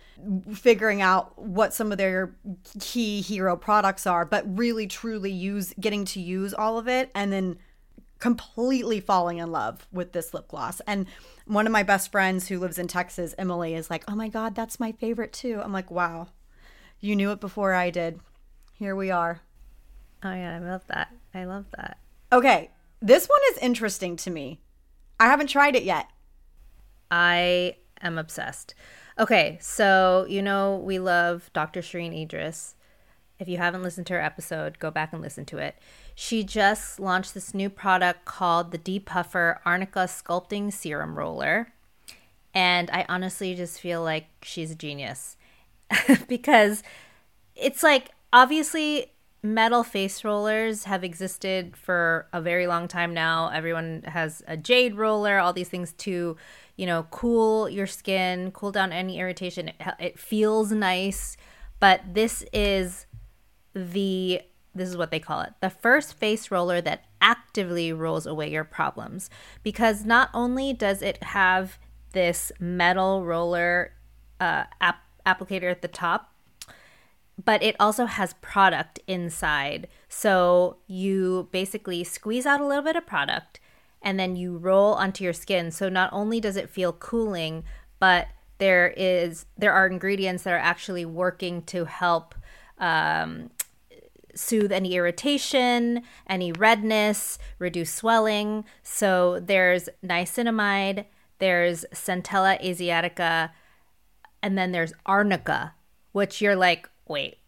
figuring 0.52 1.00
out 1.00 1.38
what 1.38 1.72
some 1.72 1.90
of 1.90 1.98
their 1.98 2.34
key 2.78 3.22
hero 3.22 3.56
products 3.56 4.06
are, 4.06 4.26
but 4.26 4.44
really 4.58 4.86
truly 4.86 5.30
use 5.30 5.72
getting 5.80 6.04
to 6.04 6.20
use 6.20 6.52
all 6.52 6.78
of 6.78 6.88
it 6.88 7.10
and 7.14 7.32
then 7.32 7.58
completely 8.20 9.00
falling 9.00 9.38
in 9.38 9.50
love 9.50 9.88
with 9.90 10.12
this 10.12 10.32
lip 10.32 10.48
gloss. 10.48 10.80
And 10.86 11.06
one 11.46 11.66
of 11.66 11.72
my 11.72 11.82
best 11.82 12.12
friends 12.12 12.48
who 12.48 12.58
lives 12.58 12.78
in 12.78 12.86
Texas, 12.86 13.34
Emily, 13.36 13.74
is 13.74 13.90
like, 13.90 14.04
"Oh 14.06 14.14
my 14.14 14.28
god, 14.28 14.54
that's 14.54 14.78
my 14.78 14.92
favorite 14.92 15.32
too." 15.32 15.60
I'm 15.62 15.72
like, 15.72 15.90
"Wow. 15.90 16.28
You 17.00 17.16
knew 17.16 17.32
it 17.32 17.40
before 17.40 17.72
I 17.72 17.90
did. 17.90 18.20
Here 18.74 18.94
we 18.94 19.10
are." 19.10 19.40
Oh 20.22 20.34
yeah, 20.34 20.54
I 20.54 20.58
love 20.58 20.86
that. 20.88 21.12
I 21.34 21.44
love 21.44 21.64
that. 21.76 21.98
Okay, 22.32 22.70
this 23.00 23.26
one 23.26 23.40
is 23.52 23.58
interesting 23.58 24.16
to 24.16 24.30
me. 24.30 24.60
I 25.18 25.26
haven't 25.26 25.48
tried 25.48 25.74
it 25.74 25.82
yet. 25.82 26.08
I 27.10 27.76
am 28.02 28.18
obsessed. 28.18 28.74
Okay, 29.18 29.58
so 29.60 30.26
you 30.28 30.42
know 30.42 30.76
we 30.76 30.98
love 30.98 31.50
Dr. 31.52 31.80
Shereene 31.80 32.26
Idriss. 32.26 32.74
If 33.38 33.48
you 33.48 33.56
haven't 33.56 33.82
listened 33.82 34.06
to 34.08 34.12
her 34.12 34.20
episode, 34.20 34.78
go 34.78 34.90
back 34.90 35.14
and 35.14 35.22
listen 35.22 35.46
to 35.46 35.58
it. 35.58 35.76
She 36.22 36.44
just 36.44 37.00
launched 37.00 37.32
this 37.32 37.54
new 37.54 37.70
product 37.70 38.26
called 38.26 38.72
the 38.72 38.78
Depuffer 38.78 39.58
Arnica 39.64 40.00
Sculpting 40.00 40.70
Serum 40.70 41.16
Roller. 41.16 41.72
And 42.52 42.90
I 42.90 43.06
honestly 43.08 43.54
just 43.54 43.80
feel 43.80 44.02
like 44.02 44.26
she's 44.42 44.70
a 44.70 44.74
genius 44.74 45.38
because 46.28 46.82
it's 47.56 47.82
like 47.82 48.10
obviously 48.34 49.12
metal 49.42 49.82
face 49.82 50.22
rollers 50.22 50.84
have 50.84 51.02
existed 51.02 51.74
for 51.74 52.26
a 52.34 52.42
very 52.42 52.66
long 52.66 52.86
time 52.86 53.14
now. 53.14 53.48
Everyone 53.48 54.02
has 54.04 54.42
a 54.46 54.58
jade 54.58 54.96
roller, 54.96 55.38
all 55.38 55.54
these 55.54 55.70
things 55.70 55.94
to, 55.94 56.36
you 56.76 56.84
know, 56.84 57.06
cool 57.10 57.66
your 57.66 57.86
skin, 57.86 58.50
cool 58.52 58.72
down 58.72 58.92
any 58.92 59.18
irritation. 59.18 59.68
It, 59.68 59.76
it 59.98 60.18
feels 60.18 60.70
nice, 60.70 61.38
but 61.78 62.02
this 62.12 62.44
is 62.52 63.06
the 63.72 64.42
this 64.74 64.88
is 64.88 64.96
what 64.96 65.10
they 65.10 65.18
call 65.18 65.40
it 65.40 65.52
the 65.60 65.70
first 65.70 66.14
face 66.14 66.50
roller 66.50 66.80
that 66.80 67.04
actively 67.20 67.92
rolls 67.92 68.26
away 68.26 68.50
your 68.50 68.64
problems 68.64 69.28
because 69.62 70.04
not 70.04 70.30
only 70.32 70.72
does 70.72 71.02
it 71.02 71.22
have 71.22 71.78
this 72.12 72.50
metal 72.58 73.24
roller 73.24 73.92
uh, 74.40 74.64
app- 74.80 75.04
applicator 75.26 75.70
at 75.70 75.82
the 75.82 75.88
top 75.88 76.30
but 77.44 77.62
it 77.62 77.76
also 77.80 78.06
has 78.06 78.34
product 78.34 79.00
inside. 79.06 79.88
So 80.08 80.78
you 80.86 81.48
basically 81.52 82.04
squeeze 82.04 82.46
out 82.46 82.60
a 82.60 82.66
little 82.66 82.84
bit 82.84 82.96
of 82.96 83.06
product 83.06 83.60
and 84.02 84.18
then 84.18 84.36
you 84.36 84.56
roll 84.56 84.94
onto 84.94 85.24
your 85.24 85.32
skin. 85.32 85.70
So 85.70 85.88
not 85.88 86.10
only 86.12 86.40
does 86.40 86.56
it 86.56 86.70
feel 86.70 86.92
cooling, 86.92 87.64
but 87.98 88.28
there 88.58 88.92
is 88.96 89.46
there 89.56 89.72
are 89.72 89.86
ingredients 89.86 90.42
that 90.42 90.52
are 90.52 90.58
actually 90.58 91.04
working 91.04 91.62
to 91.62 91.86
help 91.86 92.34
um, 92.78 93.50
soothe 94.34 94.72
any 94.72 94.94
irritation, 94.94 96.02
any 96.28 96.52
redness, 96.52 97.38
reduce 97.58 97.92
swelling. 97.92 98.64
So 98.82 99.40
there's 99.40 99.88
niacinamide, 100.04 101.06
there's 101.38 101.84
Centella 101.92 102.62
asiatica, 102.62 103.50
and 104.42 104.56
then 104.56 104.72
there's 104.72 104.92
arnica, 105.06 105.74
which 106.12 106.40
you're 106.40 106.56
like, 106.56 106.88
wait, 107.06 107.38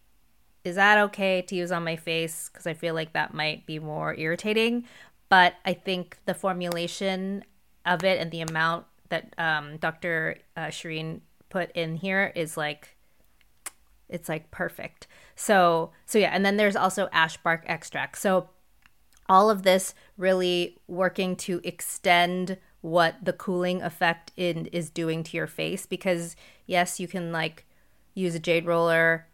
is 0.65 0.77
that 0.77 0.99
okay 0.99 1.43
to 1.43 1.55
use 1.55 1.73
on 1.73 1.85
my 1.85 1.97
face? 1.97 2.49
Because 2.49 2.67
I 2.67 2.75
feel 2.75 2.95
like 2.95 3.13
that 3.13 3.35
might 3.35 3.67
be 3.67 3.79
more 3.79 4.15
irritating. 4.15 4.85
But 5.29 5.55
I 5.65 5.73
think 5.73 6.19
the 6.27 6.35
formulation 6.35 7.45
of 7.85 8.05
it 8.05 8.21
and 8.21 8.31
the 8.31 8.43
amount 8.43 8.87
that 9.09 9.35
um, 9.39 9.77
Dr. 9.79 10.39
Uh, 10.57 10.67
Shereene 10.67 11.21
put 11.49 11.71
in 11.73 11.97
here 11.97 12.33
is 12.35 12.57
like, 12.57 12.97
it's 14.09 14.29
like 14.29 14.51
perfect. 14.51 15.07
So, 15.43 15.91
so 16.07 16.19
yeah, 16.19 16.31
and 16.33 16.47
then 16.47 16.57
there's 16.57 16.77
also 16.77 17.09
ash 17.11 17.37
bark 17.39 17.65
extract. 17.67 18.19
So, 18.19 18.49
all 19.29 19.51
of 19.51 19.65
this 19.65 19.93
really 20.17 20.79
working 20.87 21.35
to 21.35 21.61
extend 21.65 22.59
what 22.81 23.17
the 23.21 23.33
cooling 23.33 23.83
effect 23.83 24.31
in 24.37 24.67
is 24.67 24.89
doing 24.89 25.25
to 25.25 25.37
your 25.37 25.49
face 25.49 25.85
because 25.85 26.37
yes, 26.67 27.01
you 27.01 27.09
can 27.09 27.33
like 27.33 27.67
use 28.15 28.37
a 28.37 28.39
jade 28.39 28.67
roller, 28.67 29.27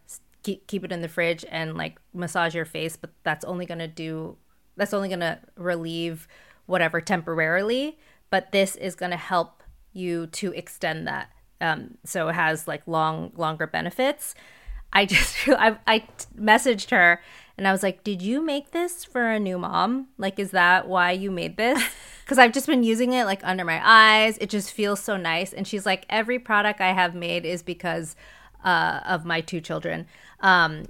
keep, 0.42 0.66
keep 0.66 0.82
it 0.82 0.92
in 0.92 1.02
the 1.02 1.08
fridge 1.08 1.44
and 1.50 1.76
like 1.76 1.98
massage 2.14 2.54
your 2.54 2.64
face, 2.64 2.96
but 2.96 3.10
that's 3.22 3.44
only 3.44 3.66
going 3.66 3.78
to 3.78 3.88
do 3.88 4.38
that's 4.78 4.94
only 4.94 5.08
going 5.08 5.20
to 5.20 5.38
relieve 5.56 6.26
whatever 6.64 7.02
temporarily, 7.02 7.98
but 8.30 8.50
this 8.52 8.76
is 8.76 8.94
going 8.94 9.10
to 9.10 9.18
help 9.18 9.62
you 9.92 10.26
to 10.28 10.52
extend 10.52 11.06
that. 11.06 11.28
Um, 11.60 11.98
so 12.04 12.28
it 12.28 12.34
has 12.34 12.66
like 12.66 12.82
long 12.86 13.32
longer 13.36 13.66
benefits. 13.66 14.34
I 14.92 15.04
just 15.06 15.36
I 15.48 15.78
I 15.86 16.04
messaged 16.38 16.90
her 16.90 17.22
and 17.56 17.66
I 17.66 17.72
was 17.72 17.82
like, 17.82 18.04
"Did 18.04 18.22
you 18.22 18.40
make 18.40 18.70
this 18.70 19.04
for 19.04 19.30
a 19.30 19.40
new 19.40 19.58
mom? 19.58 20.08
Like 20.18 20.38
is 20.38 20.50
that 20.52 20.88
why 20.88 21.12
you 21.12 21.30
made 21.30 21.56
this?" 21.56 21.82
Cuz 22.26 22.38
I've 22.38 22.52
just 22.52 22.66
been 22.66 22.82
using 22.82 23.12
it 23.12 23.24
like 23.24 23.40
under 23.42 23.64
my 23.64 23.80
eyes. 23.82 24.36
It 24.38 24.50
just 24.50 24.72
feels 24.72 25.00
so 25.00 25.16
nice 25.16 25.52
and 25.52 25.66
she's 25.66 25.86
like, 25.86 26.04
"Every 26.08 26.38
product 26.38 26.80
I 26.80 26.92
have 26.92 27.14
made 27.14 27.44
is 27.46 27.62
because 27.62 28.16
uh, 28.64 29.00
of 29.06 29.24
my 29.24 29.40
two 29.40 29.60
children." 29.60 30.06
Um 30.40 30.84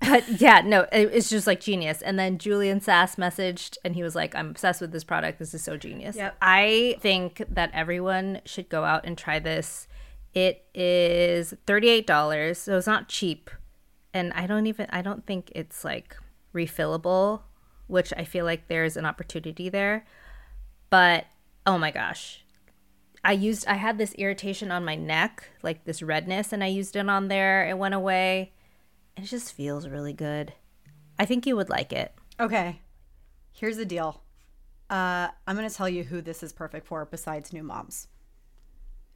but 0.00 0.28
yeah, 0.40 0.60
no, 0.64 0.82
it, 0.92 1.10
it's 1.12 1.30
just 1.30 1.46
like 1.46 1.60
genius. 1.60 2.02
And 2.02 2.18
then 2.18 2.38
Julian 2.38 2.80
Sass 2.80 3.16
messaged 3.16 3.76
and 3.84 3.94
he 3.94 4.02
was 4.02 4.14
like, 4.14 4.34
I'm 4.34 4.50
obsessed 4.50 4.80
with 4.80 4.92
this 4.92 5.04
product. 5.04 5.38
This 5.38 5.54
is 5.54 5.62
so 5.62 5.76
genius. 5.76 6.16
Yep. 6.16 6.36
I 6.42 6.96
think 7.00 7.42
that 7.48 7.70
everyone 7.72 8.40
should 8.44 8.68
go 8.68 8.84
out 8.84 9.04
and 9.04 9.16
try 9.16 9.38
this 9.38 9.88
it 10.34 10.66
is 10.74 11.54
$38, 11.66 12.56
so 12.56 12.76
it's 12.76 12.86
not 12.86 13.08
cheap. 13.08 13.50
And 14.12 14.32
I 14.32 14.46
don't 14.46 14.66
even 14.66 14.86
I 14.90 15.02
don't 15.02 15.26
think 15.26 15.50
it's 15.54 15.84
like 15.84 16.16
refillable, 16.54 17.42
which 17.86 18.12
I 18.16 18.24
feel 18.24 18.44
like 18.44 18.68
there's 18.68 18.96
an 18.96 19.06
opportunity 19.06 19.68
there. 19.68 20.06
But 20.90 21.26
oh 21.66 21.78
my 21.78 21.90
gosh. 21.90 22.44
I 23.24 23.32
used 23.32 23.66
I 23.66 23.74
had 23.74 23.98
this 23.98 24.14
irritation 24.14 24.70
on 24.70 24.84
my 24.84 24.94
neck, 24.94 25.48
like 25.62 25.84
this 25.84 26.02
redness 26.02 26.52
and 26.52 26.62
I 26.62 26.68
used 26.68 26.94
it 26.94 27.08
on 27.08 27.28
there. 27.28 27.68
It 27.68 27.78
went 27.78 27.94
away. 27.94 28.52
It 29.16 29.24
just 29.24 29.52
feels 29.52 29.88
really 29.88 30.12
good. 30.12 30.52
I 31.18 31.24
think 31.24 31.46
you 31.46 31.56
would 31.56 31.70
like 31.70 31.92
it. 31.92 32.12
Okay. 32.38 32.80
Here's 33.52 33.76
the 33.76 33.84
deal. 33.84 34.22
Uh, 34.90 35.28
I'm 35.46 35.56
going 35.56 35.68
to 35.68 35.74
tell 35.74 35.88
you 35.88 36.04
who 36.04 36.20
this 36.20 36.42
is 36.42 36.52
perfect 36.52 36.86
for 36.86 37.04
besides 37.04 37.52
new 37.52 37.62
moms. 37.62 38.08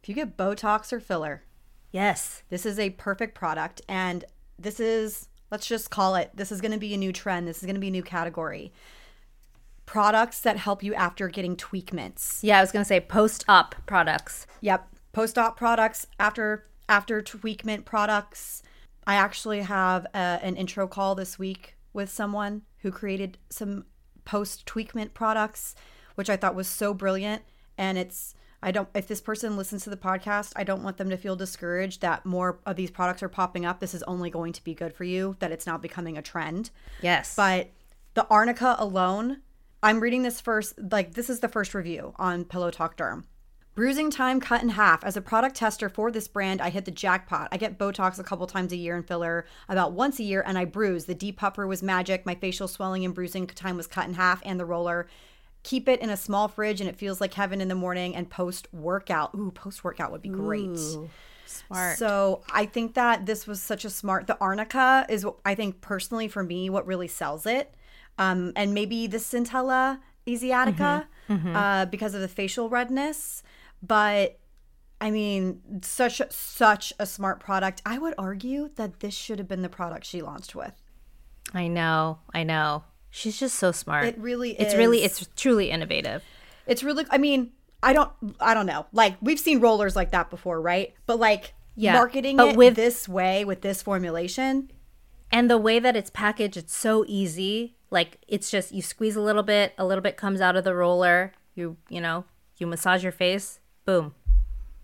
If 0.02 0.08
you 0.08 0.14
get 0.14 0.36
Botox 0.36 0.92
or 0.92 1.00
filler, 1.00 1.44
Yes. 1.90 2.42
this 2.50 2.66
is 2.66 2.78
a 2.78 2.90
perfect 2.90 3.34
product. 3.34 3.80
And 3.88 4.24
this 4.58 4.78
is, 4.78 5.28
let's 5.50 5.66
just 5.66 5.90
call 5.90 6.14
it, 6.16 6.30
this 6.34 6.52
is 6.52 6.60
going 6.60 6.72
to 6.72 6.78
be 6.78 6.94
a 6.94 6.98
new 6.98 7.12
trend. 7.12 7.48
This 7.48 7.58
is 7.58 7.64
going 7.64 7.74
to 7.76 7.80
be 7.80 7.88
a 7.88 7.92
new 7.92 8.02
category. 8.02 8.72
Products 9.86 10.40
that 10.42 10.58
help 10.58 10.82
you 10.82 10.94
after 10.94 11.28
getting 11.28 11.56
tweakments. 11.56 12.40
Yeah, 12.42 12.58
I 12.58 12.60
was 12.60 12.72
going 12.72 12.82
to 12.84 12.88
say 12.88 13.00
post 13.00 13.44
op 13.48 13.74
products. 13.86 14.46
Yep. 14.60 14.86
Post 15.12 15.38
op 15.38 15.56
products, 15.56 16.06
after 16.20 16.66
after 16.90 17.22
tweakment 17.22 17.84
products. 17.86 18.62
I 19.06 19.14
actually 19.14 19.60
have 19.60 20.06
a, 20.14 20.38
an 20.42 20.56
intro 20.56 20.86
call 20.86 21.14
this 21.14 21.38
week 21.38 21.76
with 21.94 22.10
someone 22.10 22.62
who 22.78 22.90
created 22.90 23.38
some 23.48 23.86
post 24.26 24.66
tweakment 24.66 25.14
products, 25.14 25.74
which 26.14 26.28
I 26.28 26.36
thought 26.36 26.54
was 26.54 26.68
so 26.68 26.92
brilliant. 26.92 27.42
And 27.78 27.96
it's 27.96 28.34
I 28.62 28.72
don't 28.72 28.88
if 28.94 29.06
this 29.06 29.20
person 29.20 29.56
listens 29.56 29.84
to 29.84 29.90
the 29.90 29.96
podcast, 29.96 30.52
I 30.56 30.64
don't 30.64 30.82
want 30.82 30.96
them 30.96 31.10
to 31.10 31.16
feel 31.16 31.36
discouraged 31.36 32.00
that 32.00 32.26
more 32.26 32.58
of 32.66 32.76
these 32.76 32.90
products 32.90 33.22
are 33.22 33.28
popping 33.28 33.64
up. 33.64 33.80
This 33.80 33.94
is 33.94 34.02
only 34.04 34.30
going 34.30 34.52
to 34.52 34.64
be 34.64 34.74
good 34.74 34.92
for 34.92 35.04
you, 35.04 35.36
that 35.38 35.52
it's 35.52 35.66
now 35.66 35.78
becoming 35.78 36.18
a 36.18 36.22
trend. 36.22 36.70
Yes. 37.00 37.36
But 37.36 37.70
the 38.14 38.26
arnica 38.26 38.74
alone, 38.78 39.42
I'm 39.82 40.00
reading 40.00 40.22
this 40.22 40.40
first, 40.40 40.74
like 40.90 41.14
this 41.14 41.30
is 41.30 41.40
the 41.40 41.48
first 41.48 41.72
review 41.74 42.14
on 42.16 42.44
PillowtalkDerm. 42.44 43.24
Bruising 43.76 44.10
time 44.10 44.40
cut 44.40 44.60
in 44.60 44.70
half. 44.70 45.04
As 45.04 45.16
a 45.16 45.20
product 45.20 45.54
tester 45.54 45.88
for 45.88 46.10
this 46.10 46.26
brand, 46.26 46.60
I 46.60 46.70
hit 46.70 46.84
the 46.84 46.90
jackpot. 46.90 47.46
I 47.52 47.58
get 47.58 47.78
Botox 47.78 48.18
a 48.18 48.24
couple 48.24 48.44
times 48.48 48.72
a 48.72 48.76
year 48.76 48.96
and 48.96 49.06
filler 49.06 49.46
about 49.68 49.92
once 49.92 50.18
a 50.18 50.24
year, 50.24 50.42
and 50.44 50.58
I 50.58 50.64
bruise. 50.64 51.04
The 51.04 51.14
depuffer 51.14 51.68
was 51.68 51.80
magic. 51.80 52.26
My 52.26 52.34
facial 52.34 52.66
swelling 52.66 53.04
and 53.04 53.14
bruising 53.14 53.46
time 53.46 53.76
was 53.76 53.86
cut 53.86 54.08
in 54.08 54.14
half, 54.14 54.42
and 54.44 54.58
the 54.58 54.64
roller. 54.64 55.06
Keep 55.62 55.88
it 55.88 56.00
in 56.00 56.10
a 56.10 56.16
small 56.16 56.48
fridge, 56.48 56.80
and 56.80 56.88
it 56.88 56.96
feels 56.96 57.20
like 57.20 57.34
heaven 57.34 57.60
in 57.60 57.68
the 57.68 57.74
morning. 57.74 58.14
And 58.16 58.30
post 58.30 58.68
workout, 58.72 59.34
ooh, 59.34 59.50
post 59.50 59.84
workout 59.84 60.12
would 60.12 60.22
be 60.22 60.28
great. 60.28 60.68
Ooh, 60.68 61.10
smart. 61.46 61.98
So 61.98 62.42
I 62.52 62.66
think 62.66 62.94
that 62.94 63.26
this 63.26 63.46
was 63.46 63.60
such 63.60 63.84
a 63.84 63.90
smart. 63.90 64.26
The 64.26 64.38
arnica 64.40 65.06
is, 65.08 65.24
what 65.24 65.36
I 65.44 65.54
think, 65.54 65.80
personally 65.80 66.28
for 66.28 66.42
me, 66.42 66.70
what 66.70 66.86
really 66.86 67.08
sells 67.08 67.44
it, 67.44 67.74
um, 68.18 68.52
and 68.56 68.72
maybe 68.72 69.06
the 69.06 69.18
Centella 69.18 70.00
asiatica 70.26 71.06
Uh, 71.28 71.84
because 71.86 72.14
of 72.14 72.22
the 72.22 72.28
facial 72.28 72.70
redness. 72.70 73.42
But 73.82 74.38
I 75.00 75.10
mean, 75.10 75.60
such 75.82 76.20
such 76.30 76.92
a 76.98 77.06
smart 77.06 77.38
product. 77.40 77.82
I 77.84 77.98
would 77.98 78.14
argue 78.16 78.70
that 78.76 79.00
this 79.00 79.14
should 79.14 79.38
have 79.38 79.46
been 79.46 79.62
the 79.62 79.68
product 79.68 80.06
she 80.06 80.22
launched 80.22 80.54
with. 80.54 80.72
I 81.54 81.68
know. 81.68 82.18
I 82.34 82.42
know. 82.44 82.84
She's 83.10 83.38
just 83.38 83.56
so 83.56 83.72
smart. 83.72 84.06
It 84.06 84.18
really 84.18 84.50
is. 84.52 84.66
It's 84.66 84.74
really 84.74 85.02
it's 85.04 85.26
truly 85.36 85.70
innovative. 85.70 86.22
It's 86.66 86.82
really. 86.82 87.04
I 87.10 87.18
mean, 87.18 87.52
I 87.82 87.92
don't. 87.92 88.10
I 88.40 88.54
don't 88.54 88.66
know. 88.66 88.86
Like 88.92 89.16
we've 89.20 89.40
seen 89.40 89.60
rollers 89.60 89.96
like 89.96 90.10
that 90.10 90.30
before, 90.30 90.60
right? 90.60 90.94
But 91.06 91.18
like 91.18 91.54
Yeah, 91.74 91.94
marketing 91.94 92.36
but 92.36 92.48
it 92.48 92.56
with- 92.56 92.76
this 92.76 93.08
way 93.08 93.44
with 93.44 93.62
this 93.62 93.82
formulation. 93.82 94.70
And 95.30 95.50
the 95.50 95.58
way 95.58 95.78
that 95.78 95.94
it's 95.94 96.08
packaged, 96.10 96.56
it's 96.56 96.74
so 96.74 97.04
easy. 97.06 97.76
Like 97.90 98.18
it's 98.28 98.50
just 98.50 98.72
you 98.72 98.82
squeeze 98.82 99.16
a 99.16 99.20
little 99.20 99.42
bit, 99.42 99.74
a 99.78 99.84
little 99.84 100.02
bit 100.02 100.16
comes 100.16 100.40
out 100.40 100.56
of 100.56 100.64
the 100.64 100.74
roller. 100.74 101.32
You 101.54 101.76
you 101.88 102.00
know, 102.00 102.24
you 102.58 102.66
massage 102.66 103.02
your 103.02 103.12
face, 103.12 103.60
boom. 103.84 104.14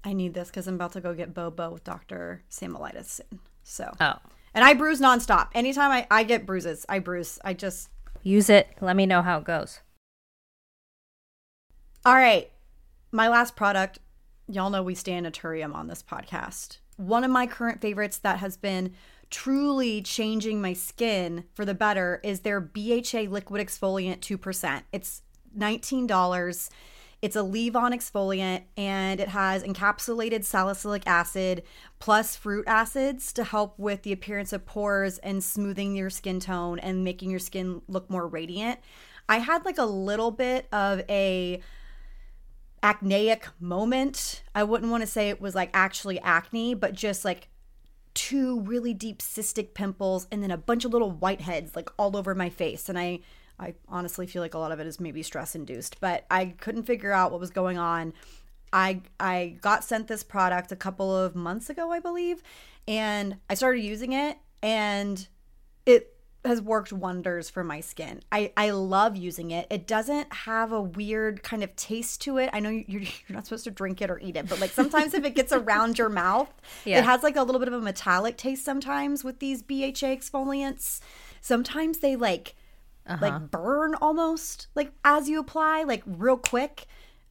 I 0.02 0.12
need 0.12 0.34
this 0.34 0.48
because 0.48 0.66
I'm 0.66 0.74
about 0.74 0.92
to 0.92 1.00
go 1.00 1.14
get 1.14 1.32
Bobo 1.32 1.70
with 1.70 1.84
Doctor 1.84 2.42
Samolitis. 2.50 3.20
So. 3.62 3.90
Oh. 4.00 4.16
And 4.52 4.62
I 4.64 4.74
bruise 4.74 5.00
nonstop. 5.00 5.48
Anytime 5.54 5.90
I, 5.90 6.06
I 6.10 6.22
get 6.24 6.44
bruises, 6.46 6.84
I 6.88 6.98
bruise. 6.98 7.38
I 7.42 7.54
just 7.54 7.88
Use 8.24 8.50
it. 8.50 8.70
Let 8.80 8.96
me 8.96 9.06
know 9.06 9.22
how 9.22 9.38
it 9.38 9.44
goes. 9.44 9.80
All 12.04 12.14
right. 12.14 12.50
My 13.12 13.28
last 13.28 13.54
product, 13.54 14.00
y'all 14.48 14.70
know 14.70 14.82
we 14.82 14.94
stay 14.94 15.12
stand 15.12 15.26
Naturium 15.26 15.74
on 15.74 15.86
this 15.86 16.02
podcast. 16.02 16.78
One 16.96 17.22
of 17.22 17.30
my 17.30 17.46
current 17.46 17.80
favorites 17.80 18.18
that 18.18 18.38
has 18.38 18.56
been 18.56 18.94
truly 19.30 20.00
changing 20.02 20.60
my 20.60 20.72
skin 20.72 21.44
for 21.54 21.64
the 21.64 21.74
better 21.74 22.20
is 22.24 22.40
their 22.40 22.60
BHA 22.60 23.26
liquid 23.28 23.64
exfoliant 23.64 24.20
2%. 24.20 24.82
It's 24.92 25.22
$19. 25.56 26.70
It's 27.24 27.36
a 27.36 27.42
leave 27.42 27.74
on 27.74 27.92
exfoliant 27.92 28.64
and 28.76 29.18
it 29.18 29.28
has 29.28 29.62
encapsulated 29.62 30.44
salicylic 30.44 31.04
acid 31.06 31.62
plus 31.98 32.36
fruit 32.36 32.66
acids 32.66 33.32
to 33.32 33.44
help 33.44 33.78
with 33.78 34.02
the 34.02 34.12
appearance 34.12 34.52
of 34.52 34.66
pores 34.66 35.16
and 35.16 35.42
smoothing 35.42 35.96
your 35.96 36.10
skin 36.10 36.38
tone 36.38 36.78
and 36.78 37.02
making 37.02 37.30
your 37.30 37.38
skin 37.38 37.80
look 37.88 38.10
more 38.10 38.28
radiant. 38.28 38.78
I 39.26 39.38
had 39.38 39.64
like 39.64 39.78
a 39.78 39.86
little 39.86 40.32
bit 40.32 40.68
of 40.70 41.00
a 41.08 41.62
acneic 42.82 43.48
moment. 43.58 44.42
I 44.54 44.64
wouldn't 44.64 44.90
want 44.90 45.02
to 45.02 45.06
say 45.06 45.30
it 45.30 45.40
was 45.40 45.54
like 45.54 45.70
actually 45.72 46.20
acne, 46.20 46.74
but 46.74 46.92
just 46.92 47.24
like 47.24 47.48
two 48.12 48.60
really 48.60 48.92
deep 48.92 49.20
cystic 49.22 49.72
pimples 49.72 50.26
and 50.30 50.42
then 50.42 50.50
a 50.50 50.58
bunch 50.58 50.84
of 50.84 50.92
little 50.92 51.14
whiteheads 51.14 51.74
like 51.74 51.88
all 51.98 52.18
over 52.18 52.34
my 52.34 52.50
face. 52.50 52.90
And 52.90 52.98
I 52.98 53.20
I 53.58 53.74
honestly 53.88 54.26
feel 54.26 54.42
like 54.42 54.54
a 54.54 54.58
lot 54.58 54.72
of 54.72 54.80
it 54.80 54.86
is 54.86 54.98
maybe 54.98 55.22
stress 55.22 55.54
induced, 55.54 56.00
but 56.00 56.24
I 56.30 56.46
couldn't 56.46 56.84
figure 56.84 57.12
out 57.12 57.30
what 57.30 57.40
was 57.40 57.50
going 57.50 57.78
on. 57.78 58.12
I 58.72 59.02
I 59.20 59.56
got 59.60 59.84
sent 59.84 60.08
this 60.08 60.24
product 60.24 60.72
a 60.72 60.76
couple 60.76 61.16
of 61.16 61.34
months 61.36 61.70
ago, 61.70 61.92
I 61.92 62.00
believe, 62.00 62.42
and 62.88 63.36
I 63.48 63.54
started 63.54 63.82
using 63.82 64.12
it 64.12 64.38
and 64.62 65.26
it 65.86 66.10
has 66.44 66.60
worked 66.60 66.92
wonders 66.92 67.48
for 67.48 67.64
my 67.64 67.80
skin. 67.80 68.20
I, 68.30 68.52
I 68.54 68.68
love 68.70 69.16
using 69.16 69.50
it. 69.50 69.66
It 69.70 69.86
doesn't 69.86 70.30
have 70.30 70.72
a 70.72 70.80
weird 70.80 71.42
kind 71.42 71.62
of 71.64 71.74
taste 71.74 72.20
to 72.22 72.36
it. 72.36 72.50
I 72.52 72.60
know 72.60 72.68
you're, 72.68 72.84
you're 73.00 73.10
not 73.30 73.46
supposed 73.46 73.64
to 73.64 73.70
drink 73.70 74.02
it 74.02 74.10
or 74.10 74.18
eat 74.18 74.36
it, 74.36 74.48
but 74.48 74.60
like 74.60 74.70
sometimes 74.72 75.14
if 75.14 75.24
it 75.24 75.34
gets 75.34 75.52
around 75.54 75.96
your 75.98 76.10
mouth, 76.10 76.52
Yeah. 76.84 76.98
it 76.98 77.04
has 77.04 77.22
like 77.22 77.36
a 77.36 77.42
little 77.42 77.60
bit 77.60 77.68
of 77.68 77.74
a 77.74 77.80
metallic 77.80 78.36
taste 78.36 78.62
sometimes 78.64 79.24
with 79.24 79.38
these 79.38 79.62
BHA 79.62 80.08
exfoliants. 80.18 81.00
Sometimes 81.40 81.98
they 82.00 82.14
like 82.16 82.54
like 83.08 83.32
uh-huh. 83.32 83.38
burn 83.50 83.94
almost 83.96 84.68
like 84.74 84.92
as 85.04 85.28
you 85.28 85.38
apply 85.38 85.82
like 85.82 86.02
real 86.06 86.36
quick. 86.36 86.86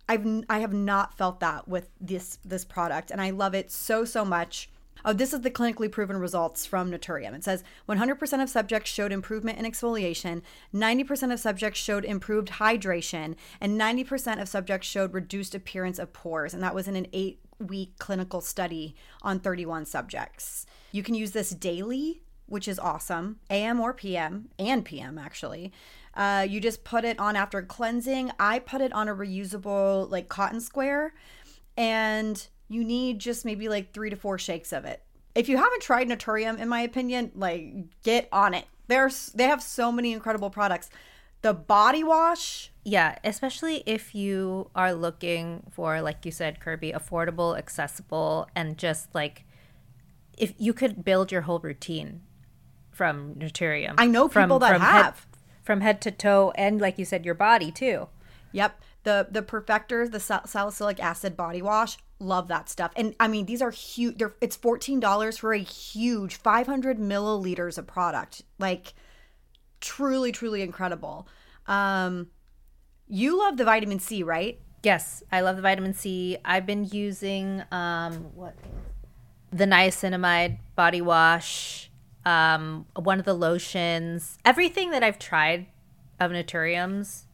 I've 0.10 0.26
I 0.50 0.60
have 0.60 0.74
not 0.74 1.18
felt 1.18 1.40
that 1.40 1.68
with 1.68 1.90
this 2.00 2.38
this 2.44 2.66
product 2.66 3.10
and 3.10 3.22
I 3.22 3.30
love 3.30 3.56
it 3.56 3.72
so 3.72 4.06
so 4.06 4.26
much. 4.26 4.70
Oh, 5.06 5.12
this 5.12 5.34
is 5.34 5.42
the 5.42 5.52
clinically 5.52 5.92
proven 5.92 6.18
results 6.18 6.66
from 6.66 6.90
Naturium. 6.90 7.34
It 7.34 7.44
says 7.44 7.64
100% 7.90 8.42
of 8.42 8.50
subjects 8.50 8.90
showed 8.90 9.12
improvement 9.12 9.60
in 9.60 9.66
exfoliation, 9.66 10.42
90% 10.74 11.34
of 11.34 11.42
subjects 11.42 11.78
showed 11.78 12.06
improved 12.06 12.52
hydration, 12.52 13.36
and 13.60 13.80
90% 13.80 14.42
of 14.42 14.48
subjects 14.48 14.88
showed 14.88 15.14
reduced 15.14 15.56
appearance 15.56 16.00
of 16.00 16.14
pores. 16.14 16.54
And 16.54 16.64
that 16.64 16.76
was 16.76 16.88
in 16.88 16.96
an 16.96 17.08
eight 17.12 17.40
week 17.60 17.98
clinical 18.00 18.40
study 18.40 18.96
on 19.22 19.40
31 19.40 19.86
subjects. 19.86 20.66
You 20.92 21.04
can 21.04 21.16
use 21.16 21.32
this 21.32 21.50
daily, 21.50 22.22
which 22.54 22.68
is 22.68 22.78
awesome, 22.78 23.40
AM 23.50 23.80
or 23.80 23.96
PM, 23.96 24.48
and 24.60 24.86
PM 24.86 25.18
actually. 25.18 25.74
Uh, 26.14 26.46
you 26.48 26.60
just 26.60 26.84
put 26.84 27.04
it 27.04 27.18
on 27.18 27.36
after 27.36 27.64
cleansing. 27.64 28.32
I 28.40 28.60
put 28.60 28.80
it 28.80 28.94
on 28.94 29.10
a 29.10 29.16
reusable, 29.16 30.10
like 30.12 30.30
cotton 30.30 30.62
square, 30.62 31.16
and 31.76 32.48
you 32.70 32.84
need 32.84 33.18
just 33.18 33.44
maybe 33.44 33.68
like 33.68 33.92
three 33.92 34.12
to 34.12 34.16
four 34.16 34.38
shakes 34.38 34.72
of 34.72 34.86
it. 34.86 35.02
If 35.34 35.50
you 35.50 35.58
haven't 35.58 35.82
tried 35.82 36.08
Naturium, 36.08 36.60
in 36.60 36.70
my 36.70 36.82
opinion, 36.82 37.32
like 37.34 37.74
get 38.04 38.30
on 38.32 38.54
it. 38.54 38.66
There's 38.88 39.32
they 39.34 39.46
have 39.46 39.64
so 39.64 39.92
many 39.92 40.14
incredible 40.14 40.52
products. 40.52 40.92
The 41.42 41.56
body 41.56 42.04
wash, 42.04 42.72
Yeah, 42.86 43.18
especially 43.24 43.82
if 43.88 44.14
you 44.14 44.70
are 44.76 44.94
looking 44.94 45.64
for, 45.72 46.02
like 46.02 46.24
you 46.24 46.32
said, 46.32 46.60
Kirbie, 46.60 46.94
affordable, 46.94 47.58
accessible, 47.58 48.48
and 48.56 48.78
just 48.78 49.14
like 49.16 49.44
if 50.38 50.54
you 50.58 50.74
could 50.74 51.04
build 51.04 51.32
your 51.32 51.42
whole 51.42 51.60
routine 51.60 52.22
from 52.94 53.36
Naturium. 53.36 53.96
I 53.98 54.08
know 54.08 54.28
people 54.28 54.60
that 54.60 54.80
head- 54.80 55.04
have. 55.04 55.28
from 55.64 55.82
head 55.82 56.00
to 56.02 56.12
toe, 56.12 56.52
and 56.56 56.80
like 56.80 56.98
you 57.00 57.06
said, 57.06 57.26
your 57.26 57.36
body 57.36 57.72
too. 57.72 58.08
Yep. 58.52 58.80
The 59.04 59.28
the 59.30 59.42
Perfector, 59.42 60.10
the 60.10 60.20
sal- 60.20 60.48
salicylic 60.48 61.02
acid 61.04 61.36
body 61.36 61.62
wash, 61.62 61.98
love 62.20 62.48
that 62.48 62.70
stuff. 62.70 62.92
And 62.96 63.16
I 63.20 63.28
mean, 63.28 63.46
these 63.46 63.62
are 63.62 63.72
huge. 63.72 64.18
They're 64.18 64.34
it's 64.40 64.56
fourteen 64.56 65.00
dollars 65.02 65.38
for 65.38 65.52
a 65.54 65.58
huge 65.60 66.36
five 66.36 66.68
hundred 66.68 67.00
milliliters 67.00 67.78
of 67.78 67.86
product. 67.88 68.44
Like, 68.60 68.94
truly, 69.82 70.32
truly 70.32 70.62
incredible. 70.62 71.28
Um, 71.68 72.28
you 73.08 73.38
love 73.38 73.58
the 73.58 73.66
vitamin 73.66 74.00
C, 74.00 74.24
right? 74.24 74.60
Yes, 74.84 75.24
I 75.32 75.42
love 75.42 75.56
the 75.58 75.62
vitamin 75.62 75.94
C. 75.94 76.38
I've 76.46 76.66
been 76.66 76.86
using 76.86 77.64
um 77.72 78.14
what 78.36 78.56
the 79.52 79.66
niacinamide 79.66 80.58
body 80.76 81.02
wash, 81.02 81.92
um 82.26 82.86
one 82.96 83.20
of 83.20 83.26
the 83.26 83.34
lotions. 83.34 84.38
Everything 84.46 84.92
that 84.92 85.04
I've 85.04 85.20
tried 85.20 85.68
of 86.20 86.32
Naturium's 86.32 87.26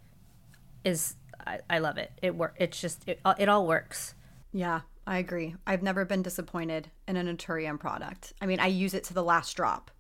is 0.84 1.15
I, 1.45 1.60
I 1.69 1.80
love 1.80 1.97
it. 1.97 2.12
It 2.21 2.36
work. 2.36 2.56
It's 2.60 2.80
just 2.80 3.08
it, 3.08 3.19
it 3.38 3.49
all 3.49 3.67
works. 3.67 4.15
Yeah, 4.52 4.82
I 5.06 5.17
agree. 5.17 5.56
I've 5.67 5.84
never 5.84 6.06
been 6.06 6.21
disappointed 6.23 6.89
in 7.08 7.17
a 7.17 7.23
Naturium 7.23 7.80
product. 7.80 8.34
I 8.41 8.45
mean, 8.45 8.60
I 8.60 8.67
use 8.67 8.93
it 8.93 9.04
to 9.06 9.13
the 9.13 9.23
last 9.23 9.54
drop. 9.56 9.91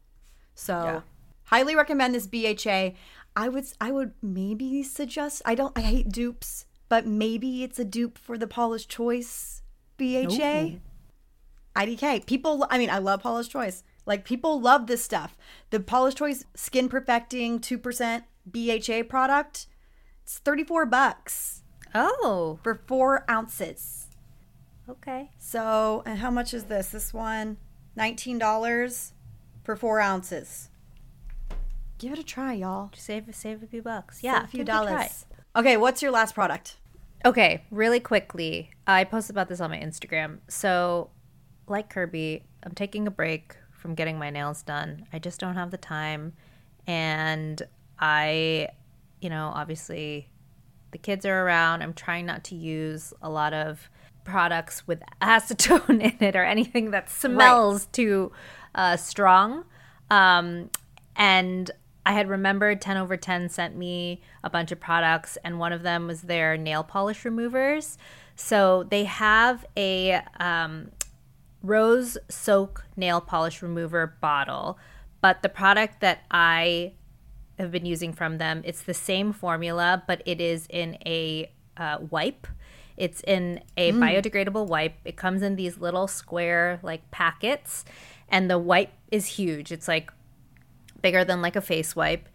So, 0.55 0.73
Yeah. 0.83 1.01
highly 1.45 1.75
recommend 1.75 2.15
this 2.15 2.27
BHA. 2.27 2.93
I 3.35 3.47
would 3.49 3.65
I 3.79 3.91
would 3.91 4.13
maybe 4.21 4.83
suggest 4.83 5.41
I 5.45 5.55
don't 5.55 5.77
I 5.77 5.81
hate 5.81 6.09
dupes, 6.09 6.65
but 6.89 7.05
maybe 7.05 7.63
it's 7.63 7.79
a 7.79 7.85
dupe 7.85 8.17
for 8.17 8.37
the 8.37 8.47
Paula's 8.47 8.85
Choice 8.85 9.61
BHA. 9.97 10.79
IDK. 11.75 12.25
People 12.25 12.65
I 12.69 12.77
mean, 12.77 12.89
I 12.89 12.97
love 12.97 13.21
Paula's 13.21 13.47
Choice. 13.47 13.83
Like 14.09 14.25
people 14.25 14.59
love 14.59 14.87
this 14.87 15.03
stuff. 15.03 15.37
The 15.69 15.79
Paula's 15.79 16.15
Choice 16.15 16.43
skin 16.55 16.89
perfecting 16.89 17.59
2% 17.59 18.23
BHA 18.51 19.03
product. 19.07 19.67
It's 20.23 20.39
34 20.39 20.87
bucks 20.87 21.61
Oh, 21.93 22.57
for 22.63 22.81
4 22.87 23.25
ounces. 23.29 24.07
okay. 24.89 25.29
So, 25.37 26.01
and 26.07 26.17
how 26.17 26.31
much 26.31 26.55
is 26.55 26.63
this? 26.65 26.89
This 26.89 27.13
one, 27.13 27.57
$19 27.97 29.11
for 29.63 29.75
four 29.75 29.99
ounces. 29.99 30.69
Give 31.99 32.11
it 32.13 32.17
a 32.19 32.23
try, 32.23 32.53
y'all. 32.53 32.89
Save 32.95 33.27
save 33.35 33.61
a 33.61 33.67
few 33.67 33.83
bucks. 33.83 34.17
Save 34.17 34.23
Yeah, 34.23 34.43
a 34.43 34.47
few 34.47 34.63
give 34.63 34.69
it 34.69 34.71
a 34.71 34.83
try. 34.83 34.93
dollars. 34.95 35.25
Okay, 35.55 35.77
what's 35.77 36.01
your 36.01 36.11
last 36.11 36.33
product? 36.33 36.77
Okay, 37.25 37.63
really 37.69 37.99
quickly, 37.99 38.71
I 38.87 39.03
posted 39.03 39.35
about 39.35 39.49
this 39.49 39.59
on 39.61 39.69
my 39.69 39.77
Instagram. 39.79 40.39
So, 40.47 41.11
like 41.67 41.93
Kirbie, 41.93 42.43
I'm 42.63 42.71
taking 42.71 43.05
a 43.05 43.11
break 43.11 43.55
from 43.79 43.95
getting 43.95 44.19
my 44.19 44.29
nails 44.29 44.61
done. 44.61 45.07
I 45.11 45.19
just 45.19 45.39
don't 45.39 45.55
have 45.55 45.71
the 45.71 45.77
time. 45.77 46.33
And 46.85 47.61
I, 47.99 48.69
you 49.21 49.29
know, 49.29 49.51
obviously 49.55 50.29
the 50.91 50.97
kids 50.97 51.25
are 51.25 51.45
around. 51.45 51.81
I'm 51.81 51.93
trying 51.93 52.25
not 52.25 52.43
to 52.45 52.55
use 52.55 53.13
a 53.21 53.29
lot 53.29 53.53
of 53.53 53.89
products 54.23 54.85
with 54.85 55.01
acetone 55.21 56.01
in 56.01 56.23
it 56.23 56.35
or 56.35 56.43
anything 56.43 56.91
that 56.91 57.09
smells 57.09 57.87
too 57.87 58.31
uh, 58.75 58.97
strong. 58.97 59.65
Um, 60.11 60.69
and 61.15 61.71
I 62.05 62.13
had 62.13 62.29
remembered 62.29 62.81
10 62.81 62.97
over 62.97 63.17
10 63.17 63.49
sent 63.49 63.75
me 63.75 64.21
a 64.43 64.49
bunch 64.49 64.71
of 64.71 64.79
products, 64.79 65.37
and 65.43 65.59
one 65.59 65.73
of 65.73 65.83
them 65.83 66.07
was 66.07 66.23
their 66.23 66.57
nail 66.57 66.83
polish 66.83 67.23
removers. 67.23 67.97
So 68.35 68.85
they 68.89 69.03
have 69.03 69.65
a 69.75 70.21
um, 70.39 70.91
rose 71.61 72.17
soak 72.29 72.85
nail 72.95 73.21
polish 73.21 73.61
remover 73.61 74.15
bottle, 74.21 74.77
but 75.21 75.41
the 75.41 75.49
product 75.49 75.99
that 76.01 76.23
I 76.31 76.93
have 77.57 77.71
been 77.71 77.85
using 77.85 78.13
from 78.13 78.37
them, 78.37 78.61
it's 78.65 78.83
the 78.83 78.93
same 78.93 79.33
formula, 79.33 80.03
but 80.07 80.21
it 80.25 80.39
is 80.39 80.65
in 80.69 80.97
a 81.05 81.51
uh, 81.77 81.97
wipe. 82.09 82.47
It's 82.95 83.21
in 83.21 83.61
a 83.77 83.91
biodegradable 83.93 84.67
wipe. 84.67 84.95
It 85.05 85.15
comes 85.15 85.41
in 85.41 85.55
these 85.55 85.77
little 85.77 86.07
square 86.07 86.79
like 86.83 87.09
packets, 87.11 87.85
and 88.27 88.49
the 88.49 88.59
wipe 88.59 88.91
is 89.11 89.25
huge. 89.25 89.71
It's 89.71 89.87
like 89.87 90.11
bigger 91.01 91.23
than 91.23 91.41
like 91.41 91.55
a 91.55 91.61
face 91.61 91.95
wipe 91.95 92.27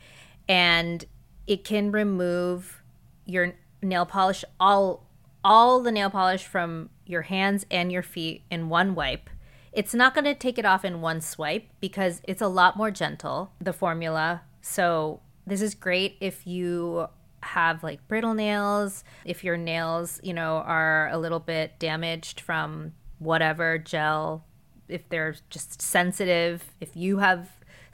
and 0.48 1.04
it 1.46 1.64
can 1.64 1.92
remove 1.92 2.82
your 3.24 3.54
nail 3.82 4.06
polish 4.06 4.44
all 4.58 5.06
all 5.44 5.80
the 5.80 5.92
nail 5.92 6.10
polish 6.10 6.44
from 6.44 6.88
your 7.06 7.22
hands 7.22 7.66
and 7.70 7.90
your 7.90 8.02
feet 8.02 8.42
in 8.50 8.68
one 8.68 8.94
wipe. 8.94 9.30
It's 9.72 9.94
not 9.94 10.14
going 10.14 10.24
to 10.24 10.34
take 10.34 10.58
it 10.58 10.64
off 10.64 10.84
in 10.84 11.00
one 11.00 11.20
swipe 11.20 11.66
because 11.80 12.20
it's 12.24 12.42
a 12.42 12.48
lot 12.48 12.76
more 12.76 12.90
gentle 12.90 13.52
the 13.60 13.72
formula. 13.72 14.42
So 14.60 15.20
this 15.46 15.60
is 15.60 15.74
great 15.74 16.16
if 16.20 16.46
you 16.46 17.08
have 17.42 17.82
like 17.82 18.06
brittle 18.08 18.32
nails 18.32 19.04
if 19.26 19.44
your 19.44 19.56
nails 19.56 20.18
you 20.22 20.32
know 20.32 20.62
are 20.64 21.10
a 21.10 21.18
little 21.18 21.40
bit 21.40 21.78
damaged 21.78 22.40
from 22.40 22.92
whatever 23.18 23.76
gel 23.76 24.46
if 24.88 25.06
they're 25.10 25.36
just 25.50 25.82
sensitive 25.82 26.72
if 26.80 26.96
you 26.96 27.18
have 27.18 27.50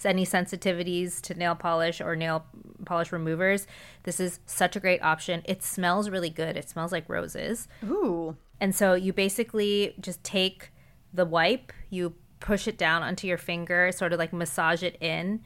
any 0.06 0.24
sensitivities 0.24 1.20
to 1.22 1.34
nail 1.34 1.54
polish 1.54 2.00
or 2.00 2.16
nail 2.16 2.46
polish 2.84 3.12
removers, 3.12 3.66
this 4.04 4.20
is 4.20 4.40
such 4.46 4.76
a 4.76 4.80
great 4.80 5.02
option. 5.02 5.42
It 5.44 5.62
smells 5.62 6.10
really 6.10 6.30
good. 6.30 6.56
It 6.56 6.68
smells 6.68 6.92
like 6.92 7.08
roses. 7.08 7.68
Ooh. 7.84 8.36
And 8.60 8.74
so 8.74 8.94
you 8.94 9.12
basically 9.12 9.94
just 10.00 10.22
take 10.22 10.70
the 11.12 11.24
wipe, 11.24 11.72
you 11.88 12.14
push 12.40 12.68
it 12.68 12.78
down 12.78 13.02
onto 13.02 13.26
your 13.26 13.38
finger, 13.38 13.90
sort 13.92 14.12
of 14.12 14.18
like 14.18 14.32
massage 14.32 14.82
it 14.82 14.96
in, 15.00 15.40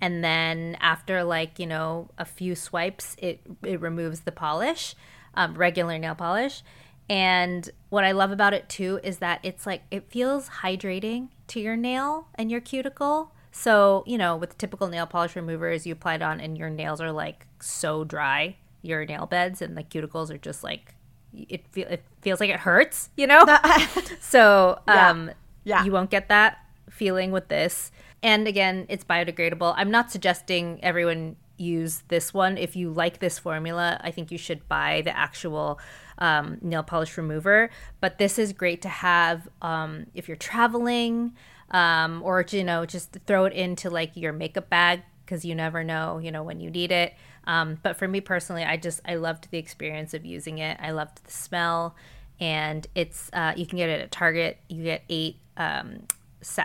and 0.00 0.24
then 0.24 0.76
after 0.80 1.22
like, 1.24 1.58
you 1.58 1.66
know, 1.66 2.10
a 2.16 2.24
few 2.24 2.54
swipes, 2.54 3.16
it 3.18 3.40
it 3.62 3.80
removes 3.80 4.20
the 4.20 4.32
polish, 4.32 4.94
um, 5.34 5.54
regular 5.54 5.98
nail 5.98 6.14
polish. 6.14 6.62
And 7.08 7.68
what 7.88 8.04
I 8.04 8.12
love 8.12 8.30
about 8.30 8.54
it 8.54 8.68
too 8.68 9.00
is 9.02 9.18
that 9.18 9.40
it's 9.42 9.66
like 9.66 9.82
it 9.90 10.10
feels 10.10 10.48
hydrating 10.48 11.28
to 11.48 11.60
your 11.60 11.76
nail 11.76 12.28
and 12.36 12.50
your 12.50 12.60
cuticle. 12.60 13.32
So, 13.52 14.04
you 14.06 14.16
know, 14.18 14.36
with 14.36 14.56
typical 14.58 14.86
nail 14.88 15.06
polish 15.06 15.34
removers, 15.36 15.86
you 15.86 15.92
apply 15.92 16.14
it 16.14 16.22
on 16.22 16.40
and 16.40 16.56
your 16.56 16.70
nails 16.70 17.00
are 17.00 17.12
like 17.12 17.46
so 17.60 18.04
dry, 18.04 18.56
your 18.82 19.04
nail 19.04 19.26
beds 19.26 19.60
and 19.60 19.76
the 19.76 19.82
cuticles 19.82 20.30
are 20.30 20.38
just 20.38 20.62
like 20.64 20.94
it 21.32 21.66
feel 21.68 21.86
it 21.88 22.02
feels 22.22 22.40
like 22.40 22.50
it 22.50 22.60
hurts, 22.60 23.10
you 23.16 23.26
know? 23.26 23.44
so, 24.20 24.78
um 24.88 25.30
Yeah. 25.64 25.84
you 25.84 25.92
won't 25.92 26.10
get 26.10 26.28
that 26.28 26.58
feeling 26.90 27.30
with 27.32 27.48
this. 27.48 27.90
And 28.22 28.46
again, 28.48 28.86
it's 28.88 29.04
biodegradable. 29.04 29.74
I'm 29.76 29.90
not 29.90 30.10
suggesting 30.10 30.78
everyone 30.82 31.36
use 31.56 32.02
this 32.08 32.32
one. 32.34 32.56
If 32.58 32.74
you 32.76 32.90
like 32.90 33.18
this 33.18 33.38
formula, 33.38 34.00
I 34.02 34.10
think 34.10 34.30
you 34.30 34.38
should 34.38 34.66
buy 34.68 35.02
the 35.02 35.16
actual 35.16 35.78
um, 36.18 36.58
nail 36.62 36.82
polish 36.82 37.16
remover. 37.16 37.70
But 38.00 38.18
this 38.18 38.38
is 38.38 38.52
great 38.52 38.82
to 38.82 38.88
have 38.88 39.48
um, 39.62 40.06
if 40.14 40.26
you're 40.28 40.36
traveling. 40.36 41.32
Um, 41.70 42.22
or 42.22 42.44
you 42.50 42.64
know 42.64 42.84
just 42.86 43.16
throw 43.26 43.44
it 43.44 43.52
into 43.52 43.90
like 43.90 44.16
your 44.16 44.32
makeup 44.32 44.68
bag 44.70 45.02
because 45.24 45.44
you 45.44 45.54
never 45.54 45.84
know 45.84 46.18
you 46.18 46.30
know 46.32 46.42
when 46.42 46.60
you 46.60 46.70
need 46.70 46.92
it. 46.92 47.14
Um, 47.44 47.78
but 47.82 47.96
for 47.96 48.06
me 48.06 48.20
personally, 48.20 48.64
I 48.64 48.76
just 48.76 49.00
I 49.06 49.14
loved 49.16 49.50
the 49.50 49.58
experience 49.58 50.14
of 50.14 50.24
using 50.24 50.58
it. 50.58 50.78
I 50.80 50.90
loved 50.90 51.24
the 51.24 51.32
smell, 51.32 51.96
and 52.38 52.86
it's 52.94 53.30
uh, 53.32 53.54
you 53.56 53.66
can 53.66 53.78
get 53.78 53.88
it 53.88 54.00
at 54.00 54.10
Target. 54.10 54.58
You 54.68 54.84
get 54.84 55.02
eight 55.08 55.36
um, 55.56 56.06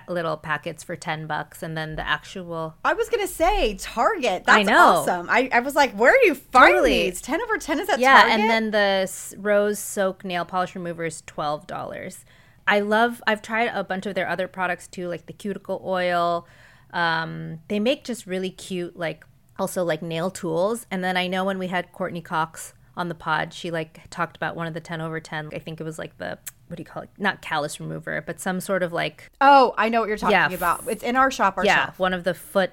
little 0.08 0.38
packets 0.38 0.86
for 0.86 0.96
10 0.96 1.28
bucks 1.28 1.62
and 1.62 1.76
then 1.78 1.98
the 1.98 2.08
actual 2.08 2.76
I 2.86 2.94
was 2.94 3.10
gonna 3.10 3.28
say 3.28 3.76
Target. 3.76 4.46
That's 4.46 4.58
I 4.58 4.64
know. 4.64 4.78
awesome. 4.78 5.28
I, 5.30 5.50
I 5.52 5.60
was 5.60 5.76
like, 5.76 5.92
where 5.92 6.16
do 6.22 6.28
you 6.28 6.36
find 6.36 6.76
Totally. 6.76 7.10
these? 7.10 7.22
Ten 7.22 7.42
over 7.42 7.58
ten 7.58 7.80
is 7.80 7.90
at 7.90 8.00
yeah 8.00 8.22
Target. 8.22 8.40
and 8.40 8.50
then 8.50 8.72
the 8.72 9.36
rose 9.38 9.78
soak 9.80 10.24
nail 10.24 10.46
polish 10.46 10.76
remover 10.76 11.04
is 11.04 11.22
$12 11.24 12.24
i 12.68 12.80
love 12.80 13.22
i've 13.28 13.42
tried 13.42 13.70
a 13.74 13.84
bunch 13.84 14.06
of 14.06 14.16
their 14.16 14.28
other 14.28 14.48
products 14.48 14.88
too 14.88 15.08
like 15.08 15.26
the 15.26 15.34
cuticle 15.34 15.82
oil 15.86 16.48
um, 16.92 17.60
they 17.68 17.80
make 17.80 18.06
just 18.06 18.26
really 18.26 18.50
cute 18.50 18.96
like 18.98 19.26
also 19.60 19.84
like 19.84 20.02
nail 20.02 20.30
tools 20.32 20.86
and 20.90 21.04
then 21.04 21.18
i 21.18 21.28
know 21.28 21.44
when 21.44 21.58
we 21.60 21.68
had 21.68 21.92
courtney 21.92 22.22
cox 22.22 22.74
on 22.98 23.10
the 23.10 23.16
pod 23.16 23.54
she 23.54 23.70
like 23.72 24.02
talked 24.10 24.38
about 24.38 24.56
one 24.56 24.68
of 24.68 24.74
the 24.74 24.80
10 24.80 25.02
over 25.02 25.20
10 25.20 25.50
i 25.54 25.60
think 25.60 25.82
it 25.82 25.84
was 25.84 26.00
like 26.00 26.18
the 26.18 26.38
what 26.68 26.78
do 26.78 26.82
you 26.82 26.86
call 26.86 27.04
it 27.04 27.10
not 27.18 27.42
callus 27.42 27.80
remover 27.80 28.22
but 28.26 28.40
some 28.40 28.60
sort 28.62 28.82
of 28.82 28.92
like 28.94 29.30
oh, 29.42 29.74
I 29.78 29.90
know 29.90 30.00
what 30.00 30.08
you're 30.08 30.18
talking 30.18 30.32
Yeah. 30.34 30.50
about. 30.52 30.84
It's 30.88 31.04
in 31.04 31.16
our 31.16 31.30
shop. 31.30 31.58
Our 31.58 31.66
yeah, 31.66 31.86
shelf. 31.86 32.00
one 32.00 32.14
of 32.14 32.24
the 32.24 32.34
foot 32.34 32.72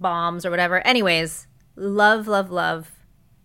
bombs 0.00 0.46
or 0.46 0.50
whatever. 0.50 0.78
Anyways, 0.86 1.46
love, 1.76 2.26
love, 2.26 2.50
love. 2.50 2.92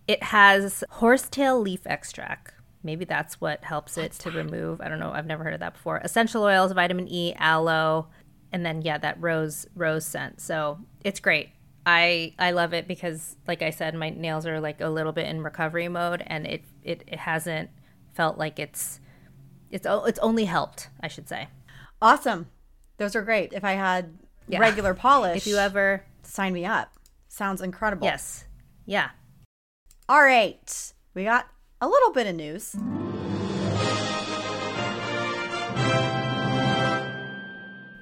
It 0.08 0.22
has 0.22 0.82
horsetail 0.92 1.60
leaf 1.60 1.80
extract. 1.86 2.54
Maybe 2.86 3.04
that's 3.04 3.38
what 3.40 3.62
helps 3.64 3.98
it 3.98 4.12
to 4.12 4.30
remove. 4.30 4.80
I 4.80 4.88
don't 4.88 4.98
know. 5.00 5.10
I've 5.12 5.26
never 5.26 5.44
heard 5.44 5.52
of 5.54 5.60
that 5.60 5.74
before. 5.74 5.98
Essential 5.98 6.42
oils, 6.42 6.72
vitamin 6.72 7.06
E, 7.08 7.34
aloe, 7.36 8.06
and 8.52 8.64
then 8.64 8.80
yeah, 8.80 8.96
that 8.96 9.20
rose 9.20 9.66
rose 9.74 10.06
scent. 10.06 10.40
So 10.40 10.78
it's 11.04 11.20
great. 11.20 11.50
I 11.84 12.32
I 12.38 12.52
love 12.52 12.72
it 12.72 12.88
because, 12.88 13.36
like 13.46 13.60
I 13.60 13.70
said, 13.70 13.94
my 13.94 14.10
nails 14.10 14.46
are 14.46 14.60
like 14.60 14.80
a 14.80 14.88
little 14.88 15.12
bit 15.12 15.26
in 15.26 15.42
recovery 15.42 15.88
mode, 15.88 16.22
and 16.26 16.46
it 16.46 16.64
it, 16.82 17.04
it 17.06 17.18
hasn't 17.18 17.70
felt 18.14 18.38
like 18.38 18.58
it's 18.58 19.00
it's 19.70 19.86
oh, 19.86 20.04
it's 20.04 20.18
only 20.20 20.46
helped. 20.46 20.88
I 21.00 21.08
should 21.08 21.28
say. 21.28 21.48
Awesome. 22.00 22.46
Those 22.98 23.14
are 23.14 23.22
great. 23.22 23.52
If 23.52 23.64
I 23.64 23.72
had 23.72 24.16
regular 24.48 24.94
polish, 25.06 25.36
If 25.36 25.46
you 25.46 25.56
ever 25.58 26.04
sign 26.22 26.52
me 26.52 26.64
up. 26.64 26.92
Sounds 27.28 27.60
incredible. 27.60 28.06
yes, 28.06 28.46
yeah. 28.86 29.10
All 30.08 30.22
right. 30.22 30.92
We 31.14 31.24
got 31.24 31.48
a 31.80 31.88
little 31.88 32.12
bit 32.12 32.26
of 32.26 32.34
news. 32.34 32.74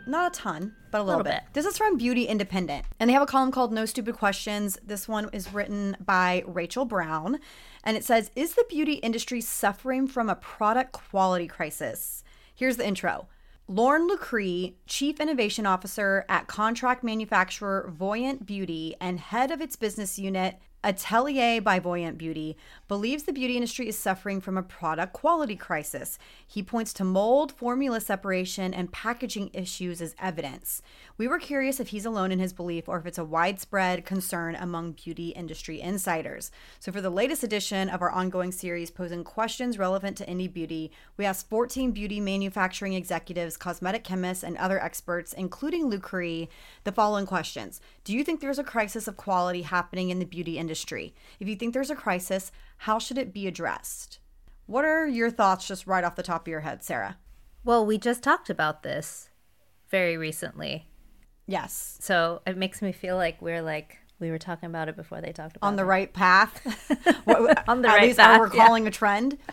Not 0.07 0.37
a 0.37 0.39
ton, 0.39 0.75
but 0.91 1.01
a 1.01 1.03
little, 1.03 1.19
Little 1.21 1.33
bit. 1.33 1.43
bit. 1.45 1.55
This 1.55 1.65
is 1.67 1.79
from 1.79 1.97
Beauty 1.97 2.25
Independent, 2.27 2.85
and 3.01 3.09
they 3.09 3.15
have 3.15 3.23
a 3.23 3.27
column 3.27 3.51
called 3.51 3.73
No 3.73 3.87
Stupid 3.87 4.15
Questions. 4.17 4.79
This 4.85 5.09
one 5.09 5.29
is 5.33 5.53
written 5.53 5.97
by 5.99 6.45
Rachel 6.47 6.85
Brown, 6.85 7.41
and 7.83 7.97
it 7.97 8.05
says 8.05 8.31
Is 8.37 8.55
the 8.55 8.67
beauty 8.69 8.95
industry 8.95 9.41
suffering 9.41 10.07
from 10.07 10.29
a 10.29 10.37
product 10.37 10.93
quality 10.93 11.47
crisis? 11.49 12.23
Here's 12.55 12.77
the 12.77 12.87
intro. 12.87 13.29
Lauren 13.67 14.07
Lucree, 14.07 14.75
Chief 14.87 15.19
Innovation 15.21 15.65
Officer 15.65 16.27
at 16.29 16.47
contract 16.49 17.03
manufacturer 17.03 17.91
Voyant 17.91 18.45
Beauty 18.45 18.95
and 19.01 19.19
head 19.19 19.51
of 19.51 19.63
its 19.63 19.75
business 19.75 20.19
unit, 20.19 20.59
Atelier 20.85 21.63
by 21.63 21.79
Voyant 21.79 22.19
Beauty, 22.19 22.59
believes 22.89 23.23
the 23.23 23.33
beauty 23.33 23.57
industry 23.57 23.89
is 23.89 23.99
suffering 23.99 24.39
from 24.39 24.59
a 24.59 24.63
product 24.63 25.15
quality 25.15 25.57
crisis. 25.57 26.19
He 26.47 26.63
points 26.63 26.93
to 26.95 27.05
mold, 27.05 27.53
formula 27.53 28.03
separation, 28.03 28.75
and 28.75 28.93
packaging 28.93 29.51
issues 29.55 30.03
as 30.03 30.15
evidence. 30.21 30.83
We 31.17 31.27
were 31.27 31.39
curious 31.39 31.81
if 31.81 31.89
he's 31.89 32.05
alone 32.05 32.31
in 32.31 32.39
his 32.39 32.53
belief 32.53 32.87
or 32.87 32.99
if 32.99 33.07
it's 33.07 33.17
a 33.17 33.25
widespread 33.25 34.05
concern 34.05 34.57
among 34.57 34.93
beauty 34.93 35.29
industry 35.31 35.81
insiders. 35.81 36.51
So, 36.81 36.93
for 36.93 37.01
the 37.01 37.09
latest 37.09 37.43
edition 37.43 37.89
of 37.89 38.03
our 38.03 38.11
ongoing 38.11 38.53
series 38.53 38.91
posing 38.91 39.25
questions 39.25 39.79
relevant 39.79 40.19
to 40.19 40.27
indie 40.27 40.53
beauty, 40.53 40.93
we 41.17 41.25
asked 41.25 41.49
14 41.49 41.93
beauty 41.93 42.21
manufacturing 42.21 42.93
executives, 42.93 43.57
cosmetic 43.57 44.05
chemists, 44.05 44.45
and 44.45 44.59
other 44.59 44.83
experts, 44.83 45.33
including 45.33 45.91
Lucree, 45.91 46.49
the 46.85 46.93
following 46.93 47.25
questions 47.25 47.81
Do 48.05 48.13
you 48.13 48.23
think 48.23 48.41
there's 48.41 48.59
a 48.59 48.65
crisis 48.65 49.09
of 49.09 49.17
quality 49.17 49.63
happening 49.63 50.11
in 50.11 50.19
the 50.19 50.27
beauty 50.27 50.59
industry? 50.59 50.74
If 51.41 51.49
you 51.49 51.57
think 51.57 51.73
there's 51.75 51.91
a 51.91 51.95
crisis, 51.97 52.51
how 52.79 52.99
should 52.99 53.19
it 53.19 53.33
be 53.33 53.47
addressed? 53.47 54.19
What 54.67 54.85
are 54.85 55.07
your 55.07 55.31
thoughts 55.31 55.67
just 55.67 55.87
right 55.87 56.05
off 56.05 56.17
the 56.17 56.23
top 56.23 56.43
of 56.43 56.49
your 56.51 56.61
head, 56.61 56.83
Sara? 56.83 57.19
Well, 57.65 57.85
we 57.85 57.99
just 57.99 58.23
talked 58.23 58.51
about 58.51 58.83
this 58.83 59.31
very 59.91 60.17
recently. 60.17 60.89
Yes. 61.47 61.99
So 62.01 62.41
it 62.47 62.57
makes 62.57 62.81
me 62.83 62.93
feel 62.93 63.17
like 63.17 63.41
we're 63.43 63.63
like 63.63 63.99
we 64.21 64.31
were 64.31 64.39
talking 64.39 64.69
about 64.69 64.89
it 64.89 64.97
before 64.97 65.21
they 65.21 65.33
talked 65.33 65.57
about 65.57 65.67
On 65.67 65.77
the 65.77 65.83
it. 65.83 65.87
right 65.87 66.13
path. 66.13 66.61
What- 67.25 67.69
On 67.69 67.83
the 67.83 67.89
At 67.89 67.95
right 67.95 68.03
least 68.09 68.21
how 68.21 68.39
we're 68.39 68.49
path, 68.49 68.57
yeah. 68.57 68.67
calling 68.67 68.87
a 68.87 68.91
trend. 68.91 69.39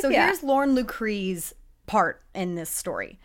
So 0.00 0.08
Yeah. 0.10 0.26
here's 0.26 0.44
Lauren 0.44 0.76
Lucree's 0.76 1.52
part 1.86 2.22
in 2.36 2.54
this 2.54 2.70
story. 2.70 3.18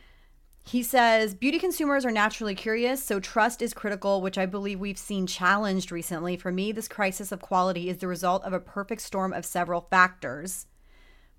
He 0.64 0.84
says 0.84 1.34
beauty 1.34 1.58
consumers 1.58 2.06
are 2.06 2.12
naturally 2.12 2.54
curious, 2.54 3.04
so 3.04 3.20
trust 3.20 3.62
is 3.62 3.74
critical, 3.74 4.22
which 4.22 4.38
I 4.38 4.46
believe 4.46 4.80
we've 4.80 5.00
seen 5.00 5.26
challenged 5.26 5.92
recently. 5.92 6.38
For 6.38 6.52
me, 6.52 6.72
this 6.72 6.88
crisis 6.88 7.32
of 7.32 7.42
quality 7.42 7.90
is 7.90 7.98
the 7.98 8.08
result 8.08 8.44
of 8.44 8.54
a 8.54 8.60
perfect 8.60 9.02
storm 9.02 9.34
of 9.34 9.46
several 9.46 9.88
factors. 9.90 10.68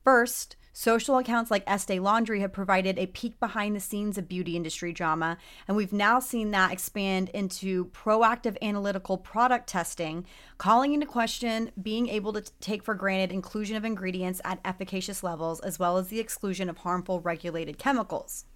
First, 0.03 0.57
social 0.73 1.19
accounts 1.19 1.51
like 1.51 1.63
Estee 1.67 2.01
Laundry 2.01 2.41
have 2.41 2.53
provided 2.53 2.99
a 2.99 3.07
peek 3.07 3.39
behind 3.39 3.77
the 3.77 3.81
scenes 3.81 4.17
of 4.17 4.29
beauty 4.29 4.57
industry 4.57 4.93
drama, 4.93 5.37
and 5.69 5.77
we've 5.77 5.93
now 5.93 6.19
seen 6.19 6.51
that 6.51 6.73
expand 6.73 7.29
into 7.29 7.85
proactive 7.87 8.57
analytical 8.63 9.19
product 9.19 9.69
testing, 9.69 10.27
calling 10.59 10.93
into 10.93 11.07
question 11.07 11.71
being 11.81 12.09
able 12.09 12.33
to 12.33 12.41
t- 12.41 12.51
take 12.61 12.83
for 12.83 12.95
granted 12.95 13.31
inclusion 13.31 13.77
of 13.77 13.85
ingredients 13.85 14.41
at 14.43 14.59
efficacious 14.65 15.23
levels, 15.23 15.61
as 15.61 15.79
well 15.79 15.99
as 15.99 16.09
the 16.09 16.19
exclusion 16.19 16.71
of 16.71 16.79
harmful 16.79 17.21
regulated 17.21 17.79
chemicals. 17.79 18.47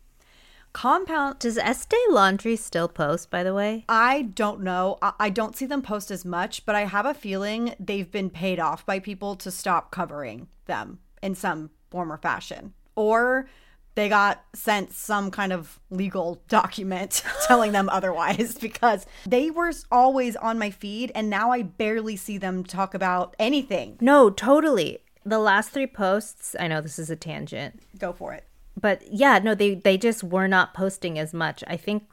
Compound 0.74 1.38
Does 1.38 1.56
Estee 1.56 1.96
Laundry 2.10 2.56
still 2.56 2.88
post, 2.88 3.30
by 3.30 3.44
the 3.44 3.54
way? 3.54 3.84
I 3.88 4.22
don't 4.22 4.60
know. 4.60 4.98
I 5.00 5.12
I 5.20 5.30
don't 5.30 5.56
see 5.56 5.66
them 5.66 5.80
post 5.80 6.10
as 6.10 6.24
much, 6.24 6.66
but 6.66 6.74
I 6.74 6.84
have 6.84 7.06
a 7.06 7.14
feeling 7.14 7.74
they've 7.78 8.10
been 8.10 8.28
paid 8.28 8.58
off 8.58 8.84
by 8.84 8.98
people 8.98 9.36
to 9.36 9.50
stop 9.50 9.90
covering 9.92 10.48
them 10.66 10.98
in 11.22 11.36
some 11.36 11.70
form 11.90 12.12
or 12.12 12.18
fashion. 12.18 12.74
Or 12.96 13.48
they 13.94 14.08
got 14.08 14.44
sent 14.52 14.92
some 14.92 15.30
kind 15.30 15.52
of 15.52 15.78
legal 15.90 16.42
document 16.48 17.22
telling 17.46 17.70
them 17.70 17.88
otherwise 17.88 18.58
because 18.60 19.06
they 19.24 19.50
were 19.52 19.72
always 19.92 20.34
on 20.36 20.58
my 20.58 20.70
feed 20.70 21.12
and 21.14 21.30
now 21.30 21.52
I 21.52 21.62
barely 21.62 22.16
see 22.16 22.36
them 22.36 22.64
talk 22.64 22.94
about 22.94 23.36
anything. 23.38 23.96
No, 24.00 24.28
totally. 24.28 24.98
The 25.24 25.38
last 25.38 25.70
three 25.70 25.86
posts, 25.86 26.56
I 26.58 26.66
know 26.66 26.80
this 26.80 26.98
is 26.98 27.10
a 27.10 27.16
tangent, 27.16 27.80
Go 27.98 28.12
for 28.12 28.34
it. 28.34 28.44
But 28.80 29.02
yeah, 29.10 29.38
no, 29.38 29.54
they 29.54 29.74
they 29.74 29.96
just 29.96 30.24
were 30.24 30.48
not 30.48 30.74
posting 30.74 31.18
as 31.18 31.32
much. 31.32 31.62
I 31.66 31.76
think 31.76 32.04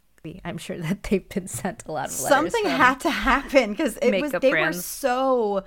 I'm 0.45 0.58
sure 0.58 0.78
that 0.78 1.04
they've 1.10 1.28
been 1.28 1.47
sent 1.47 1.84
a 1.86 1.91
lot 1.91 2.10
of 2.10 2.21
letters. 2.21 2.54
Something 2.54 2.65
had 2.65 3.00
to 3.02 3.10
happen 3.10 3.71
because 3.71 3.97
it 3.97 4.21
was 4.21 4.32
they 4.34 4.52
were 4.54 4.74
so 4.74 5.63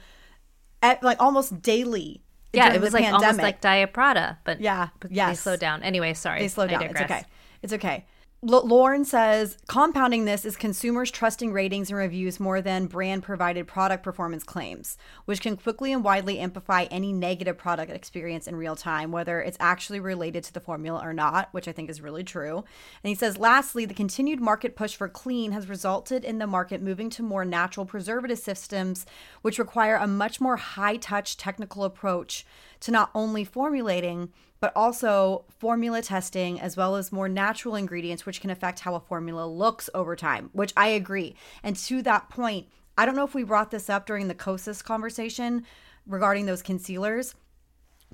at 0.83 1.03
like 1.03 1.21
almost 1.21 1.61
daily. 1.63 2.23
Yeah, 2.53 2.73
it 2.73 2.81
was 2.81 2.93
like 2.93 3.13
almost 3.13 3.39
like 3.39 3.61
Diet 3.61 3.93
Prada, 3.93 4.39
but 4.45 4.61
Yeah, 4.61 4.91
but 5.01 5.13
they 5.13 5.35
slowed 5.35 5.59
down. 5.59 5.83
Anyway, 5.83 6.15
sorry, 6.15 6.41
They 6.41 6.49
slowed 6.49 6.71
down. 6.71 6.85
It's 6.85 7.01
okay. 7.01 7.25
It's 7.63 7.73
okay. 7.73 8.05
Lauren 8.47 9.07
says 9.07 9.57
compounding 9.69 10.27
this 10.27 10.45
is 10.45 10.55
consumers 10.55 11.11
trusting 11.11 11.51
ratings 11.51 11.89
and 11.89 11.99
reviews 11.99 12.39
more 12.39 12.61
than 12.61 12.87
brand 12.87 13.23
provided 13.23 13.67
product 13.67 14.03
performance 14.03 14.45
claims, 14.45 14.99
which 15.25 15.41
can 15.41 15.57
quickly 15.57 15.95
and 15.95 16.05
widely 16.05 16.39
amplify 16.39 16.83
any 16.91 17.11
negative 17.11 17.57
product 17.57 17.91
experience 17.91 18.47
in 18.47 18.55
real 18.55 18.77
time, 18.77 19.11
whether 19.11 19.41
it's 19.41 19.57
actually 19.61 19.99
related 19.99 20.45
to 20.45 20.53
the 20.53 20.61
formula 20.61 21.01
or 21.03 21.15
not, 21.15 21.49
which 21.53 21.67
I 21.67 21.73
think 21.73 21.89
is 21.89 22.03
really 22.03 22.23
true. 22.23 22.59
And 23.03 23.09
he 23.09 23.15
says, 23.15 23.39
lastly, 23.39 23.87
the 23.87 23.95
continued 23.95 24.43
market 24.43 24.77
push 24.77 24.95
for 24.95 25.09
clean 25.09 25.53
has 25.53 25.67
resulted 25.67 26.23
in 26.23 26.37
the 26.37 26.47
market 26.47 26.83
moving 26.83 27.09
to 27.11 27.23
more 27.23 27.47
natural 27.47 27.87
preservative 27.87 28.39
systems, 28.39 29.07
which 29.41 29.59
require 29.59 29.97
a 29.97 30.07
much 30.07 30.39
more 30.39 30.59
high 30.59 30.99
touch 30.99 31.39
technical 31.39 31.83
approach 31.83 32.45
to 32.81 32.91
not 32.91 33.11
only 33.15 33.43
formulating 33.43 34.29
but 34.65 34.73
also 34.75 35.45
formula 35.59 36.01
testing 36.01 36.59
as 36.59 36.75
well 36.75 36.97
as 36.97 37.13
more 37.13 37.29
natural 37.29 37.75
ingredients 37.75 38.25
which 38.25 38.34
can 38.41 38.51
affect 38.51 38.81
how 38.81 38.95
a 38.95 39.01
formula 39.01 39.47
looks 39.47 39.89
over 39.95 40.17
time 40.17 40.51
which 40.53 40.73
i 40.77 40.89
agree 40.89 41.35
and 41.63 41.77
to 41.77 42.03
that 42.03 42.29
point 42.29 42.67
i 42.97 43.05
don't 43.05 43.17
know 43.17 43.25
if 43.25 43.35
we 43.35 43.43
brought 43.43 43.71
this 43.71 43.89
up 43.89 44.07
during 44.07 44.29
the 44.29 44.35
kosas 44.35 44.83
conversation 44.83 45.65
regarding 46.07 46.47
those 46.47 46.63
concealers 46.63 47.35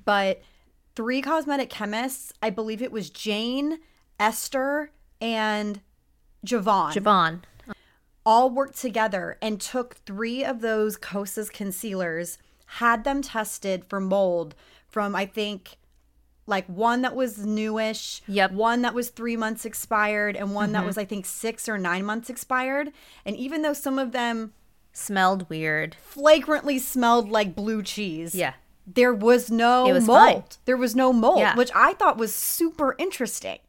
but 0.03 0.41
three 0.95 1.21
cosmetic 1.21 1.69
chemists 1.69 2.33
i 2.41 2.49
believe 2.49 2.81
it 2.81 2.91
was 2.91 3.09
jane 3.09 3.79
esther 4.19 4.91
and 5.19 5.81
javon 6.45 6.91
Javon. 6.93 7.41
all 8.25 8.49
worked 8.49 8.79
together 8.79 9.37
and 9.41 9.59
took 9.59 9.95
three 9.95 10.43
of 10.43 10.61
those 10.61 10.97
Kosas 10.97 11.51
concealers, 11.51 12.37
had 12.65 13.03
them 13.03 13.21
tested 13.21 13.85
for 13.85 13.99
mold 13.99 14.55
from 14.87 15.15
I 15.15 15.25
think 15.25 15.77
like 16.51 16.67
one 16.67 17.01
that 17.01 17.15
was 17.15 17.43
newish, 17.43 18.21
Yep. 18.27 18.51
one 18.51 18.83
that 18.83 18.93
was 18.93 19.09
three 19.09 19.35
months 19.35 19.65
expired, 19.65 20.35
and 20.35 20.53
one 20.53 20.65
Mm-hmm. 20.67 20.73
that 20.73 20.85
was 20.85 20.97
I 20.99 21.05
think 21.05 21.25
six 21.25 21.67
or 21.67 21.79
nine 21.79 22.05
months 22.05 22.29
expired. 22.29 22.91
And 23.25 23.35
even 23.35 23.63
though 23.63 23.73
some 23.73 23.97
of 23.97 24.11
them 24.11 24.53
Smelled 24.93 25.49
weird. 25.49 25.95
flagrantly 25.95 26.77
smelled 26.77 27.29
like 27.29 27.55
blue 27.55 27.81
cheese, 27.81 28.35
Yeah. 28.35 28.53
there 28.85 29.13
was 29.13 29.49
no 29.49 29.87
was 29.87 30.05
mold. 30.05 30.57
There 30.65 30.77
was 30.77 30.95
no 30.95 31.11
mold, 31.13 31.39
Yeah. 31.39 31.55
which 31.55 31.71
I 31.73 31.93
thought 31.93 32.17
was 32.17 32.33
super 32.33 32.95
interesting. 32.99 33.59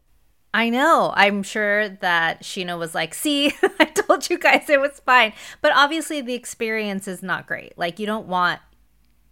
I 0.55 0.69
know. 0.69 1.13
I'm 1.17 1.43
sure 1.43 1.89
that 1.89 2.43
Sheena 2.43 2.79
was 2.79 2.95
like, 2.95 3.15
see, 3.15 3.55
I 3.81 3.87
told 3.87 4.29
you 4.29 4.37
guys 4.39 4.69
it 4.69 4.81
was 4.83 5.01
fine. 5.07 5.33
But 5.63 5.73
obviously, 5.75 6.21
the 6.21 6.35
experience 6.35 7.09
is 7.09 7.23
not 7.23 7.47
great. 7.47 7.79
Like, 7.79 7.99
you 7.99 8.05
don't 8.05 8.27
want 8.27 8.61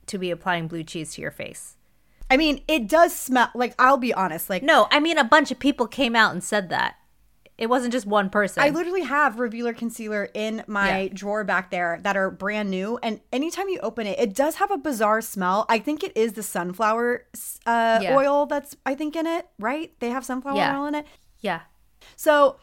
to 0.07 0.17
be 0.17 0.31
applying 0.31 0.67
blue 0.67 0.83
cheese 0.83 1.15
to 1.15 1.21
your 1.21 1.31
face. 1.31 1.77
I 2.31 2.37
mean, 2.37 2.63
it 2.69 2.87
does 2.89 3.15
smell 3.15 3.49
like 3.55 3.75
I'll 3.79 3.97
be 3.99 4.15
honest, 4.15 4.49
like 4.49 4.63
No, 4.63 4.87
I 4.91 5.01
mean, 5.01 5.19
a 5.19 5.25
bunch 5.25 5.51
of 5.51 5.59
people 5.59 5.87
came 5.87 6.15
out 6.15 6.33
and 6.33 6.43
said 6.45 6.69
that. 6.71 6.97
It 7.59 7.69
wasn't 7.69 7.93
just 7.93 8.07
one 8.07 8.31
person. 8.31 8.63
I 8.63 8.71
literally 8.71 9.03
have 9.03 9.39
revealer 9.39 9.75
concealer 9.75 10.31
in 10.33 10.65
my 10.67 11.03
Yeah. 11.03 11.09
drawer 11.13 11.45
back 11.45 11.71
there 11.71 11.99
that 12.05 12.17
are 12.17 12.31
brand 12.31 12.71
new, 12.71 12.99
and 13.03 13.21
anytime 13.33 13.69
you 13.69 13.79
open 13.81 14.07
it, 14.07 14.19
it 14.19 14.35
does 14.35 14.55
have 14.57 14.71
a 14.71 14.79
bizarre 14.79 15.21
smell. 15.21 15.67
I 15.69 15.79
think 15.79 16.03
it 16.03 16.17
is 16.17 16.33
the 16.33 16.43
sunflower 16.43 17.27
uh, 17.67 17.99
Yeah. 18.03 18.17
oil 18.17 18.47
that's 18.47 18.77
I 18.87 18.95
think 18.95 19.15
in 19.15 19.27
it, 19.27 19.47
right? 19.59 19.93
They 20.01 20.09
have 20.09 20.25
sunflower 20.25 20.57
Yeah. 20.57 20.79
oil 20.79 20.87
in 20.87 20.95
it. 20.95 21.07
yeah. 21.41 21.61
So, 22.17 22.57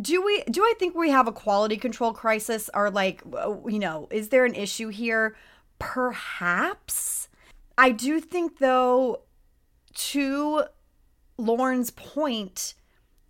do 0.00 0.24
we? 0.24 0.42
Do 0.44 0.62
I 0.62 0.74
think 0.78 0.94
we 0.94 1.10
have 1.10 1.26
a 1.26 1.32
quality 1.32 1.76
control 1.76 2.12
crisis, 2.12 2.70
or 2.72 2.90
like, 2.90 3.20
you 3.66 3.78
know, 3.80 4.06
is 4.12 4.28
there 4.28 4.44
an 4.44 4.54
issue 4.54 4.88
here? 4.88 5.34
Perhaps. 5.80 7.28
I 7.76 7.90
do 7.90 8.20
think, 8.20 8.58
though, 8.58 9.22
to 9.94 10.64
Lauren's 11.36 11.90
point, 11.90 12.74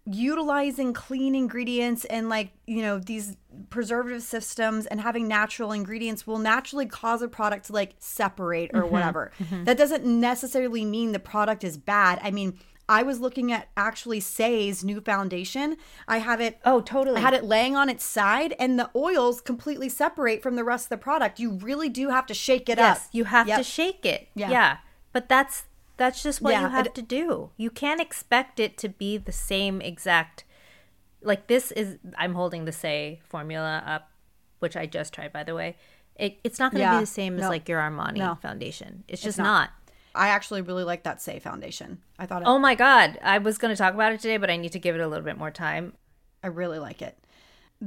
utilizing 0.07 0.93
clean 0.93 1.35
ingredients 1.35 2.05
and 2.05 2.29
like 2.29 2.51
you 2.67 2.83
know 2.83 2.99
these 2.99 3.39
preservative 3.71 4.23
systems 4.23 4.85
and 4.85 5.01
having 5.01 5.27
natural 5.27 5.73
ingredients 5.73 6.27
will 6.27 6.39
naturally 6.39 6.85
cause 6.85 7.23
a 7.23 7.29
product 7.29 7.67
to 7.67 7.73
like 7.73 7.95
separate 7.99 8.71
or 8.75 8.83
mm-hmm. 8.83 8.93
whatever. 8.93 9.33
Mm-hmm. 9.39 9.65
That 9.65 9.79
doesn't 9.79 10.05
necessarily 10.05 10.85
mean 10.85 11.13
the 11.13 11.19
product 11.19 11.65
is 11.65 11.79
bad. 11.79 12.19
I 12.23 12.31
mean 12.31 12.59
i 12.89 13.03
was 13.03 13.21
looking 13.21 13.51
at 13.53 13.69
actually 13.77 14.21
Saie's 14.21 14.85
new 14.85 15.01
foundation 15.01 15.77
i 16.09 16.19
have 16.19 16.41
it 16.41 16.59
Oh, 16.65 16.81
totally. 16.81 17.17
I 17.17 17.21
had 17.21 17.35
it 17.35 17.45
laying 17.45 17.75
on 17.77 17.89
its 17.89 18.05
side 18.05 18.55
and 18.59 18.79
the 18.79 18.91
oils 18.95 19.41
completely 19.41 19.89
separate 19.89 20.43
from 20.43 20.57
the 20.57 20.65
rest 20.65 20.87
of 20.87 20.89
the 20.91 20.99
product 20.99 21.39
you 21.39 21.53
really 21.53 21.89
do 21.89 22.09
have 22.11 22.27
to 22.27 22.35
shake 22.35 22.69
it 22.69 22.79
Yes, 22.79 22.99
up 23.07 23.09
you 23.13 23.25
have 23.25 23.49
Yep. 23.49 23.59
to 23.59 23.65
shake 23.65 24.05
it. 24.07 24.29
Yeah. 24.35 24.51
Yeah. 24.51 24.77
But 25.13 25.29
that's 25.29 25.65
that's 25.97 26.23
just 26.23 26.41
what 26.43 26.53
Yeah, 26.53 26.63
you 26.63 26.69
have 26.69 26.87
it- 26.87 26.95
to 26.97 27.03
do. 27.03 27.51
You 27.57 27.71
can't 27.71 28.01
expect 28.01 28.59
it 28.59 28.77
to 28.79 28.89
be 28.89 29.17
the 29.17 29.31
same 29.33 29.81
exact 29.81 30.45
like 31.23 31.47
this 31.47 31.71
is 31.73 31.99
I'm 32.19 32.35
holding 32.35 32.65
the 32.65 32.73
Saie 32.73 33.21
formula 33.23 33.83
up, 33.87 34.11
which 34.59 34.77
I 34.77 34.87
just 34.87 35.13
tried 35.15 35.33
by 35.33 35.45
the 35.45 35.55
way. 35.55 35.77
It, 36.17 36.39
it's 36.45 36.59
not 36.59 36.71
going 36.73 36.81
to 36.81 36.85
Yeah, 36.85 36.99
be 36.99 37.03
the 37.05 37.07
same 37.07 37.39
as 37.41 37.49
like 37.49 37.69
your 37.69 37.81
Armani 37.81 38.19
no. 38.19 38.35
foundation. 38.37 39.05
It's 39.09 39.23
just 39.23 39.39
not. 39.39 39.45
not. 39.45 39.71
I 40.15 40.29
actually 40.29 40.63
really 40.63 40.85
like 40.85 41.03
that 41.03 41.19
Saie 41.19 41.43
foundation 41.43 41.99
i 42.19 42.27
thought 42.27 42.43
it, 42.43 42.49
Oh 42.49 42.59
my 42.59 42.75
god, 42.75 43.19
I 43.23 43.39
was 43.39 43.59
going 43.59 43.75
to 43.75 43.79
talk 43.79 43.95
about 43.95 44.13
it 44.13 44.21
today, 44.21 44.37
but 44.37 44.51
I 44.51 44.57
need 44.57 44.73
to 44.73 44.79
give 44.79 44.95
it 44.95 45.01
a 45.01 45.09
little 45.09 45.25
bit 45.25 45.39
more 45.39 45.51
time. 45.51 45.95
I 46.43 46.49
really 46.49 46.79
like 46.79 47.03
it. 47.03 47.19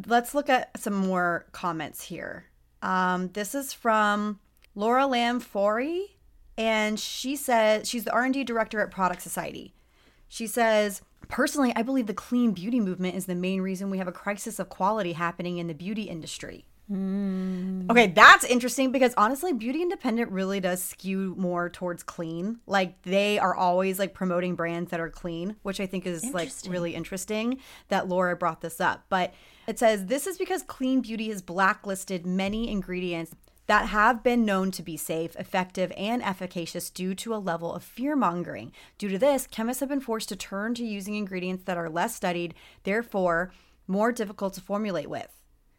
Let's 0.07 0.35
look 0.35 0.49
at 0.49 0.79
some 0.79 0.93
more 0.93 1.45
comments 1.51 2.03
here. 2.03 2.45
Um, 2.81 3.29
this 3.29 3.55
is 3.55 3.73
from 3.73 4.39
Laura 4.75 5.07
Lamb 5.07 5.39
Forey, 5.39 6.17
and 6.57 6.99
she 6.99 7.35
says 7.35 7.87
she's 7.87 8.03
the 8.03 8.11
R&D 8.13 8.43
director 8.43 8.81
at 8.81 8.91
Product 8.91 9.21
Society. 9.21 9.73
She 10.27 10.45
says, 10.47 11.01
"Personally, 11.29 11.73
I 11.75 11.81
believe 11.83 12.07
the 12.07 12.13
clean 12.13 12.51
beauty 12.51 12.79
movement 12.79 13.15
is 13.15 13.25
the 13.25 13.35
main 13.35 13.61
reason 13.61 13.89
we 13.89 13.97
have 13.97 14.07
a 14.07 14.11
crisis 14.11 14.59
of 14.59 14.69
quality 14.69 15.13
happening 15.13 15.57
in 15.57 15.67
the 15.67 15.73
beauty 15.73 16.03
industry." 16.03 16.65
Mm. 16.91 17.91
Okay, 17.91 18.07
that's 18.07 18.45
interesting 18.45 18.91
because 18.91 19.13
honestly, 19.17 19.51
Beauty 19.51 19.81
Independent 19.81 20.31
really 20.31 20.59
does 20.59 20.81
skew 20.81 21.35
more 21.37 21.69
towards 21.69 22.01
clean. 22.01 22.59
Like 22.65 23.01
they 23.01 23.39
are 23.39 23.53
always 23.53 23.99
like 23.99 24.13
promoting 24.13 24.55
brands 24.55 24.91
that 24.91 24.99
are 24.99 25.09
clean, 25.09 25.57
which 25.63 25.79
I 25.79 25.85
think 25.85 26.05
is 26.05 26.23
like 26.33 26.49
really 26.67 26.95
interesting 26.95 27.59
that 27.89 28.07
Laura 28.07 28.35
brought 28.35 28.61
this 28.61 28.79
up. 28.79 29.05
But 29.09 29.33
it 29.67 29.77
says 29.77 30.05
this 30.05 30.27
is 30.27 30.37
because 30.37 30.63
clean 30.63 31.01
beauty 31.01 31.29
has 31.29 31.41
blacklisted 31.41 32.25
many 32.25 32.71
ingredients 32.71 33.35
that 33.67 33.89
have 33.89 34.23
been 34.23 34.45
known 34.45 34.71
to 34.71 34.81
be 34.81 34.95
safe, 34.95 35.35
effective, 35.35 35.91
and 35.97 36.23
efficacious 36.23 36.89
due 36.89 37.13
to 37.13 37.35
a 37.35 37.37
level 37.37 37.73
of 37.73 37.83
fear 37.83 38.15
mongering. 38.15 38.71
Due 38.97 39.09
to 39.09 39.19
this, 39.19 39.45
chemists 39.45 39.81
have 39.81 39.89
been 39.89 39.99
forced 39.99 40.29
to 40.29 40.37
turn 40.37 40.73
to 40.75 40.85
using 40.85 41.15
ingredients 41.15 41.65
that 41.65 41.77
are 41.77 41.89
less 41.89 42.15
studied, 42.15 42.53
therefore, 42.83 43.51
more 43.85 44.13
difficult 44.13 44.53
to 44.53 44.61
formulate 44.61 45.09
with. 45.09 45.37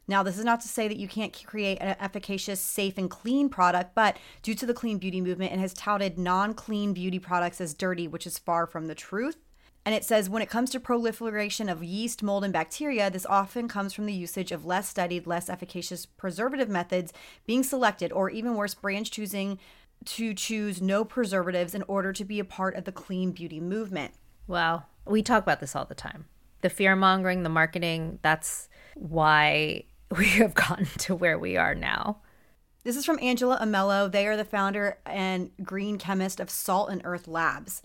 Now, 0.09 0.23
this 0.23 0.39
is 0.39 0.45
not 0.45 0.63
to 0.63 0.69
say 0.69 0.89
that 0.89 0.97
you 0.97 1.07
can't 1.07 1.39
create 1.45 1.77
an 1.83 1.95
efficacious, 2.01 2.61
safe, 2.61 2.97
and 2.97 3.11
clean 3.11 3.51
product, 3.51 3.95
but 3.95 4.17
due 4.43 4.55
to 4.55 4.65
the 4.65 4.73
clean 4.73 4.97
beauty 4.97 5.21
movement, 5.21 5.53
it 5.53 5.59
has 5.59 5.75
touted 5.75 6.19
non 6.19 6.55
clean 6.55 6.95
beauty 6.95 7.19
products 7.19 7.61
as 7.61 7.75
dirty, 7.75 8.09
which 8.09 8.27
is 8.27 8.39
far 8.39 8.67
from 8.67 8.87
the 8.87 8.95
truth. 8.95 9.37
And 9.85 9.95
it 9.95 10.05
says 10.05 10.29
when 10.29 10.43
it 10.43 10.51
comes 10.51 10.71
to 10.71 10.81
proliferation 10.81 11.69
of 11.69 11.85
yeast, 11.85 12.23
mold, 12.23 12.43
and 12.43 12.53
bacteria, 12.53 13.11
this 13.11 13.27
often 13.27 13.69
comes 13.69 13.93
from 13.93 14.07
the 14.07 14.13
usage 14.13 14.51
of 14.51 14.65
less 14.65 14.89
studied, 14.89 15.27
less 15.27 15.49
efficacious 15.49 16.07
preservative 16.07 16.69
methods 16.69 17.13
being 17.47 17.63
selected, 17.63 18.11
or 18.13 18.31
even 18.31 18.55
worse, 18.55 18.75
brands 18.75 19.11
choosing 19.11 19.59
to 20.05 20.33
choose 20.33 20.81
no 20.81 21.05
preservatives 21.05 21.75
in 21.75 21.83
order 21.89 22.13
to 22.13 22.25
be 22.25 22.39
a 22.39 22.45
part 22.45 22.77
of 22.77 22.85
the 22.85 22.93
clean 22.93 23.33
beauty 23.33 23.61
movement. 23.61 24.13
Wow. 24.47 24.85
We 25.07 25.23
talk 25.23 25.43
about 25.43 25.61
this 25.61 25.77
all 25.77 25.85
the 25.85 25.95
time. 25.95 26.27
The 26.61 26.71
fear 26.71 26.97
mongering, 26.97 27.43
the 27.43 27.49
marketing, 27.49 28.19
that's 28.23 28.69
why 28.95 29.85
we 30.17 30.27
have 30.39 30.55
gotten 30.55 30.87
to 30.99 31.15
where 31.15 31.39
we 31.39 31.57
are 31.57 31.75
now. 31.75 32.19
This 32.85 32.97
is 32.97 33.05
from 33.05 33.19
Angela 33.21 33.59
Amello. 33.61 34.11
They 34.11 34.27
are 34.27 34.37
the 34.37 34.45
founder 34.45 34.99
and 35.05 35.51
green 35.63 35.99
chemist 35.99 36.41
of 36.41 36.49
Salt 36.49 36.91
and 36.91 37.03
Earth 37.05 37.29
Labs. 37.29 37.83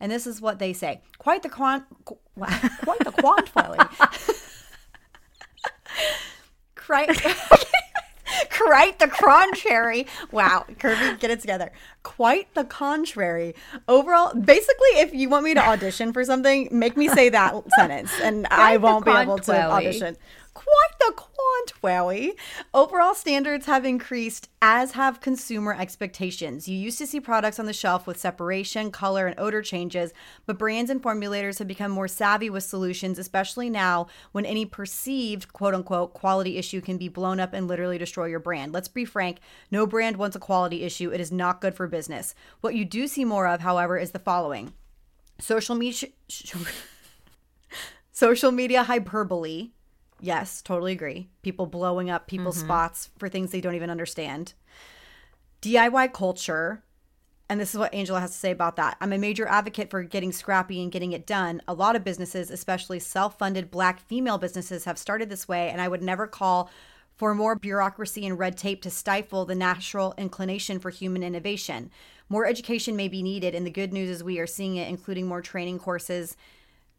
And 0.00 0.10
this 0.10 0.26
is 0.26 0.40
what 0.40 0.58
they 0.58 0.72
say. 0.72 1.02
Quite 1.18 1.42
the 1.42 1.50
quant 1.50 1.84
qu- 2.04 2.18
quite 2.38 2.98
the 3.00 3.12
quantity. 3.12 4.06
quite 6.74 7.10
quite 8.50 8.98
the 8.98 9.08
contrary. 9.08 10.06
Wow, 10.32 10.64
Kirbie, 10.78 11.20
get 11.20 11.30
it 11.30 11.40
together. 11.40 11.70
Quite 12.02 12.52
the 12.54 12.64
contrary. 12.64 13.54
Overall, 13.88 14.34
basically, 14.34 14.88
if 14.96 15.14
you 15.14 15.28
want 15.28 15.44
me 15.44 15.54
to 15.54 15.60
audition 15.60 16.12
for 16.12 16.24
something, 16.24 16.68
make 16.70 16.96
me 16.96 17.08
say 17.08 17.28
that 17.28 17.54
sentence, 17.76 18.10
and 18.22 18.46
I 18.50 18.78
won't 18.78 19.04
be 19.04 19.10
able 19.10 19.38
to 19.38 19.70
audition. 19.70 20.16
Quite 20.52 20.98
the 20.98 21.12
quantity. 21.12 22.32
Overall 22.74 23.14
standards 23.14 23.66
have 23.66 23.84
increased, 23.84 24.48
as 24.60 24.92
have 24.92 25.20
consumer 25.20 25.74
expectations. 25.78 26.68
You 26.68 26.76
used 26.76 26.98
to 26.98 27.06
see 27.06 27.20
products 27.20 27.58
on 27.58 27.66
the 27.66 27.72
shelf 27.72 28.06
with 28.06 28.18
separation, 28.18 28.90
color, 28.90 29.26
and 29.26 29.38
odor 29.38 29.62
changes, 29.62 30.12
but 30.46 30.58
brands 30.58 30.90
and 30.90 31.02
formulators 31.02 31.58
have 31.58 31.68
become 31.68 31.90
more 31.90 32.08
savvy 32.08 32.50
with 32.50 32.64
solutions, 32.64 33.18
especially 33.18 33.70
now 33.70 34.08
when 34.32 34.44
any 34.44 34.66
perceived 34.66 35.52
quote 35.52 35.74
unquote 35.74 36.14
quality 36.14 36.56
issue 36.56 36.80
can 36.80 36.98
be 36.98 37.08
blown 37.08 37.40
up 37.40 37.52
and 37.52 37.68
literally 37.68 37.98
destroy 37.98 38.26
your 38.26 38.40
brand. 38.40 38.72
Let's 38.72 38.88
be 38.88 39.04
frank, 39.04 39.38
no 39.70 39.86
brand 39.86 40.16
wants 40.16 40.36
a 40.36 40.40
quality 40.40 40.82
issue. 40.82 41.10
It 41.10 41.20
is 41.20 41.32
not 41.32 41.60
good 41.60 41.74
for 41.74 41.86
business. 41.86 42.34
What 42.60 42.74
you 42.74 42.84
do 42.84 43.06
see 43.06 43.24
more 43.24 43.46
of, 43.46 43.60
however, 43.60 43.96
is 43.96 44.10
the 44.10 44.18
following 44.18 44.72
social 45.38 45.74
media. 45.74 46.10
Social 48.12 48.50
media 48.50 48.82
hyperbole. 48.82 49.70
Yes, 50.20 50.62
totally 50.62 50.92
agree. 50.92 51.28
People 51.42 51.66
blowing 51.66 52.10
up 52.10 52.26
people's 52.26 52.58
mm-hmm. 52.58 52.66
spots 52.66 53.10
for 53.18 53.28
things 53.28 53.50
they 53.50 53.60
don't 53.60 53.74
even 53.74 53.90
understand. 53.90 54.54
DIY 55.62 56.12
culture. 56.12 56.82
And 57.48 57.60
this 57.60 57.74
is 57.74 57.78
what 57.78 57.92
Angela 57.92 58.20
has 58.20 58.30
to 58.30 58.36
say 58.36 58.52
about 58.52 58.76
that. 58.76 58.96
I'm 59.00 59.12
a 59.12 59.18
major 59.18 59.46
advocate 59.48 59.90
for 59.90 60.04
getting 60.04 60.30
scrappy 60.30 60.80
and 60.82 60.92
getting 60.92 61.12
it 61.12 61.26
done. 61.26 61.60
A 61.66 61.74
lot 61.74 61.96
of 61.96 62.04
businesses, 62.04 62.50
especially 62.50 63.00
self 63.00 63.38
funded 63.38 63.70
black 63.70 63.98
female 63.98 64.38
businesses, 64.38 64.84
have 64.84 64.98
started 64.98 65.28
this 65.28 65.48
way, 65.48 65.68
and 65.68 65.80
I 65.80 65.88
would 65.88 66.02
never 66.02 66.28
call 66.28 66.70
for 67.16 67.34
more 67.34 67.56
bureaucracy 67.56 68.24
and 68.24 68.38
red 68.38 68.56
tape 68.56 68.80
to 68.82 68.90
stifle 68.90 69.44
the 69.44 69.54
natural 69.54 70.14
inclination 70.16 70.78
for 70.78 70.90
human 70.90 71.22
innovation. 71.22 71.90
More 72.28 72.46
education 72.46 72.94
may 72.94 73.08
be 73.08 73.22
needed, 73.22 73.54
and 73.54 73.66
the 73.66 73.70
good 73.70 73.92
news 73.92 74.08
is 74.08 74.24
we 74.24 74.38
are 74.38 74.46
seeing 74.46 74.76
it, 74.76 74.88
including 74.88 75.26
more 75.26 75.42
training 75.42 75.80
courses, 75.80 76.36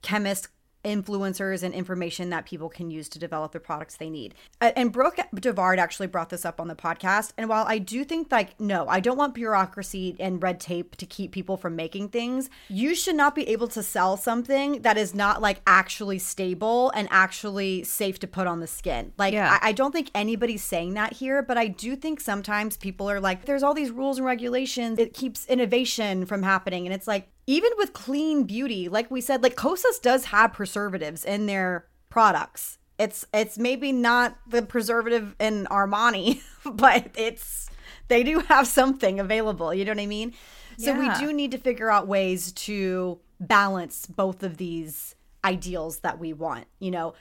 chemists, 0.02 0.50
influencers, 0.84 1.64
and 1.64 1.74
information 1.74 2.30
that 2.30 2.46
people 2.46 2.70
can 2.70 2.90
use 2.90 3.08
to 3.10 3.20
develop 3.20 3.52
the 3.52 3.60
products 3.60 3.98
they 3.98 4.10
need. 4.10 4.34
And 4.60 4.92
Brooke 4.92 5.18
Devard 5.36 5.78
actually 5.78 6.08
brought 6.08 6.30
this 6.30 6.46
up 6.46 6.60
on 6.60 6.68
the 6.68 6.76
podcast. 6.76 7.34
And 7.38 7.50
while 7.50 7.66
I 7.68 7.78
do 7.78 8.04
think, 8.04 8.32
like, 8.32 8.60
no, 8.60 8.88
I 8.88 9.00
don't 9.00 9.18
want 9.18 9.36
bureaucracy 9.36 10.16
and 10.20 10.42
red 10.42 10.60
tape 10.60 10.96
to 10.98 11.06
keep 11.06 11.32
people 11.32 11.58
from 11.58 11.76
making 11.76 12.10
things, 12.10 12.50
you 12.70 12.96
should 12.96 13.16
not 13.16 13.36
be 13.36 13.48
able 13.50 13.68
to 13.70 13.84
sell 13.84 14.18
something 14.18 14.82
that 14.82 14.98
is 14.98 15.14
not 15.14 15.42
like 15.42 15.62
actually 15.68 16.20
stable 16.20 16.92
and 16.96 17.08
actually 17.12 17.84
safe 17.84 18.20
to 18.20 18.28
put 18.28 18.48
on 18.48 18.60
the 18.60 18.68
skin. 18.68 19.14
Like, 19.18 19.34
Yeah. 19.34 19.60
I, 19.62 19.70
I 19.70 19.72
don't 19.72 19.92
think 19.92 20.12
anybody's 20.16 20.64
saying 20.64 20.94
that 20.96 21.14
here, 21.14 21.42
but 21.42 21.58
I 21.58 21.68
do 21.68 21.96
think 21.96 22.20
sometimes 22.20 22.78
people 22.78 23.10
are 23.10 23.20
like, 23.20 23.46
there's 23.46 23.64
all 23.64 23.74
these 23.74 23.92
rules 23.92 24.18
and 24.18 24.26
regulations. 24.26 25.00
It 25.00 25.14
keeps 25.14 25.46
innovation 25.48 26.26
from 26.26 26.44
happening. 26.44 26.86
And 26.86 26.94
it's 26.94 27.08
like, 27.08 27.30
even 27.48 27.72
with 27.78 27.94
clean 27.94 28.44
beauty, 28.44 28.88
like 28.88 29.10
we 29.10 29.22
said, 29.22 29.44
like 29.44 29.56
Kosas 29.56 30.02
does 30.02 30.26
have 30.26 30.54
preservatives 30.54 31.26
in 31.26 31.46
their 31.46 31.88
products. 32.10 32.78
It's 32.98 33.26
it's 33.34 33.58
maybe 33.58 33.92
not 33.92 34.38
the 34.48 34.62
preservative 34.62 35.36
in 35.40 35.66
Armani, 35.66 36.42
but 36.66 37.10
it's 37.16 37.70
they 38.08 38.24
do 38.24 38.40
have 38.40 38.68
something 38.68 39.20
available. 39.20 39.74
You 39.74 39.86
know 39.86 39.92
what 39.92 40.02
I 40.02 40.06
mean? 40.08 40.34
So 40.78 40.98
we 40.98 41.10
do 41.20 41.32
need 41.32 41.52
to 41.52 41.60
figure 41.60 41.92
out 41.92 42.08
ways 42.08 42.52
to 42.54 43.20
balance 43.40 44.08
both 44.08 44.42
of 44.42 44.58
these 44.58 45.16
ideals 45.44 46.00
that 46.00 46.18
we 46.18 46.34
want. 46.34 46.66
You 46.80 46.90
know, 46.90 47.14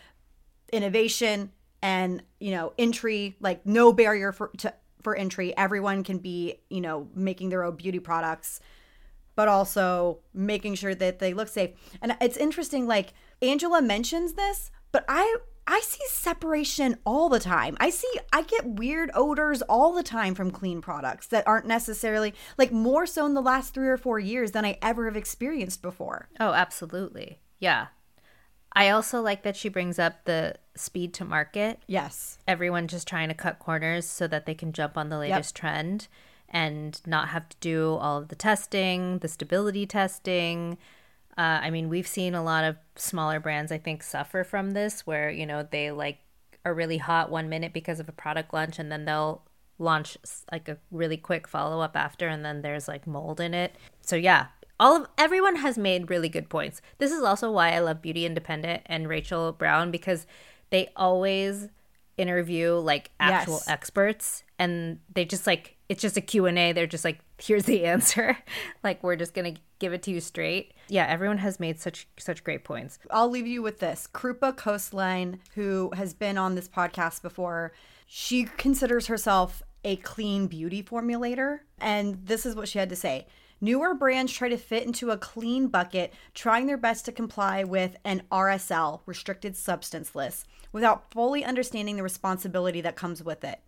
innovation 0.72 1.50
and 1.82 2.22
you 2.38 2.50
know 2.52 2.72
entry 2.78 3.36
like 3.40 3.64
no 3.64 3.92
barrier 3.92 4.32
for 4.32 4.50
to 4.58 4.72
for 5.02 5.16
entry 5.16 5.56
everyone 5.56 6.04
can 6.04 6.18
be 6.18 6.56
you 6.68 6.80
know 6.80 7.08
making 7.14 7.48
their 7.48 7.64
own 7.64 7.74
beauty 7.74 7.98
products 7.98 8.60
but 9.40 9.48
also 9.48 10.18
making 10.34 10.74
sure 10.74 10.94
that 10.94 11.18
they 11.18 11.32
look 11.32 11.48
safe 11.48 11.70
and 12.02 12.14
it's 12.20 12.36
interesting 12.36 12.86
like 12.86 13.14
angela 13.40 13.80
mentions 13.80 14.34
this 14.34 14.70
but 14.92 15.02
i 15.08 15.36
i 15.66 15.80
see 15.80 16.02
separation 16.08 16.98
all 17.06 17.30
the 17.30 17.40
time 17.40 17.74
i 17.80 17.88
see 17.88 18.12
i 18.34 18.42
get 18.42 18.66
weird 18.66 19.10
odors 19.14 19.62
all 19.62 19.94
the 19.94 20.02
time 20.02 20.34
from 20.34 20.50
clean 20.50 20.82
products 20.82 21.26
that 21.28 21.46
aren't 21.46 21.64
necessarily 21.66 22.34
like 22.58 22.70
more 22.70 23.06
so 23.06 23.24
in 23.24 23.32
the 23.32 23.40
last 23.40 23.72
three 23.72 23.88
or 23.88 23.96
four 23.96 24.18
years 24.18 24.50
than 24.50 24.64
i 24.66 24.76
ever 24.82 25.06
have 25.06 25.16
experienced 25.16 25.80
before 25.80 26.28
Oh, 26.38 26.52
absolutely. 26.52 27.40
Yeah. 27.58 27.86
I 28.72 28.90
also 28.90 29.20
like 29.22 29.42
that 29.44 29.56
she 29.56 29.68
brings 29.70 29.98
up 29.98 30.24
the 30.26 30.54
speed 30.76 31.14
to 31.14 31.24
market. 31.24 31.80
yes 31.86 32.36
Everyone 32.46 32.86
just 32.88 33.08
trying 33.08 33.28
to 33.28 33.34
cut 33.34 33.58
corners 33.58 34.06
so 34.06 34.26
that 34.28 34.44
they 34.46 34.54
can 34.54 34.72
jump 34.72 34.96
on 34.98 35.08
the 35.08 35.18
latest 35.18 35.56
trend 35.56 36.08
and 36.50 37.00
not 37.06 37.28
have 37.28 37.48
to 37.48 37.56
do 37.60 37.94
all 37.94 38.18
of 38.18 38.28
the 38.28 38.34
testing, 38.36 39.18
the 39.18 39.28
stability 39.28 39.86
testing. 39.86 40.76
Uh, 41.38 41.60
I 41.62 41.70
mean, 41.70 41.88
we've 41.88 42.06
seen 42.08 42.34
a 42.34 42.42
lot 42.42 42.64
of 42.64 42.76
smaller 42.96 43.40
brands, 43.40 43.70
I 43.72 43.78
think, 43.78 44.02
suffer 44.02 44.44
from 44.44 44.72
this 44.72 45.06
where, 45.06 45.30
you 45.30 45.46
know, 45.46 45.66
they 45.68 45.90
like 45.90 46.18
are 46.64 46.74
really 46.74 46.98
hot 46.98 47.30
one 47.30 47.48
minute 47.48 47.72
because 47.72 48.00
of 48.00 48.08
a 48.08 48.12
product 48.12 48.52
launch 48.52 48.78
and 48.78 48.90
then 48.90 49.04
they'll 49.04 49.42
launch 49.78 50.18
like 50.52 50.68
a 50.68 50.76
really 50.90 51.16
quick 51.16 51.48
follow 51.48 51.80
up 51.80 51.96
after 51.96 52.28
and 52.28 52.44
then 52.44 52.62
there's 52.62 52.88
like 52.88 53.06
mold 53.06 53.40
in 53.40 53.54
it. 53.54 53.76
So, 54.02 54.16
yeah, 54.16 54.48
all 54.78 54.96
of 54.96 55.08
everyone 55.16 55.56
has 55.56 55.78
made 55.78 56.10
really 56.10 56.28
good 56.28 56.48
points. 56.48 56.82
This 56.98 57.12
is 57.12 57.22
also 57.22 57.50
why 57.50 57.72
I 57.72 57.78
love 57.78 58.02
Beauty 58.02 58.26
Independent 58.26 58.82
and 58.86 59.08
Rachel 59.08 59.52
Brown 59.52 59.90
because 59.90 60.26
they 60.70 60.88
always 60.96 61.68
interview 62.16 62.74
like 62.74 63.10
actual 63.18 63.54
Yes. 63.54 63.68
experts 63.68 64.44
and 64.60 65.00
they 65.14 65.24
just 65.24 65.46
like 65.46 65.76
it's 65.88 66.02
just 66.02 66.16
a 66.16 66.20
q&a 66.20 66.72
they're 66.72 66.86
just 66.86 67.04
like 67.04 67.18
here's 67.42 67.64
the 67.64 67.84
answer 67.84 68.38
like 68.84 69.02
we're 69.02 69.16
just 69.16 69.34
gonna 69.34 69.54
give 69.80 69.92
it 69.92 70.02
to 70.02 70.12
you 70.12 70.20
straight 70.20 70.72
yeah 70.88 71.06
everyone 71.08 71.38
has 71.38 71.58
made 71.58 71.80
such 71.80 72.06
such 72.16 72.44
great 72.44 72.62
points 72.62 73.00
I'll 73.10 73.30
leave 73.30 73.46
you 73.46 73.62
with 73.62 73.80
this. 73.80 74.08
Krupa 74.12 74.54
Koestline, 74.54 75.38
who 75.54 75.90
has 75.94 76.14
been 76.14 76.38
on 76.38 76.54
this 76.54 76.68
podcast 76.68 77.22
before, 77.22 77.72
she 78.06 78.44
considers 78.44 79.06
herself 79.06 79.62
a 79.84 79.96
clean 79.96 80.46
beauty 80.46 80.82
formulator. 80.82 81.60
And 81.80 82.26
this 82.26 82.44
is 82.44 82.54
what 82.54 82.68
she 82.68 82.78
had 82.78 82.88
to 82.90 82.96
say. 82.96 83.26
Newer 83.60 83.94
brands 83.94 84.32
try 84.32 84.48
to 84.48 84.56
fit 84.56 84.84
into 84.84 85.10
a 85.10 85.18
clean 85.18 85.68
bucket, 85.68 86.14
trying 86.34 86.66
their 86.66 86.78
best 86.78 87.04
to 87.04 87.12
comply 87.12 87.62
with 87.62 87.96
an 88.04 88.22
RSL, 88.32 89.00
restricted 89.04 89.54
substance 89.54 90.14
list, 90.14 90.46
without 90.72 91.10
fully 91.10 91.44
understanding 91.44 91.96
the 91.96 92.02
responsibility 92.02 92.80
that 92.80 92.96
comes 92.96 93.22
with 93.22 93.44
it. 93.44 93.60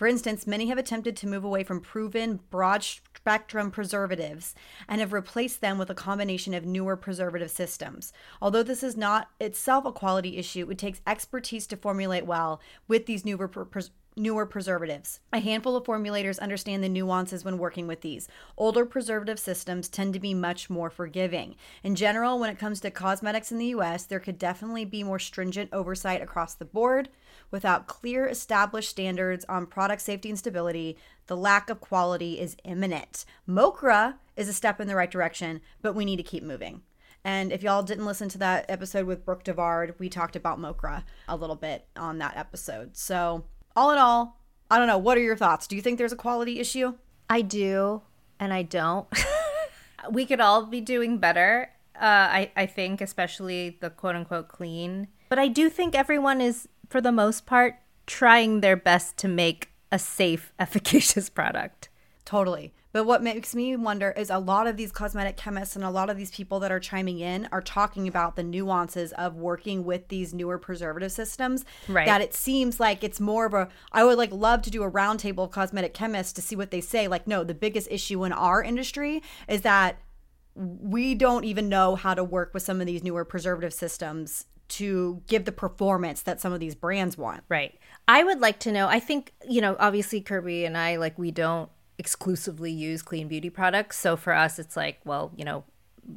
For 0.00 0.06
instance, 0.06 0.46
many 0.46 0.68
have 0.68 0.78
attempted 0.78 1.14
to 1.16 1.26
move 1.26 1.44
away 1.44 1.62
from 1.62 1.82
proven 1.82 2.40
broad 2.48 2.82
spectrum 2.82 3.70
preservatives 3.70 4.54
and 4.88 4.98
have 4.98 5.12
replaced 5.12 5.60
them 5.60 5.76
with 5.76 5.90
a 5.90 5.94
combination 5.94 6.54
of 6.54 6.64
newer 6.64 6.96
preservative 6.96 7.50
systems. 7.50 8.10
Although 8.40 8.62
this 8.62 8.82
is 8.82 8.96
not 8.96 9.28
itself 9.38 9.84
a 9.84 9.92
quality 9.92 10.38
issue, 10.38 10.70
it 10.70 10.78
takes 10.78 11.02
expertise 11.06 11.66
to 11.66 11.76
formulate 11.76 12.24
well 12.24 12.62
with 12.88 13.04
these 13.04 13.26
newer 13.26 13.46
pre- 13.46 13.82
newer 14.16 14.46
preservatives. 14.46 15.20
A 15.32 15.40
handful 15.40 15.76
of 15.76 15.84
formulators 15.84 16.38
understand 16.38 16.82
the 16.82 16.88
nuances 16.88 17.44
when 17.44 17.58
working 17.58 17.86
with 17.86 18.00
these. 18.00 18.28
Older 18.56 18.84
preservative 18.84 19.38
systems 19.38 19.88
tend 19.88 20.12
to 20.14 20.20
be 20.20 20.34
much 20.34 20.68
more 20.68 20.90
forgiving. 20.90 21.56
In 21.82 21.94
general, 21.94 22.38
when 22.38 22.50
it 22.50 22.58
comes 22.58 22.80
to 22.80 22.90
cosmetics 22.90 23.52
in 23.52 23.58
the 23.58 23.66
US, 23.66 24.04
there 24.04 24.20
could 24.20 24.38
definitely 24.38 24.84
be 24.84 25.02
more 25.02 25.18
stringent 25.18 25.70
oversight 25.72 26.22
across 26.22 26.54
the 26.54 26.64
board. 26.64 27.08
Without 27.50 27.86
clear 27.86 28.26
established 28.26 28.90
standards 28.90 29.44
on 29.48 29.66
product 29.66 30.02
safety 30.02 30.28
and 30.28 30.38
stability, 30.38 30.96
the 31.26 31.36
lack 31.36 31.70
of 31.70 31.80
quality 31.80 32.38
is 32.40 32.56
imminent. 32.64 33.24
MoCRA 33.48 34.14
is 34.36 34.48
a 34.48 34.52
step 34.52 34.80
in 34.80 34.88
the 34.88 34.96
right 34.96 35.10
direction, 35.10 35.60
but 35.82 35.94
we 35.94 36.04
need 36.04 36.16
to 36.16 36.22
keep 36.22 36.42
moving. 36.42 36.82
And 37.24 37.52
if 37.52 37.62
y'all 37.62 37.82
didn't 37.82 38.06
listen 38.06 38.28
to 38.30 38.38
that 38.38 38.64
episode 38.68 39.06
with 39.06 39.24
Brooke 39.24 39.44
Devard, 39.44 39.94
we 39.98 40.08
talked 40.08 40.36
about 40.36 40.58
MoCRA 40.58 41.04
a 41.28 41.36
little 41.36 41.56
bit 41.56 41.86
on 41.96 42.18
that 42.18 42.36
episode. 42.36 42.96
So, 42.96 43.44
all 43.76 43.90
in 43.90 43.98
all, 43.98 44.40
I 44.70 44.78
don't 44.78 44.86
know. 44.86 44.98
What 44.98 45.16
are 45.18 45.22
your 45.22 45.36
thoughts? 45.36 45.66
Do 45.66 45.76
you 45.76 45.82
think 45.82 45.98
there's 45.98 46.12
a 46.12 46.16
quality 46.16 46.60
issue? 46.60 46.94
i 47.30 47.40
do 47.40 48.02
and 48.40 48.52
i 48.52 48.60
don't 48.60 49.06
we 50.10 50.26
could 50.26 50.40
all 50.40 50.66
be 50.66 50.80
doing 50.80 51.16
better 51.16 51.70
uh, 51.94 52.28
I, 52.32 52.50
I 52.56 52.66
think 52.66 53.00
especially 53.00 53.78
the 53.80 53.88
quote 53.88 54.16
unquote 54.16 54.48
clean 54.48 55.08
but 55.28 55.38
i 55.38 55.46
do 55.48 55.70
think 55.70 55.94
everyone 55.94 56.40
is 56.40 56.68
for 56.88 57.00
the 57.00 57.12
most 57.12 57.46
part 57.46 57.76
trying 58.06 58.60
their 58.60 58.76
best 58.76 59.16
to 59.18 59.28
make 59.28 59.70
a 59.92 59.98
safe 59.98 60.52
efficacious 60.58 61.30
product 61.30 61.88
Totally. 62.26 62.72
But 62.92 63.04
what 63.04 63.22
makes 63.22 63.54
me 63.54 63.76
wonder 63.76 64.10
is 64.10 64.30
a 64.30 64.38
lot 64.38 64.66
of 64.66 64.76
these 64.76 64.90
cosmetic 64.90 65.36
chemists 65.36 65.76
and 65.76 65.84
a 65.84 65.90
lot 65.90 66.10
of 66.10 66.16
these 66.16 66.30
people 66.30 66.58
that 66.60 66.72
are 66.72 66.80
chiming 66.80 67.20
in 67.20 67.48
are 67.52 67.62
talking 67.62 68.08
about 68.08 68.36
the 68.36 68.42
nuances 68.42 69.12
of 69.12 69.36
working 69.36 69.84
with 69.84 70.08
these 70.08 70.34
newer 70.34 70.58
preservative 70.58 71.12
systems. 71.12 71.64
Right. 71.88 72.06
That 72.06 72.20
it 72.20 72.34
seems 72.34 72.80
like 72.80 73.04
it's 73.04 73.20
more 73.20 73.46
of 73.46 73.54
a 73.54 73.68
I 73.92 74.04
would 74.04 74.18
like 74.18 74.32
love 74.32 74.62
to 74.62 74.70
do 74.70 74.82
a 74.82 74.90
roundtable 74.90 75.44
of 75.44 75.50
cosmetic 75.50 75.94
chemists 75.94 76.32
to 76.34 76.42
see 76.42 76.56
what 76.56 76.70
they 76.70 76.80
say. 76.80 77.06
Like, 77.06 77.26
no, 77.26 77.44
the 77.44 77.54
biggest 77.54 77.88
issue 77.90 78.24
in 78.24 78.32
our 78.32 78.62
industry 78.62 79.22
is 79.48 79.62
that 79.62 79.98
we 80.54 81.14
don't 81.14 81.44
even 81.44 81.68
know 81.68 81.94
how 81.94 82.14
to 82.14 82.24
work 82.24 82.52
with 82.52 82.62
some 82.62 82.80
of 82.80 82.86
these 82.86 83.04
newer 83.04 83.24
preservative 83.24 83.72
systems 83.72 84.46
to 84.68 85.22
give 85.26 85.44
the 85.44 85.52
performance 85.52 86.22
that 86.22 86.40
some 86.40 86.52
of 86.52 86.60
these 86.60 86.74
brands 86.74 87.16
want. 87.16 87.42
Right. 87.48 87.78
I 88.06 88.24
would 88.24 88.40
like 88.40 88.58
to 88.60 88.72
know. 88.72 88.88
I 88.88 89.00
think, 89.00 89.32
you 89.48 89.60
know, 89.60 89.76
obviously 89.78 90.20
Kirbie 90.20 90.64
and 90.64 90.76
I, 90.76 90.96
like, 90.96 91.18
we 91.18 91.30
don't 91.30 91.70
exclusively 92.00 92.72
use 92.72 93.02
clean 93.02 93.28
beauty 93.28 93.50
products. 93.50 93.98
So 93.98 94.16
for 94.16 94.32
us, 94.32 94.58
it's 94.58 94.74
like, 94.74 95.00
well, 95.04 95.32
you 95.36 95.44
know, 95.44 95.64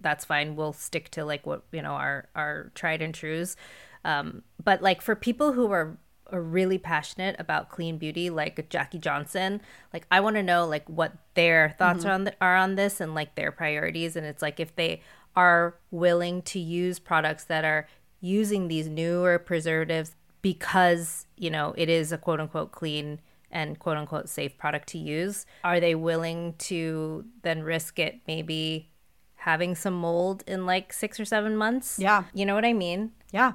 that's 0.02 0.24
fine. 0.24 0.56
We'll 0.56 0.72
stick 0.72 1.10
to 1.12 1.26
like 1.26 1.46
what, 1.46 1.64
you 1.74 1.82
know, 1.82 1.92
our, 1.92 2.30
our 2.36 2.72
tried 2.74 3.02
and 3.02 3.14
trues. 3.14 3.58
Um, 4.06 4.44
but 4.64 4.82
like 4.82 5.02
for 5.02 5.14
people 5.14 5.52
who 5.52 5.70
are, 5.72 5.98
are 6.32 6.42
really 6.42 6.78
passionate 6.78 7.36
about 7.38 7.68
clean 7.68 7.98
beauty, 7.98 8.30
like 8.30 8.70
Jackie 8.70 8.98
Johnson, 8.98 9.62
like 9.92 10.08
I 10.10 10.22
want 10.22 10.38
to 10.38 10.44
know 10.44 10.66
like 10.66 10.88
what 10.88 11.18
their 11.34 11.76
thoughts 11.78 12.06
are 12.06 12.12
on 12.12 12.24
the, 12.24 12.34
are 12.40 12.56
on 12.56 12.76
this 12.76 13.02
and 13.02 13.14
like 13.14 13.36
their 13.36 13.52
priorities. 13.52 14.16
And 14.16 14.26
it's 14.26 14.42
like 14.42 14.62
if 14.62 14.74
they 14.78 15.02
are 15.36 15.76
willing 15.92 16.44
to 16.44 16.60
use 16.60 16.98
products 16.98 17.44
that 17.44 17.66
are 17.66 17.90
using 18.22 18.70
these 18.70 18.88
newer 18.88 19.38
preservatives 19.38 20.16
because 20.42 21.26
you 21.38 21.50
know 21.50 21.74
it 21.78 21.90
is 21.90 22.12
a 22.12 22.18
quote 22.18 22.40
unquote 22.40 22.72
clean 22.72 23.20
and 23.54 23.80
quote 23.80 23.96
unquote 23.98 24.28
safe 24.28 24.58
product 24.58 24.90
to 24.90 24.98
use 24.98 25.46
are 25.64 25.80
they 25.80 25.96
willing 25.96 26.54
to 26.58 27.24
then 27.44 27.64
risk 27.64 28.00
it 28.00 28.20
maybe 28.28 28.90
having 29.36 29.76
some 29.76 29.94
mold 29.94 30.44
in 30.48 30.66
like 30.66 30.92
six 30.92 31.20
or 31.20 31.26
seven 31.26 31.56
months 31.56 31.98
Yeah. 32.00 32.24
you 32.34 32.46
know 32.46 32.56
what 32.56 32.66
i 32.66 32.74
mean 32.74 33.12
Yeah. 33.32 33.54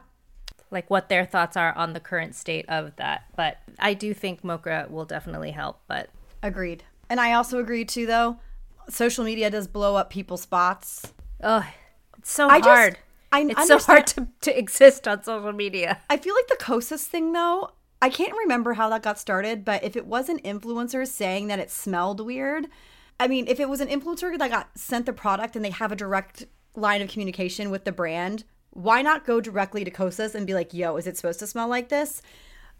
like 0.70 0.88
what 0.90 1.08
their 1.08 1.24
thoughts 1.26 1.56
are 1.56 1.76
on 1.76 1.92
the 1.92 2.00
current 2.00 2.34
state 2.34 2.64
of 2.68 2.94
that 2.96 3.24
but 3.36 3.58
i 3.78 3.92
do 3.94 4.14
think 4.14 4.42
MoCRA 4.42 4.90
will 4.90 5.04
definitely 5.06 5.50
help 5.50 5.80
but 5.86 6.08
Agreed. 6.42 6.84
And 7.10 7.18
I 7.18 7.32
also 7.32 7.58
agree 7.58 7.84
too 7.84 8.06
though, 8.06 8.38
social 8.88 9.24
media 9.24 9.50
does 9.50 9.66
blow 9.66 9.96
up 9.96 10.08
people's 10.10 10.42
spots. 10.42 11.12
oh 11.42 11.66
it's 12.18 12.30
so 12.30 12.48
I 12.48 12.58
just- 12.58 12.68
hard 12.68 12.98
I 13.32 13.40
it's 13.42 13.66
so 13.66 13.78
hard 13.78 14.06
to, 14.08 14.28
to 14.42 14.58
exist 14.64 15.06
on 15.08 15.22
social 15.24 15.52
media 15.52 16.00
I 16.08 16.16
feel 16.16 16.34
like 16.34 16.46
the 16.48 16.56
Kosas 16.64 17.04
thing 17.04 17.32
though, 17.32 17.70
I 18.00 18.10
can't 18.10 18.32
remember 18.36 18.74
how 18.74 18.88
that 18.90 19.02
got 19.02 19.18
started, 19.18 19.64
but 19.64 19.82
if 19.82 19.96
it 19.96 20.06
wasn't 20.06 20.44
influencers 20.44 21.08
saying 21.08 21.48
that 21.48 21.58
it 21.58 21.70
smelled 21.70 22.24
weird, 22.24 22.68
I 23.18 23.26
mean, 23.26 23.46
if 23.48 23.58
it 23.58 23.68
was 23.68 23.80
an 23.80 23.88
influencer 23.88 24.38
that 24.38 24.50
got 24.50 24.78
sent 24.78 25.06
the 25.06 25.12
product 25.12 25.56
and 25.56 25.64
they 25.64 25.70
have 25.70 25.90
a 25.90 25.96
direct 25.96 26.46
line 26.76 27.02
of 27.02 27.10
communication 27.10 27.70
with 27.70 27.84
the 27.84 27.92
brand, 27.92 28.44
why 28.70 29.02
not 29.02 29.26
go 29.26 29.40
directly 29.40 29.84
to 29.84 29.90
Kosas 29.90 30.34
and 30.34 30.46
be 30.46 30.54
like, 30.54 30.72
yo, 30.72 30.96
is 30.96 31.06
it 31.06 31.16
supposed 31.16 31.40
to 31.40 31.46
smell 31.46 31.68
like 31.68 31.88
this? 31.88 32.22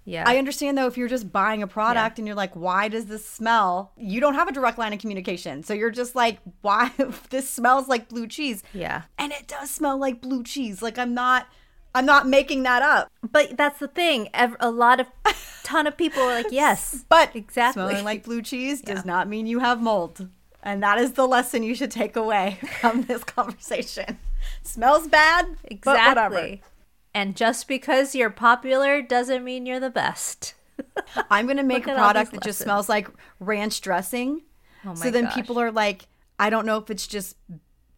yeah 0.05 0.25
I 0.27 0.39
understand 0.39 0.79
though 0.79 0.87
if 0.87 0.97
you're 0.97 1.09
just 1.09 1.31
buying 1.31 1.63
a 1.63 1.67
product 1.67 2.19
and 2.19 2.27
you're 2.27 2.37
like, 2.37 2.55
why 2.57 2.89
does 2.89 3.07
this 3.07 3.29
smell? 3.29 3.93
You 3.97 4.21
don't 4.21 4.35
have 4.35 4.49
a 4.49 4.53
direct 4.53 4.79
line 4.79 4.95
of 4.95 5.01
communication. 5.01 5.63
So 5.63 5.75
you're 5.75 5.91
just 5.91 6.15
like, 6.15 6.39
why 6.63 6.93
this 7.31 7.49
smells 7.49 7.89
like 7.89 8.09
blue 8.09 8.27
cheese. 8.27 8.63
yeah 8.73 9.03
And 9.19 9.33
it 9.33 9.47
does 9.47 9.71
smell 9.71 9.99
like 9.99 10.23
blue 10.23 10.43
cheese. 10.45 10.81
Like 10.81 10.99
I'm 10.99 11.13
not 11.13 11.47
I'm 11.99 12.07
not 12.07 12.29
making 12.29 12.63
that 12.63 12.81
up. 12.81 13.11
But 13.29 13.57
that's 13.57 13.81
the 13.81 13.89
thing. 13.89 14.29
A 14.33 14.71
lot 14.71 15.01
of 15.01 15.09
ton 15.65 15.89
of 15.89 15.97
people 15.97 16.23
are 16.23 16.35
like, 16.43 16.53
yes, 16.53 17.05
But 17.09 17.35
exactly. 17.35 17.83
smelling 17.83 18.05
like 18.05 18.23
blue 18.23 18.41
cheese 18.41 18.81
does 18.81 19.05
not 19.05 19.29
mean 19.29 19.49
you 19.49 19.59
have 19.59 19.83
mold. 19.83 20.29
And 20.63 20.81
that 20.83 20.99
is 20.99 21.13
the 21.15 21.27
lesson 21.27 21.65
you 21.65 21.75
should 21.75 21.91
take 21.91 22.15
away 22.15 22.59
from 22.81 23.03
this 23.03 23.25
conversation. 23.25 24.19
Smells 24.63 25.09
bad, 25.09 25.57
exactly. 25.65 26.63
And 27.15 27.35
just 27.35 27.67
because 27.67 28.15
you're 28.15 28.31
popular 28.31 29.03
doesn't 29.03 29.43
mean 29.43 29.67
you're 29.67 29.81
the 29.81 29.91
best. 29.91 30.55
I'm 31.31 31.47
going 31.47 31.57
to 31.57 31.65
make 31.65 31.89
a 31.89 31.95
product 31.95 32.31
that 32.31 32.43
just 32.43 32.61
smells 32.61 32.89
like 32.89 33.09
ranch 33.41 33.81
dressing. 33.81 34.43
Oh 34.87 34.95
so 34.95 35.11
then 35.11 35.25
gosh. 35.25 35.35
people 35.35 35.59
are 35.59 35.73
like, 35.73 36.07
I 36.39 36.49
don't 36.49 36.65
know 36.65 36.79
if 36.79 36.91
it's 36.91 37.09
just 37.09 37.35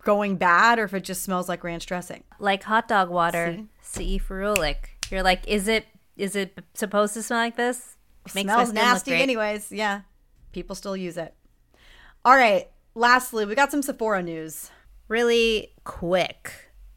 going 0.04 0.36
bad 0.36 0.78
or 0.78 0.84
if 0.84 0.94
it 0.94 1.04
just 1.04 1.22
smells 1.22 1.48
like 1.48 1.64
ranch 1.64 1.86
dressing. 1.86 2.24
Like 2.38 2.62
hot 2.62 2.88
dog 2.88 3.10
water, 3.10 3.64
C. 3.80 4.18
ferulic. 4.18 4.76
You're 5.10 5.22
like, 5.22 5.46
is 5.46 5.68
it 5.68 5.86
is 6.16 6.36
it 6.36 6.58
supposed 6.74 7.14
to 7.14 7.22
smell 7.22 7.40
like 7.40 7.56
this? 7.56 7.96
Makes 8.34 8.44
smells 8.52 8.72
nasty 8.72 9.14
anyways. 9.14 9.72
Yeah. 9.72 10.02
People 10.52 10.74
still 10.74 10.96
use 10.96 11.16
it. 11.16 11.34
All 12.24 12.36
right. 12.36 12.68
Lastly, 12.94 13.46
we 13.46 13.54
got 13.54 13.70
some 13.70 13.82
Sephora 13.82 14.22
news. 14.22 14.70
Really 15.08 15.72
quick. 15.84 16.52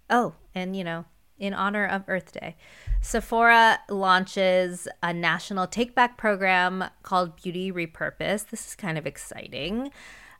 Oh, 0.09 0.35
and 0.53 0.75
you 0.75 0.83
know, 0.83 1.05
in 1.37 1.53
honor 1.53 1.85
of 1.85 2.03
Earth 2.07 2.31
Day, 2.33 2.55
Sephora 3.01 3.79
launches 3.89 4.87
a 5.01 5.13
national 5.13 5.67
take 5.67 5.95
back 5.95 6.17
program 6.17 6.85
called 7.03 7.35
Beauty 7.41 7.71
Repurpose. 7.71 8.49
This 8.49 8.67
is 8.67 8.75
kind 8.75 8.97
of 8.97 9.07
exciting. 9.07 9.91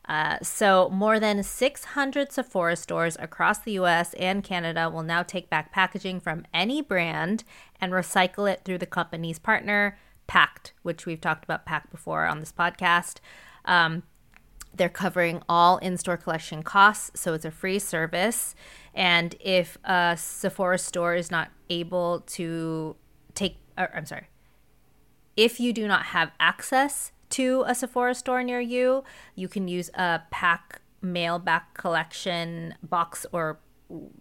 Uh, 0.06 0.38
so, 0.42 0.90
more 0.90 1.18
than 1.18 1.42
600 1.42 2.30
Sephora 2.30 2.76
stores 2.76 3.16
across 3.18 3.58
the 3.58 3.72
US 3.72 4.12
and 4.14 4.44
Canada 4.44 4.90
will 4.90 5.02
now 5.02 5.22
take 5.22 5.48
back 5.48 5.72
packaging 5.72 6.20
from 6.20 6.44
any 6.52 6.82
brand 6.82 7.42
and 7.80 7.92
recycle 7.92 8.50
it 8.50 8.62
through 8.64 8.78
the 8.78 8.86
company's 8.86 9.38
partner, 9.38 9.98
Pact, 10.26 10.72
which 10.82 11.06
we've 11.06 11.20
talked 11.20 11.44
about 11.44 11.64
Pact 11.64 11.90
before 11.90 12.26
on 12.26 12.40
this 12.40 12.52
podcast. 12.52 13.18
Um, 13.64 14.02
they're 14.74 14.88
covering 14.88 15.42
all 15.48 15.78
in 15.78 15.96
store 15.96 16.16
collection 16.16 16.62
costs, 16.62 17.20
so 17.20 17.32
it's 17.32 17.44
a 17.44 17.50
free 17.50 17.78
service. 17.78 18.54
And 18.94 19.34
if 19.40 19.78
a 19.84 20.16
Sephora 20.18 20.78
store 20.78 21.14
is 21.14 21.30
not 21.30 21.50
able 21.70 22.20
to 22.20 22.96
take, 23.34 23.56
or, 23.78 23.90
I'm 23.94 24.06
sorry, 24.06 24.28
if 25.36 25.60
you 25.60 25.72
do 25.72 25.88
not 25.88 26.06
have 26.06 26.32
access 26.38 27.12
to 27.34 27.64
a 27.66 27.74
Sephora 27.74 28.14
store 28.14 28.42
near 28.42 28.60
you, 28.60 29.04
you 29.34 29.48
can 29.48 29.68
use 29.68 29.90
a 29.94 30.22
Pact 30.30 30.80
mail 31.00 31.38
back 31.38 31.74
collection 31.74 32.74
box 32.82 33.26
or 33.32 33.58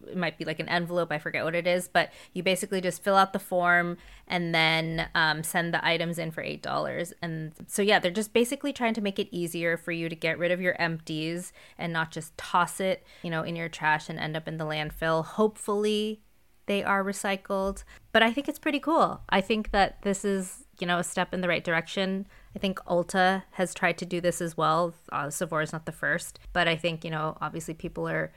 it 0.07 0.17
might 0.17 0.37
be 0.37 0.43
like 0.43 0.59
an 0.59 0.67
envelope 0.67 1.09
i 1.09 1.17
forget 1.17 1.45
what 1.45 1.55
it 1.55 1.65
is 1.65 1.87
but 1.87 2.11
you 2.33 2.43
basically 2.43 2.81
just 2.81 3.01
fill 3.01 3.15
out 3.15 3.31
the 3.31 3.39
form 3.39 3.97
and 4.27 4.53
then 4.53 5.07
um, 5.15 5.43
send 5.43 5.73
the 5.73 5.85
items 5.85 6.17
in 6.17 6.31
for 6.31 6.41
eight 6.41 6.61
dollars. 6.61 7.13
And 7.21 7.51
so 7.67 7.81
yeah 7.81 7.99
they're 7.99 8.11
just 8.11 8.33
basically 8.33 8.73
trying 8.73 8.93
to 8.95 9.01
make 9.01 9.19
it 9.19 9.27
easier 9.31 9.77
for 9.77 9.91
you 9.91 10.09
to 10.09 10.15
get 10.15 10.37
rid 10.37 10.51
of 10.51 10.61
your 10.61 10.79
empties 10.81 11.53
and 11.77 11.91
not 11.91 12.11
just 12.11 12.37
toss 12.37 12.79
it 12.79 13.03
you 13.21 13.29
know 13.29 13.43
in 13.43 13.55
your 13.55 13.69
trash 13.69 14.09
and 14.09 14.19
end 14.19 14.37
up 14.37 14.47
in 14.47 14.57
the 14.57 14.65
landfill. 14.65 15.25
Hopefully 15.25 16.21
they 16.65 16.83
are 16.83 17.03
recycled. 17.03 17.83
But 18.11 18.23
i 18.23 18.31
think 18.31 18.47
it's 18.47 18.59
pretty 18.59 18.79
cool. 18.79 19.21
I 19.29 19.41
think 19.41 19.71
that 19.71 20.01
this 20.03 20.23
is 20.23 20.65
you 20.79 20.87
know 20.87 20.99
a 20.99 21.03
step 21.03 21.33
in 21.33 21.41
the 21.41 21.47
right 21.47 21.63
direction 21.63 22.25
I 22.55 22.59
think 22.59 22.79
Ulta 22.85 23.43
has 23.51 23.73
tried 23.73 23.97
to 23.99 24.05
do 24.05 24.21
this 24.21 24.41
as 24.41 24.55
well. 24.55 24.93
Uh, 25.11 25.29
Sephora 25.29 25.63
is 25.63 25.73
not 25.73 25.85
the 25.85 25.91
first, 25.91 26.39
but 26.53 26.67
I 26.67 26.75
think, 26.75 27.03
you 27.03 27.11
know, 27.11 27.37
obviously 27.41 27.73
people 27.73 28.07
are 28.07 28.31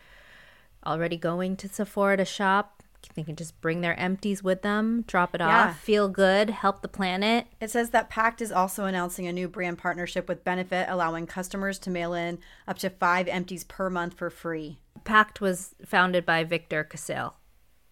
already 0.86 1.16
going 1.16 1.56
to 1.56 1.68
Sephora 1.68 2.16
to 2.16 2.24
shop. 2.24 2.82
They 3.14 3.22
can 3.22 3.36
just 3.36 3.60
bring 3.60 3.82
their 3.82 3.98
empties 3.98 4.42
with 4.42 4.62
them, 4.62 5.04
drop 5.06 5.34
it 5.34 5.40
yeah. 5.40 5.68
off, 5.68 5.78
feel 5.78 6.08
good, 6.08 6.50
help 6.50 6.82
the 6.82 6.88
planet. 6.88 7.46
It 7.60 7.70
says 7.70 7.90
that 7.90 8.10
Pact 8.10 8.42
is 8.42 8.50
also 8.50 8.84
announcing 8.84 9.26
a 9.26 9.32
new 9.32 9.48
brand 9.48 9.78
partnership 9.78 10.28
with 10.28 10.44
Benefit, 10.44 10.86
allowing 10.88 11.26
customers 11.26 11.78
to 11.80 11.90
mail 11.90 12.14
in 12.14 12.38
up 12.66 12.78
to 12.78 12.90
five 12.90 13.28
empties 13.28 13.64
per 13.64 13.88
month 13.88 14.14
for 14.14 14.28
free. 14.28 14.80
Pact 15.04 15.40
was 15.40 15.74
founded 15.84 16.26
by 16.26 16.42
Victor 16.42 16.82
Casale, 16.82 17.36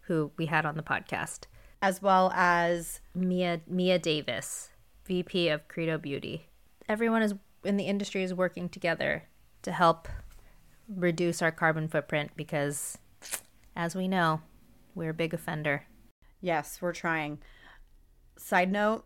who 0.03 0.33
we 0.37 0.47
had 0.47 0.67
on 0.67 0.77
the 0.77 0.83
podcast, 0.83 1.47
as 1.81 2.03
well 2.03 2.33
as 2.35 3.01
Mia 3.15 3.61
Mia 3.69 4.01
Davis 4.01 4.71
VP 5.05 5.49
of 5.49 5.69
Credo 5.69 5.99
Beauty. 5.99 6.49
Everyone 6.89 7.23
is 7.23 7.35
in 7.63 7.77
the 7.77 7.85
industry 7.85 8.23
is 8.23 8.35
working 8.35 8.69
together 8.69 9.25
to 9.63 9.73
help 9.73 10.09
reduce 10.89 11.41
our 11.41 11.51
carbon 11.51 11.89
footprint 11.89 12.31
because 12.37 12.99
as 13.75 13.97
we 13.97 14.07
know, 14.07 14.43
we're 14.95 15.11
a 15.11 15.15
big 15.15 15.35
offender. 15.35 15.85
Yes, 16.41 16.81
we're 16.81 16.93
trying. 16.93 17.39
Side 18.37 18.71
note, 18.71 19.05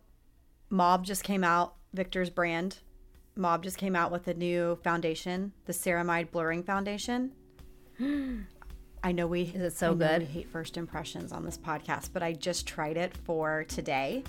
Mob 0.69 1.05
just 1.05 1.23
came 1.23 1.43
out, 1.43 1.75
Victor's 1.93 2.29
brand. 2.29 2.79
Mob 3.35 3.63
just 3.63 3.77
came 3.77 3.95
out 3.95 4.11
with 4.11 4.27
a 4.27 4.33
new 4.33 4.77
foundation, 4.83 5.53
the 5.65 5.73
Ceramide 5.73 6.31
Blurring 6.31 6.63
Foundation. 6.63 7.31
I 9.03 9.13
know 9.13 9.27
we 9.27 9.43
Is 9.43 9.61
it 9.61 9.77
so 9.77 9.95
good? 9.95 10.21
We 10.21 10.25
hate 10.25 10.49
first 10.49 10.75
impressions 10.75 11.31
on 11.31 11.45
this 11.45 11.57
podcast, 11.57 12.09
but 12.11 12.21
I 12.21 12.33
just 12.33 12.67
tried 12.67 12.97
it 12.97 13.15
for 13.15 13.63
today 13.69 14.23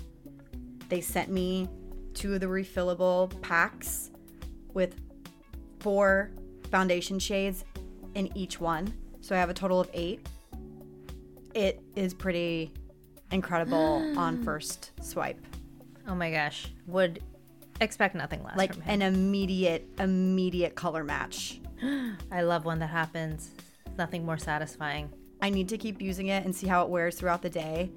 they 0.91 1.01
sent 1.01 1.31
me 1.31 1.69
two 2.13 2.33
of 2.33 2.41
the 2.41 2.45
refillable 2.45 3.41
packs 3.41 4.11
with 4.73 4.95
four 5.79 6.31
foundation 6.69 7.17
shades 7.17 7.63
in 8.13 8.29
each 8.37 8.59
one. 8.59 8.93
So 9.21 9.33
I 9.33 9.39
have 9.39 9.49
a 9.49 9.53
total 9.53 9.79
of 9.79 9.89
eight. 9.93 10.27
It 11.55 11.81
is 11.95 12.13
pretty 12.13 12.73
incredible 13.31 14.13
on 14.17 14.43
first 14.43 14.91
swipe. 15.01 15.39
Oh 16.09 16.13
my 16.13 16.29
gosh. 16.29 16.67
Would 16.87 17.23
expect 17.79 18.13
nothing 18.13 18.43
less 18.43 18.57
like 18.57 18.75
an 18.85 19.01
immediate 19.01 19.87
immediate 19.97 20.75
color 20.75 21.05
match. 21.05 21.61
I 22.31 22.41
love 22.41 22.65
when 22.65 22.79
that 22.79 22.89
happens. 22.89 23.51
Nothing 23.97 24.25
more 24.25 24.37
satisfying. 24.37 25.09
I 25.41 25.51
need 25.51 25.69
to 25.69 25.77
keep 25.77 26.01
using 26.01 26.27
it 26.27 26.43
and 26.43 26.53
see 26.53 26.67
how 26.67 26.83
it 26.83 26.89
wears 26.89 27.15
throughout 27.15 27.41
the 27.41 27.49
day. 27.49 27.91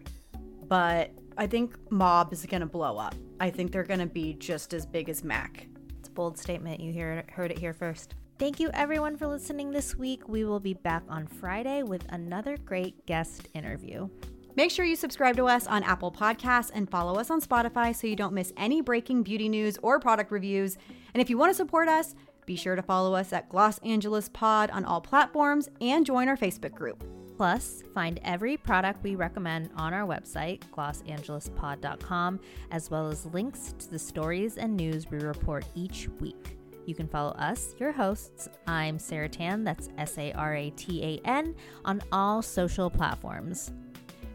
But 0.69 1.11
I 1.37 1.47
think 1.47 1.77
Mob 1.91 2.33
is 2.33 2.47
going 2.47 2.61
to 2.61 2.67
blow 2.67 2.97
up. 2.97 3.15
I 3.41 3.51
think 3.51 3.73
they're 3.73 3.83
going 3.83 4.01
to 4.01 4.07
be 4.07 4.35
just 4.35 4.73
as 4.73 4.87
big 4.87 5.09
as 5.09 5.25
Mac. 5.25 5.67
It's 5.99 6.09
a 6.09 6.13
bold 6.13 6.39
statement. 6.39 6.81
You 6.81 6.93
hear, 6.93 7.25
heard 7.29 7.51
it 7.51 7.59
here 7.59 7.73
first. 7.73 8.15
Thank 8.39 8.61
you, 8.61 8.71
everyone, 8.75 9.17
for 9.17 9.27
listening 9.27 9.71
this 9.71 9.97
week. 9.97 10.29
We 10.29 10.45
will 10.45 10.61
be 10.61 10.75
back 10.75 11.03
on 11.09 11.27
Friday 11.27 11.83
with 11.83 12.05
another 12.11 12.57
great 12.57 13.07
guest 13.07 13.49
interview. 13.55 14.09
Make 14.57 14.71
sure 14.71 14.85
you 14.85 14.95
subscribe 14.95 15.37
to 15.37 15.47
us 15.47 15.67
on 15.67 15.83
Apple 15.83 16.13
Podcasts 16.13 16.71
and 16.73 16.89
follow 16.89 17.19
us 17.19 17.31
on 17.31 17.41
Spotify 17.41 17.95
so 17.95 18.07
you 18.07 18.15
don't 18.15 18.33
miss 18.33 18.53
any 18.57 18.81
breaking 18.81 19.25
beauty 19.25 19.49
news 19.49 19.79
or 19.83 19.99
product 19.99 20.31
reviews. 20.31 20.77
And 21.13 21.21
if 21.21 21.29
you 21.29 21.37
want 21.37 21.51
to 21.51 21.57
support 21.57 21.89
us, 21.89 22.15
be 22.47 22.55
sure 22.55 22.77
to 22.77 22.83
follow 22.83 23.15
us 23.15 23.33
at 23.33 23.49
Gloss 23.49 23.79
Angeles 23.79 24.29
Pod 24.29 24.71
on 24.71 24.85
all 24.85 25.01
platforms 25.01 25.69
and 25.81 26.07
join 26.07 26.29
our 26.29 26.37
Facebook 26.37 26.75
group. 26.75 27.03
Plus, 27.37 27.83
find 27.93 28.21
every 28.23 28.57
product 28.57 29.03
we 29.03 29.17
recommend 29.17 29.71
on 29.77 29.93
our 29.93 30.07
website, 30.07 30.61
glossangelespod.com, 30.73 32.41
as 32.71 32.91
well 32.91 33.09
as 33.09 33.27
links 33.27 33.75
to 33.79 33.91
the 33.91 33.99
stories 33.99 34.57
and 34.57 34.77
news 34.77 35.11
we 35.11 35.19
report 35.19 35.65
each 35.75 36.09
week. 36.21 36.59
You 36.87 36.95
can 36.95 37.09
follow 37.09 37.33
us, 37.33 37.75
your 37.79 37.93
hosts. 37.93 38.49
I'm 38.67 38.99
Sara 38.99 39.29
Tan, 39.29 39.65
that's 39.65 39.89
S 39.99 40.19
A 40.19 40.33
R 40.33 40.55
A 40.55 40.71
T 40.71 41.03
A 41.03 41.27
N, 41.27 41.55
on 41.85 42.03
all 42.13 42.43
social 42.43 42.91
platforms. 42.91 43.73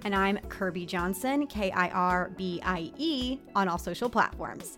And 0.03 0.15
I'm 0.15 0.37
Kirbie 0.49 0.87
Johnson, 0.87 1.45
K 1.47 1.71
I 1.71 1.89
R 1.89 2.31
B 2.35 2.59
I 2.63 2.91
E, 2.97 3.39
on 3.55 3.67
all 3.67 3.77
social 3.77 4.09
platforms. 4.09 4.77